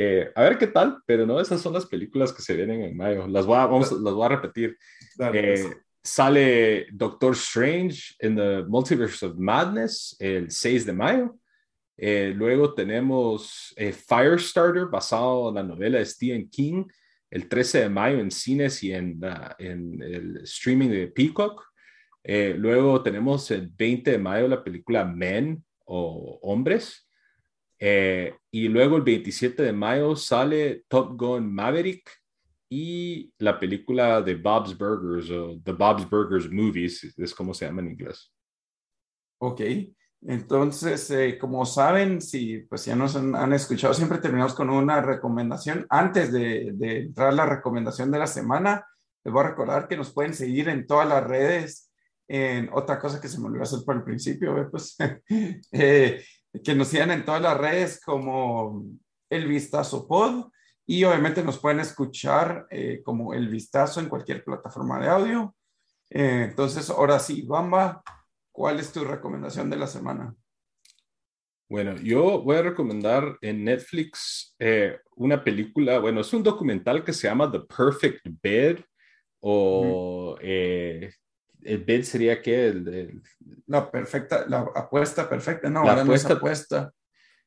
eh, 0.00 0.30
a 0.32 0.42
ver 0.42 0.58
qué 0.58 0.68
tal, 0.68 1.02
pero 1.06 1.26
no, 1.26 1.40
esas 1.40 1.60
son 1.60 1.72
las 1.72 1.86
películas 1.86 2.32
que 2.32 2.40
se 2.40 2.54
vienen 2.54 2.82
en 2.82 2.96
mayo. 2.96 3.26
Las 3.26 3.46
voy 3.46 3.56
a, 3.56 3.66
vamos, 3.66 3.90
las 3.90 4.14
voy 4.14 4.24
a 4.24 4.28
repetir. 4.28 4.76
Eh, 5.18 5.64
pues. 5.64 5.76
sale 6.02 6.86
Doctor 6.92 7.32
Strange 7.32 8.14
en 8.20 8.36
The 8.36 8.62
Multiverse 8.62 9.26
of 9.26 9.36
Madness 9.36 10.16
el 10.20 10.52
6 10.52 10.86
de 10.86 10.92
mayo. 10.92 11.36
Eh, 11.96 12.32
luego 12.32 12.74
tenemos 12.74 13.74
eh, 13.76 13.92
Firestarter, 13.92 14.86
basado 14.86 15.48
en 15.48 15.56
la 15.56 15.64
novela 15.64 15.98
de 15.98 16.06
Stephen 16.06 16.48
King, 16.48 16.84
el 17.28 17.48
13 17.48 17.80
de 17.80 17.88
mayo 17.88 18.20
en 18.20 18.30
cines 18.30 18.80
y 18.84 18.92
en, 18.92 19.20
en 19.58 20.00
el 20.00 20.36
streaming 20.44 20.90
de 20.90 21.08
Peacock. 21.08 21.64
Eh, 22.22 22.54
luego 22.56 23.02
tenemos 23.02 23.50
el 23.50 23.66
20 23.66 24.12
de 24.12 24.18
mayo 24.18 24.46
la 24.46 24.62
película 24.62 25.04
Men 25.04 25.64
o 25.86 26.38
Hombres. 26.42 27.07
Y 27.78 28.68
luego 28.68 28.96
el 28.96 29.02
27 29.02 29.62
de 29.62 29.72
mayo 29.72 30.16
sale 30.16 30.84
Top 30.88 31.18
Gun 31.18 31.52
Maverick 31.52 32.10
y 32.70 33.32
la 33.38 33.58
película 33.58 34.20
de 34.20 34.34
Bob's 34.34 34.76
Burgers 34.76 35.30
o 35.30 35.58
The 35.62 35.72
Bob's 35.72 36.08
Burgers 36.08 36.50
Movies, 36.50 37.14
es 37.16 37.34
como 37.34 37.54
se 37.54 37.66
llama 37.66 37.82
en 37.82 37.92
inglés. 37.92 38.32
Ok. 39.40 39.60
Entonces, 40.22 41.10
eh, 41.10 41.38
como 41.38 41.64
saben, 41.64 42.20
si 42.20 42.58
pues 42.60 42.84
ya 42.84 42.96
nos 42.96 43.14
han, 43.14 43.52
escuchado, 43.52 43.94
siempre 43.94 44.18
terminamos 44.18 44.54
con 44.54 44.68
una 44.68 45.00
recomendación. 45.00 45.86
Antes 45.88 46.32
de, 46.32 46.74
entrar 46.80 47.28
a 47.28 47.32
la 47.32 47.46
recomendación 47.46 48.10
de 48.10 48.18
la 48.18 48.26
semana, 48.26 48.84
les 49.24 49.32
voy 49.32 49.44
a 49.44 49.48
recordar 49.50 49.86
que 49.86 49.96
nos 49.96 50.12
pueden 50.12 50.34
seguir 50.34 50.68
en 50.68 50.86
todas 50.86 51.08
las 51.08 51.24
redes. 51.24 51.92
En 52.26 52.68
otra 52.72 52.98
cosa 52.98 53.20
que 53.20 53.28
se 53.28 53.38
me 53.38 53.46
olvidó 53.46 53.62
hacer 53.62 53.78
por 53.86 53.96
el 53.96 54.02
principio, 54.02 54.68
pues, 54.70 54.96
eh, 55.72 56.22
que 56.62 56.74
nos 56.74 56.88
sigan 56.88 57.10
en 57.10 57.24
todas 57.24 57.42
las 57.42 57.56
redes 57.56 58.00
como 58.04 58.84
El 59.30 59.46
Vistazo 59.46 60.06
Pod 60.06 60.50
y 60.86 61.04
obviamente 61.04 61.44
nos 61.44 61.58
pueden 61.58 61.80
escuchar 61.80 62.66
eh, 62.70 63.02
como 63.04 63.34
El 63.34 63.48
Vistazo 63.48 64.00
en 64.00 64.08
cualquier 64.08 64.44
plataforma 64.44 64.98
de 65.00 65.08
audio. 65.08 65.54
entonces, 66.10 66.88
ahora 66.90 67.18
sí, 67.18 67.42
Bamba, 67.42 68.02
¿Cuál 68.58 68.80
es 68.80 68.90
tu 68.90 69.04
recomendación 69.04 69.70
de 69.70 69.76
la 69.76 69.86
semana? 69.86 70.34
Bueno, 71.70 71.94
yo 72.02 72.42
voy 72.42 72.56
a 72.56 72.62
recomendar 72.62 73.38
en 73.40 73.62
Netflix 73.62 74.56
eh, 74.58 74.98
una 75.14 75.44
película, 75.44 76.00
bueno, 76.00 76.22
es 76.22 76.32
un 76.32 76.42
documental 76.42 77.04
que 77.04 77.12
se 77.12 77.28
llama 77.28 77.52
The 77.52 77.60
Perfect 77.60 78.26
Bed 78.42 78.80
o 79.38 80.36
eh, 80.40 81.12
el 81.62 81.78
bid 81.78 82.02
sería 82.02 82.40
que 82.40 82.68
el, 82.68 83.22
la 83.66 83.90
perfecta, 83.90 84.46
la 84.48 84.60
apuesta 84.74 85.28
perfecta, 85.28 85.68
no, 85.70 85.84
la 85.84 86.00
apuesta, 86.02 86.34
apuesta. 86.34 86.92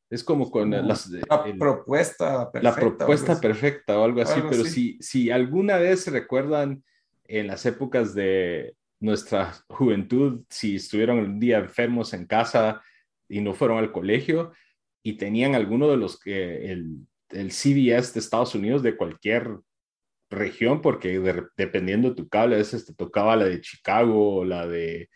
Es 0.09 0.23
como 0.23 0.51
con 0.51 0.71
las, 0.71 1.07
la 1.07 1.43
propuesta 1.57 2.51
perfecta. 2.51 2.69
La 2.69 2.75
propuesta 2.75 3.39
perfecta 3.39 3.97
o 3.99 4.03
algo 4.03 4.21
así, 4.21 4.41
pero 4.49 4.65
Si, 4.65 4.97
si 5.01 5.31
alguna 5.31 5.77
vez 5.77 6.05
recuerdan 6.07 6.83
en 7.23 7.47
las 7.47 7.65
épocas 7.65 8.13
de 8.13 8.75
nuestra 8.99 9.53
juventud, 9.69 10.43
si 10.49 10.75
estuvieron 10.75 11.19
un 11.19 11.39
día 11.39 11.59
enfermos 11.59 12.13
en 12.13 12.25
casa 12.25 12.81
y 13.29 13.39
no 13.39 13.53
fueron 13.53 13.77
al 13.77 13.93
colegio 13.93 14.51
y 15.01 15.13
tenían 15.13 15.55
alguno 15.55 15.89
de 15.89 15.97
los 15.97 16.19
que 16.19 16.71
el, 16.71 16.97
el 17.29 17.51
CBS 17.51 18.13
de 18.13 18.19
Estados 18.19 18.53
Unidos 18.53 18.83
de 18.83 18.97
cualquier 18.97 19.57
región, 20.31 20.81
porque 20.81 21.21
dependiendo 21.57 22.09
de 22.09 22.15
tu 22.15 22.27
cable, 22.27 22.55
a 22.55 22.59
veces 22.59 22.85
te 22.85 22.93
tocaba 22.93 23.35
la 23.35 23.45
de 23.45 23.61
Chicago 23.61 24.43
la 24.45 24.65
de 24.65 25.09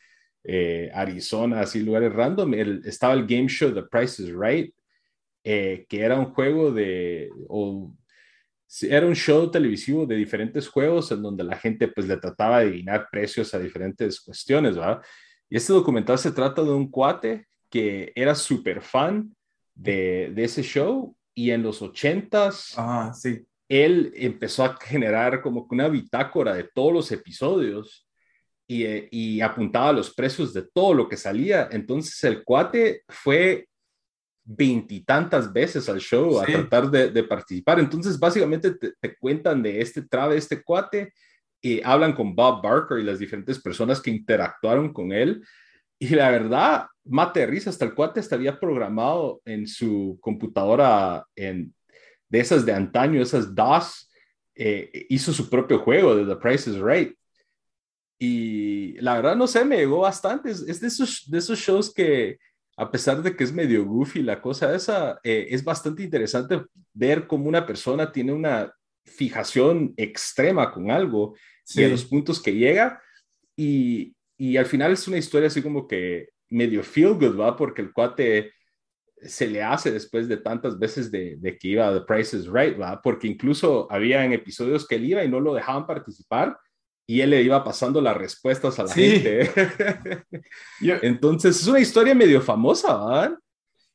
eh, 0.44 0.92
Arizona, 0.94 1.62
así 1.62 1.82
lugares 1.82 2.14
random. 2.14 2.54
estaba 2.86 3.14
el 3.14 3.26
game 3.26 3.48
show 3.48 3.74
The 3.74 3.84
Price 3.84 4.22
is 4.22 4.34
Right, 4.36 4.74
eh, 5.44 5.86
que 5.90 6.02
era 6.02 6.20
un 6.20 6.34
juego 6.34 6.72
de, 6.72 7.30
o, 7.48 7.94
era 8.82 9.08
un 9.08 9.16
show 9.16 9.50
televisivo 9.50 10.06
de 10.06 10.16
diferentes 10.16 10.68
juegos 10.68 11.12
en 11.12 11.22
donde 11.22 11.44
la 11.44 11.58
gente 11.58 11.88
pues 11.88 12.08
le 12.08 12.18
trataba 12.18 12.60
de 12.60 12.68
adivinar 12.68 13.08
precios 13.10 13.54
a 13.54 13.60
diferentes 13.60 14.20
cuestiones, 14.20 14.76
¿verdad? 14.76 15.02
Y 15.50 15.58
este 15.58 15.74
documental 15.74 16.18
se 16.18 16.32
trata 16.32 16.62
de 16.62 16.72
un 16.72 16.90
cuate 16.92 17.48
que 17.70 18.12
era 18.16 18.36
súper 18.36 18.82
fan 18.82 19.34
de, 19.74 20.32
de, 20.34 20.44
ese 20.44 20.64
show 20.64 21.16
y 21.34 21.52
en 21.52 21.64
los 21.64 21.82
ochentas, 21.82 22.74
ah, 22.78 23.12
sí 23.14 23.46
él 23.68 24.14
empezó 24.16 24.64
a 24.64 24.78
generar 24.78 25.42
como 25.42 25.68
una 25.70 25.88
bitácora 25.88 26.54
de 26.54 26.70
todos 26.74 26.94
los 26.94 27.12
episodios 27.12 28.08
y, 28.68 28.84
eh, 28.84 29.08
y, 29.12 29.42
apuntaba 29.42 29.94
los 29.94 30.14
precios 30.14 30.54
de 30.54 30.64
todo 30.74 30.94
lo 30.94 31.08
que 31.08 31.18
salía. 31.18 31.70
Entonces 31.72 32.24
el 32.24 32.44
cuate 32.44 33.04
fue 33.08 33.68
veintitantas 34.46 35.52
veces 35.52 35.90
al 35.90 36.00
show 36.00 36.40
a 36.40 36.46
tratar 36.46 36.90
de, 36.90 37.24
participar. 37.24 37.80
Entonces 37.80 38.20
básicamente 38.20 38.76
te, 38.76 39.18
cuentan 39.18 39.62
de 39.62 39.82
este 39.82 40.04
trave, 40.04 40.38
este 40.38 40.64
cuate, 40.64 41.14
y 41.62 41.82
hablan 41.82 42.14
con 42.14 42.36
Bob 42.36 42.62
Barker 42.62 43.00
y 43.00 43.04
las 43.04 43.18
diferentes 43.18 43.60
personas 43.60 44.00
que 44.00 44.12
interactuaron 44.12 44.94
con 44.94 45.12
él. 45.12 45.44
Y 45.98 46.10
la 46.10 46.30
verdad, 46.30 46.86
mate 47.06 47.40
de 47.40 47.48
risa, 47.48 47.72
hasta 47.72 47.86
el 47.86 47.96
cuate 47.96 48.20
estaría 48.20 48.60
programado 48.60 49.42
en 49.46 49.66
su 49.66 50.20
computadora 50.22 51.26
en 51.36 51.74
de 52.30 52.40
esas 52.40 52.66
de 52.66 52.74
antaño, 52.74 53.22
esas 53.22 53.54
DOS, 53.54 54.10
eh, 54.56 55.06
hizo 55.10 55.34
su 55.34 55.50
propio 55.50 55.80
juego 55.80 56.16
de 56.16 56.26
The 56.26 56.40
Price 56.40 56.70
is 56.70 56.78
Right. 56.78 57.16
Y 58.18 58.94
la 59.02 59.16
verdad, 59.16 59.36
no 59.36 59.48
sé, 59.48 59.66
me 59.66 59.78
llegó 59.78 60.00
bastante. 60.00 60.52
Es, 60.52 60.80
de, 60.80 60.88
esos, 60.88 61.30
de 61.30 61.38
esos 61.38 61.60
shows 61.60 61.94
que, 61.94 62.38
a 62.78 62.90
pesar 62.90 63.22
de 63.22 63.36
que 63.36 63.44
es 63.44 63.54
medio 63.54 63.86
goofy 63.86 64.22
la 64.22 64.42
cosa 64.42 64.74
esa, 64.74 65.20
eh, 65.24 65.48
es 65.50 65.64
bastante 65.64 66.04
interesante 66.04 66.64
ver 66.94 67.28
cómo 67.28 67.48
una 67.48 67.66
persona 67.66 68.12
tiene 68.12 68.32
una 68.32 68.72
fijación 69.04 69.94
extrema 69.98 70.72
con 70.72 70.90
algo 70.90 71.36
y 71.74 71.84
a 71.84 71.90
los 71.90 72.06
puntos 72.06 72.42
que 72.42 72.54
llega. 72.54 73.02
Y, 73.58 74.16
y 74.38 74.58
al 74.58 74.66
final 74.66 74.94
es 74.94 75.08
una 75.08 75.18
historia 75.18 75.48
así 75.48 75.62
como 75.62 75.88
que 75.88 76.30
medio 76.50 76.84
feel 76.84 77.14
good, 77.14 77.38
¿va? 77.38 77.56
Porque 77.56 77.82
el 77.82 77.92
cuate 77.92 78.54
se 79.28 79.48
le 79.48 79.64
hace 79.64 79.92
después 79.92 80.28
de 80.28 80.38
tantas 80.38 80.78
veces 80.78 81.12
de, 81.12 81.58
que 81.60 81.68
iba 81.68 81.88
a 81.88 81.94
The 81.94 82.06
Price 82.06 82.36
is 82.36 82.48
Right, 82.48 82.80
¿va? 82.80 83.02
Porque 83.02 83.28
incluso 83.28 83.88
había 83.92 84.24
en 84.24 84.34
episodios 84.34 84.88
que 84.88 84.96
él 84.96 85.06
iba 85.06 85.24
y 85.24 85.30
no 85.30 85.40
lo 85.40 85.54
dejaban 85.54 85.86
participar 85.86 86.58
y 87.08 87.22
él 87.22 87.30
le 87.30 87.42
iba 87.42 87.64
pasando 87.64 88.02
las 88.02 88.18
respuestas 88.18 88.80
a 88.80 88.84
la 88.84 88.94
gente. 88.94 89.52
Entonces 90.80 91.62
es 91.62 91.68
una 91.68 91.80
historia 91.80 92.16
medio 92.16 92.42
famosa, 92.42 92.96
¿va? 92.96 93.38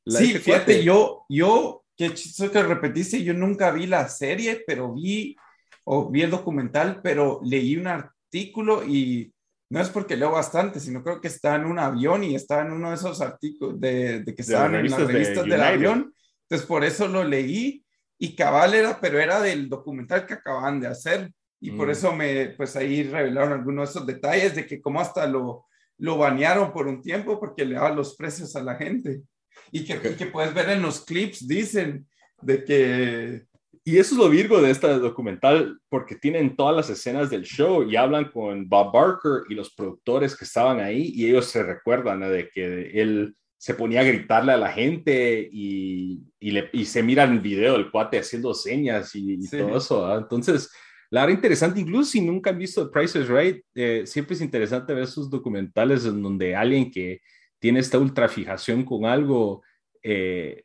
sí, 0.06 0.34
fíjate, 0.34 0.82
yo, 0.84 1.24
yo, 1.28 1.84
qué 1.96 2.12
chistoso 2.14 2.50
que 2.50 2.62
repetiste, 2.62 3.22
yo 3.22 3.34
nunca 3.34 3.70
vi 3.72 3.86
la 3.86 4.08
serie, 4.08 4.62
pero 4.66 4.92
vi, 4.94 5.36
o 5.84 6.10
vi 6.10 6.22
el 6.22 6.30
documental, 6.30 7.00
pero 7.02 7.40
leí 7.44 7.76
un 7.76 7.86
artículo 7.86 8.84
y 8.86 9.32
no 9.70 9.80
es 9.80 9.88
porque 9.88 10.16
leo 10.16 10.32
bastante, 10.32 10.80
sino 10.80 11.02
creo 11.02 11.20
que 11.20 11.28
está 11.28 11.54
en 11.54 11.64
un 11.64 11.78
avión 11.78 12.24
y 12.24 12.34
está 12.34 12.60
en 12.60 12.72
uno 12.72 12.90
de 12.90 12.96
esos 12.96 13.20
artículos 13.20 13.80
de, 13.80 14.24
que 14.26 14.42
estaban 14.42 14.74
en 14.74 14.90
las 14.90 15.00
revistas 15.00 15.44
del 15.44 15.62
avión. 15.62 16.12
Entonces, 16.42 16.66
por 16.66 16.84
eso 16.84 17.06
lo 17.06 17.22
leí 17.22 17.84
y 18.18 18.34
cabal 18.34 18.74
era, 18.74 19.00
pero 19.00 19.20
era 19.20 19.40
del 19.40 19.68
documental 19.68 20.26
que 20.26 20.34
acaban 20.34 20.80
de 20.80 20.88
hacer. 20.88 21.32
Y 21.60 21.70
por 21.70 21.86
mm. 21.86 21.90
eso 21.90 22.12
me, 22.12 22.46
pues 22.56 22.74
ahí 22.74 23.04
revelaron 23.04 23.52
algunos 23.52 23.88
de 23.88 23.90
esos 23.92 24.06
detalles 24.06 24.56
de 24.56 24.66
que 24.66 24.80
como 24.80 25.00
hasta 25.00 25.26
lo, 25.28 25.66
lo 25.98 26.18
banearon 26.18 26.72
por 26.72 26.88
un 26.88 27.00
tiempo 27.00 27.38
porque 27.38 27.64
le 27.64 27.76
daban 27.76 27.94
los 27.94 28.16
precios 28.16 28.56
a 28.56 28.62
la 28.64 28.74
gente. 28.74 29.22
Y 29.70 29.84
que, 29.84 30.00
que 30.00 30.26
puedes 30.26 30.52
ver 30.52 30.70
en 30.70 30.82
los 30.82 31.04
clips, 31.04 31.46
dicen, 31.46 32.08
de 32.42 32.64
que 32.64 33.46
y 33.84 33.98
eso 33.98 34.14
es 34.14 34.20
lo 34.20 34.28
virgo 34.28 34.60
de 34.60 34.70
este 34.70 34.86
documental, 34.98 35.78
porque 35.88 36.14
tienen 36.14 36.54
todas 36.54 36.76
las 36.76 36.90
escenas 36.90 37.30
del 37.30 37.44
show 37.44 37.82
y 37.82 37.96
hablan 37.96 38.30
con 38.30 38.68
Bob 38.68 38.92
Barker 38.92 39.44
y 39.48 39.54
los 39.54 39.74
productores 39.74 40.36
que 40.36 40.44
estaban 40.44 40.80
ahí 40.80 41.12
y 41.14 41.28
ellos 41.28 41.46
se 41.46 41.62
recuerdan 41.62 42.20
de 42.20 42.50
que 42.52 42.90
él 43.00 43.34
se 43.56 43.74
ponía 43.74 44.00
a 44.00 44.04
gritarle 44.04 44.52
a 44.52 44.58
la 44.58 44.72
gente 44.72 45.48
y, 45.50 46.20
y, 46.38 46.50
le, 46.50 46.70
y 46.72 46.84
se 46.84 47.02
mira 47.02 47.24
en 47.24 47.32
el 47.32 47.40
video 47.40 47.76
el 47.76 47.90
cuate 47.90 48.18
haciendo 48.18 48.54
señas 48.54 49.14
y, 49.14 49.38
todo 49.48 49.76
eso. 49.76 50.18
Entonces, 50.18 50.70
la 51.10 51.22
verdad 51.22 51.36
interesante, 51.36 51.80
incluso 51.80 52.12
si 52.12 52.20
nunca 52.20 52.50
han 52.50 52.58
visto 52.58 52.86
The 52.86 52.92
Price 52.92 53.18
is 53.18 53.28
Right, 53.28 53.62
eh, 53.74 54.02
siempre 54.06 54.34
es 54.34 54.40
interesante 54.40 54.94
ver 54.94 55.04
esos 55.04 55.28
documentales 55.28 56.04
en 56.04 56.22
donde 56.22 56.54
alguien 56.54 56.90
que 56.90 57.20
tiene 57.58 57.80
esta 57.80 57.98
ultra 57.98 58.28
fijación 58.28 58.84
con 58.84 59.04
algo 59.04 59.62
eh, 60.02 60.64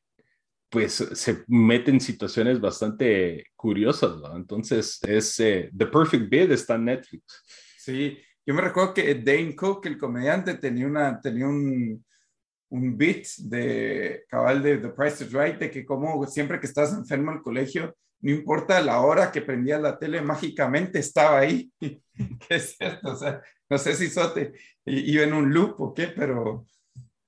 pues 0.75 0.91
se 1.13 1.45
mete 1.47 1.89
en 1.89 2.01
situaciones 2.01 2.59
bastante 2.59 3.45
curiosas, 3.55 4.17
¿no? 4.17 4.35
Entonces, 4.35 4.99
es 5.07 5.39
eh, 5.39 5.69
The 5.73 5.85
Perfect 5.85 6.29
Bid 6.29 6.51
está 6.51 6.75
en 6.75 6.83
Netflix. 6.83 7.41
Sí, 7.77 8.17
yo 8.45 8.53
me 8.53 8.61
recuerdo 8.61 8.93
que 8.93 9.15
Dane 9.15 9.55
Cook, 9.55 9.85
el 9.85 9.97
comediante, 9.97 10.55
tenía, 10.55 10.85
una, 10.85 11.21
tenía 11.21 11.47
un, 11.47 12.05
un 12.67 12.97
beat 12.97 13.25
de 13.37 14.25
cabal 14.27 14.61
de 14.61 14.79
The 14.79 14.89
Price 14.89 15.23
is 15.23 15.31
Right, 15.31 15.59
de 15.59 15.71
que 15.71 15.85
como 15.85 16.27
siempre 16.27 16.59
que 16.59 16.67
estás 16.67 16.91
enfermo 16.91 17.31
al 17.31 17.41
colegio, 17.41 17.95
no 18.19 18.31
importa 18.31 18.81
la 18.81 18.99
hora 18.99 19.31
que 19.31 19.41
prendías 19.41 19.81
la 19.81 19.97
tele, 19.97 20.21
mágicamente 20.21 20.99
estaba 20.99 21.39
ahí. 21.39 21.71
que 21.79 22.01
es 22.49 22.75
cierto, 22.77 23.13
o 23.13 23.15
sea, 23.15 23.41
no 23.69 23.77
sé 23.77 23.95
si 23.95 24.09
Sote 24.09 24.51
iba 24.83 25.23
en 25.23 25.31
un 25.31 25.53
loop 25.53 25.79
o 25.79 25.93
qué, 25.93 26.09
pero, 26.09 26.65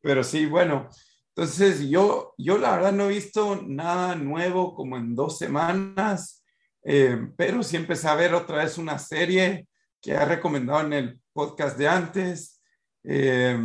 pero 0.01 0.21
sí, 0.21 0.45
bueno. 0.47 0.89
Entonces, 1.37 1.87
yo, 1.87 2.33
yo 2.39 2.57
la 2.57 2.71
verdad 2.71 2.91
no 2.91 3.05
he 3.05 3.13
visto 3.13 3.61
nada 3.61 4.15
nuevo 4.15 4.73
como 4.73 4.97
en 4.97 5.13
dos 5.13 5.37
semanas, 5.37 6.43
eh, 6.83 7.27
pero 7.37 7.61
sí 7.61 7.75
empecé 7.77 8.07
a 8.07 8.15
ver 8.15 8.33
otra 8.33 8.63
vez 8.63 8.79
una 8.79 8.97
serie 8.97 9.67
que 10.01 10.13
ha 10.15 10.25
recomendado 10.25 10.81
en 10.81 10.93
el 10.93 11.19
podcast 11.33 11.77
de 11.77 11.87
antes, 11.87 12.59
eh, 13.03 13.55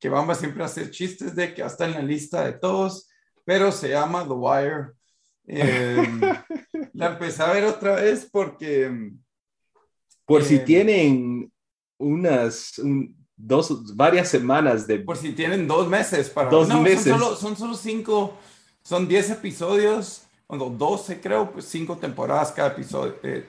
que 0.00 0.08
vamos 0.08 0.36
a 0.36 0.40
siempre 0.40 0.64
hacer 0.64 0.90
chistes 0.90 1.36
de 1.36 1.54
que 1.54 1.62
hasta 1.62 1.84
en 1.84 1.92
la 1.92 2.02
lista 2.02 2.44
de 2.44 2.54
todos, 2.54 3.08
pero 3.44 3.70
se 3.70 3.90
llama 3.90 4.24
The 4.24 4.34
Wire. 4.34 4.86
Eh, 5.46 6.08
la 6.94 7.06
empecé 7.12 7.40
a 7.44 7.52
ver 7.52 7.66
otra 7.66 7.94
vez 7.94 8.28
porque... 8.28 9.12
Por 10.24 10.42
si 10.42 10.58
tienen 10.58 11.52
unas, 11.98 12.80
dos, 13.36 13.94
varias 13.94 14.28
semanas 14.28 14.86
de... 14.86 14.98
Por 14.98 15.16
si 15.16 15.32
tienen 15.32 15.68
dos 15.68 15.88
meses 15.88 16.30
para... 16.30 16.50
Dos 16.50 16.68
meses. 16.80 17.04
Son 17.04 17.20
solo, 17.20 17.36
son 17.36 17.56
solo 17.56 17.74
cinco, 17.74 18.34
son 18.82 19.06
diez 19.06 19.30
episodios, 19.30 20.22
o 20.46 20.56
doce 20.70 21.20
creo, 21.20 21.50
pues 21.50 21.66
cinco 21.66 21.96
temporadas 21.96 22.52
cada 22.52 22.70
episodio. 22.70 23.16
Eh, 23.22 23.46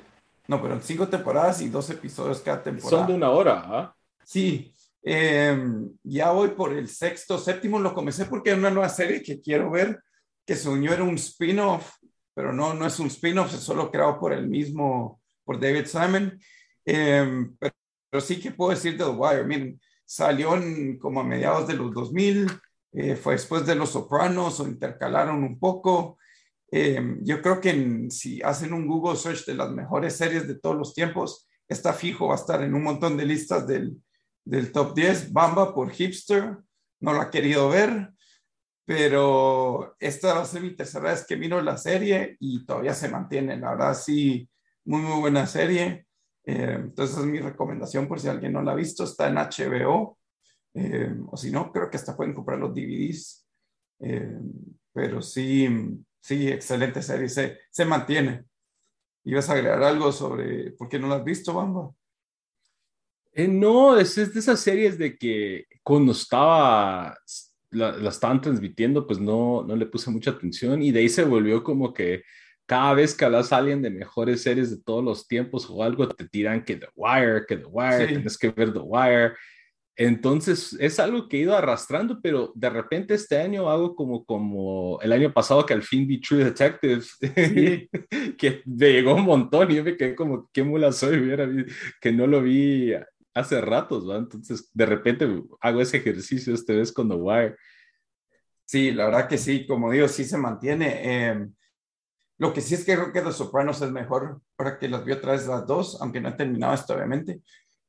no, 0.48 0.62
pero 0.62 0.80
cinco 0.82 1.08
temporadas 1.08 1.62
y 1.62 1.70
dos 1.70 1.90
episodios 1.90 2.42
cada 2.42 2.64
temporada. 2.64 3.00
Son 3.00 3.08
de 3.08 3.14
una 3.14 3.30
hora, 3.30 3.64
¿ah? 3.66 3.96
Sí. 4.24 4.74
Em, 5.02 5.90
ya 6.04 6.32
voy 6.32 6.50
por 6.50 6.74
el 6.74 6.90
sexto, 6.90 7.38
séptimo, 7.38 7.80
lo 7.80 7.94
comencé 7.94 8.26
porque 8.26 8.52
es 8.52 8.58
una 8.58 8.72
nueva 8.72 8.90
serie 8.90 9.22
que 9.22 9.40
quiero 9.40 9.72
ver, 9.72 10.02
que 10.46 10.56
se 10.56 10.68
unió 10.68 10.92
era 10.92 11.04
un 11.04 11.16
spin-off, 11.16 11.94
pero 12.34 12.52
no, 12.52 12.74
no 12.74 12.86
es 12.86 13.00
un 13.00 13.08
spin-off, 13.08 13.54
es 13.54 13.62
solo 13.62 13.90
creado 13.90 14.20
por 14.20 14.34
el 14.34 14.48
mismo, 14.48 15.22
por 15.46 15.60
David 15.60 15.86
Simon. 15.86 16.38
Eh, 16.86 17.48
pero 17.60 17.74
pero 18.10 18.22
sí 18.22 18.40
que 18.40 18.52
puedo 18.52 18.72
decir 18.72 18.98
de 18.98 19.04
The 19.04 19.10
Wire. 19.10 19.46
Miren, 19.46 19.82
salió 20.06 20.52
como 21.00 21.22
a 21.22 21.24
mediados 21.24 21.68
de 21.68 21.74
los 21.74 21.94
2000, 21.94 22.48
eh, 22.94 23.16
fue 23.16 23.34
después 23.34 23.66
de 23.66 23.76
Los 23.76 23.92
Sopranos 23.92 24.60
o 24.60 24.68
intercalaron 24.68 25.44
un 25.44 25.60
poco. 25.60 26.18
Eh, 26.72 27.18
yo 27.22 27.42
creo 27.42 27.62
que 27.62 28.08
si 28.10 28.42
hacen 28.42 28.74
un 28.74 28.88
Google 28.88 29.18
search 29.18 29.46
de 29.46 29.56
las 29.56 29.72
mejores 29.72 30.16
series 30.16 30.48
de 30.48 30.56
todos 30.56 30.76
los 30.76 30.94
tiempos, 30.94 31.48
está 31.68 31.94
fijo, 31.94 32.28
va 32.28 32.36
a 32.36 32.38
estar 32.38 32.62
en 32.64 32.74
un 32.74 32.84
montón 32.84 33.18
de 33.18 33.26
listas 33.26 33.68
del, 33.68 34.02
del 34.44 34.72
top 34.72 34.96
10. 34.96 35.34
Bamba 35.34 35.74
por 35.74 35.92
hipster, 35.92 36.58
no 37.02 37.14
la 37.14 37.24
he 37.24 37.30
querido 37.30 37.70
ver, 37.70 38.12
pero 38.86 39.96
esta 40.00 40.34
va 40.34 40.42
a 40.42 40.46
ser 40.46 40.62
mi 40.62 40.76
tercera 40.76 41.12
vez 41.12 41.26
que 41.26 41.36
miro 41.36 41.62
la 41.62 41.78
serie 41.78 42.38
y 42.40 42.66
todavía 42.66 42.94
se 42.94 43.10
mantiene. 43.10 43.58
La 43.58 43.72
verdad, 43.72 43.94
sí, 43.94 44.50
muy, 44.86 45.02
muy 45.02 45.20
buena 45.20 45.46
serie. 45.46 46.07
Eh, 46.50 46.78
entonces 46.80 47.18
es 47.18 47.26
mi 47.26 47.40
recomendación 47.40 48.08
por 48.08 48.22
si 48.22 48.30
alguien 48.30 48.54
no 48.54 48.62
la 48.62 48.72
ha 48.72 48.76
visto, 48.76 49.04
está 49.04 49.28
en 49.28 49.36
HBO, 49.36 50.18
eh, 50.74 51.14
o 51.30 51.36
si 51.36 51.52
no, 51.52 51.74
creo 51.74 51.90
que 51.90 51.98
hasta 51.98 52.16
pueden 52.16 52.34
comprar 52.34 52.58
los 52.58 52.74
DVDs. 52.74 53.46
Eh, 54.00 54.40
pero 54.94 55.22
sí, 55.22 55.68
sí, 56.22 56.48
excelente 56.48 57.02
serie, 57.02 57.28
se, 57.28 57.60
se 57.70 57.84
mantiene. 57.84 58.46
¿Ibas 59.26 59.50
a 59.50 59.54
agregar 59.54 59.84
algo 59.84 60.10
sobre 60.14 60.72
por 60.72 60.88
qué 60.88 60.98
no 60.98 61.10
la 61.10 61.18
has 61.18 61.26
visto, 61.26 61.54
Bamba? 61.54 61.92
no, 63.50 63.98
es, 63.98 64.18
es, 64.18 64.34
de 64.34 64.40
esas 64.40 64.60
series 64.62 64.98
de 64.98 65.18
que 65.18 65.66
cuando 65.84 66.14
estaba, 66.14 67.16
la, 67.72 67.92
la, 67.92 68.10
estaban 68.10 68.40
transmitiendo, 68.40 69.06
pues 69.06 69.20
no, 69.20 69.64
no 69.64 69.76
le 69.76 69.86
puse 69.86 70.10
mucha 70.10 70.32
atención 70.32 70.82
y 70.82 70.92
de 70.92 71.02
ahí 71.02 71.10
se 71.10 71.26
volvió 71.26 71.62
como 71.62 71.94
que 71.94 72.24
cada 72.68 72.94
vez 72.94 73.16
que 73.16 73.24
hablas 73.24 73.52
a 73.52 73.58
alguien 73.58 73.82
de 73.82 73.90
mejores 73.90 74.44
series 74.44 74.70
de 74.70 74.84
todos 74.84 75.04
los 75.04 75.26
tiempos 75.26 75.68
o 75.70 75.82
algo, 75.84 76.08
te 76.10 76.28
tiran 76.28 76.64
que 76.66 76.76
The 76.76 76.90
Wire, 76.96 77.46
que 77.48 77.56
The 77.56 77.66
Wire, 77.66 78.08
tienes 78.08 78.38
que 78.38 78.50
ver 78.52 78.74
The 78.74 78.80
Wire. 78.80 79.34
Entonces 79.96 80.76
es 80.80 81.00
algo 81.00 81.28
que 81.28 81.38
he 81.38 81.42
ido 81.42 81.56
arrastrando, 81.56 82.20
pero 82.22 82.52
de 82.54 82.70
repente 82.70 83.14
este 83.14 83.40
año 83.40 83.70
hago 83.70 83.96
como, 83.96 84.26
como 84.26 85.00
el 85.02 85.14
año 85.14 85.34
pasado 85.34 85.66
que 85.66 85.74
al 85.74 85.82
fin 85.82 86.06
vi 86.06 86.20
True 86.20 86.44
Detective, 86.44 87.02
que 88.38 88.62
me 88.66 88.92
llegó 88.92 89.16
un 89.16 89.24
montón 89.24 89.72
y 89.72 89.76
yo 89.76 89.84
me 89.84 89.96
quedé 89.96 90.14
como, 90.14 90.50
qué 90.52 90.62
mula 90.62 90.92
soy, 90.92 91.76
que 92.02 92.12
no 92.12 92.28
lo 92.28 92.44
vi 92.44 92.94
hace 93.34 93.62
ratos, 93.62 94.08
¿va? 94.08 94.18
Entonces 94.18 94.70
de 94.74 94.86
repente 94.86 95.26
hago 95.62 95.82
ese 95.82 95.98
ejercicio 95.98 96.54
este 96.54 96.76
vez 96.76 96.92
con 96.92 97.08
The 97.08 97.16
Wire. 97.16 97.56
Sí, 98.66 98.92
la 98.92 99.06
verdad 99.06 99.30
que 99.30 99.38
sí, 99.38 99.66
como 99.66 99.90
digo, 99.90 100.10
sí 100.10 100.26
se 100.26 100.38
mantiene. 100.38 101.00
Eh, 101.02 101.48
lo 102.40 102.54
que 102.54 102.62
sí 102.62 102.76
es 102.76 102.86
que 102.86 102.96
creo 102.96 103.12
que 103.12 103.22
The 103.22 103.32
Sopranos 103.32 103.82
es 103.82 103.92
mejor 103.92 104.42
para 104.56 104.78
que 104.78 104.88
las 104.88 105.04
vi 105.04 105.14
otra 105.14 105.32
vez 105.34 105.48
las 105.48 105.66
dos, 105.66 105.98
aunque 106.02 106.22
no 106.22 106.30
he 106.30 106.34
terminado 106.34 106.74
esto, 106.74 106.94
obviamente. 106.94 107.42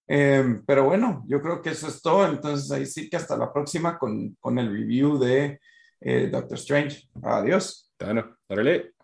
Eh, 0.06 0.60
pero 0.66 0.84
bueno, 0.84 1.22
yo 1.28 1.42
creo 1.42 1.60
que 1.60 1.70
eso 1.70 1.88
es 1.88 2.00
todo. 2.00 2.26
Entonces 2.26 2.70
ahí 2.70 2.86
sí 2.86 3.10
que 3.10 3.16
hasta 3.16 3.36
la 3.36 3.52
próxima 3.52 3.98
con, 3.98 4.36
con 4.40 4.58
el 4.58 4.72
review 4.72 5.18
de 5.18 5.60
eh, 6.00 6.28
Doctor 6.32 6.56
Strange. 6.56 7.08
Adiós. 7.22 7.92
Bueno, 7.98 8.36
órale. 8.48 8.94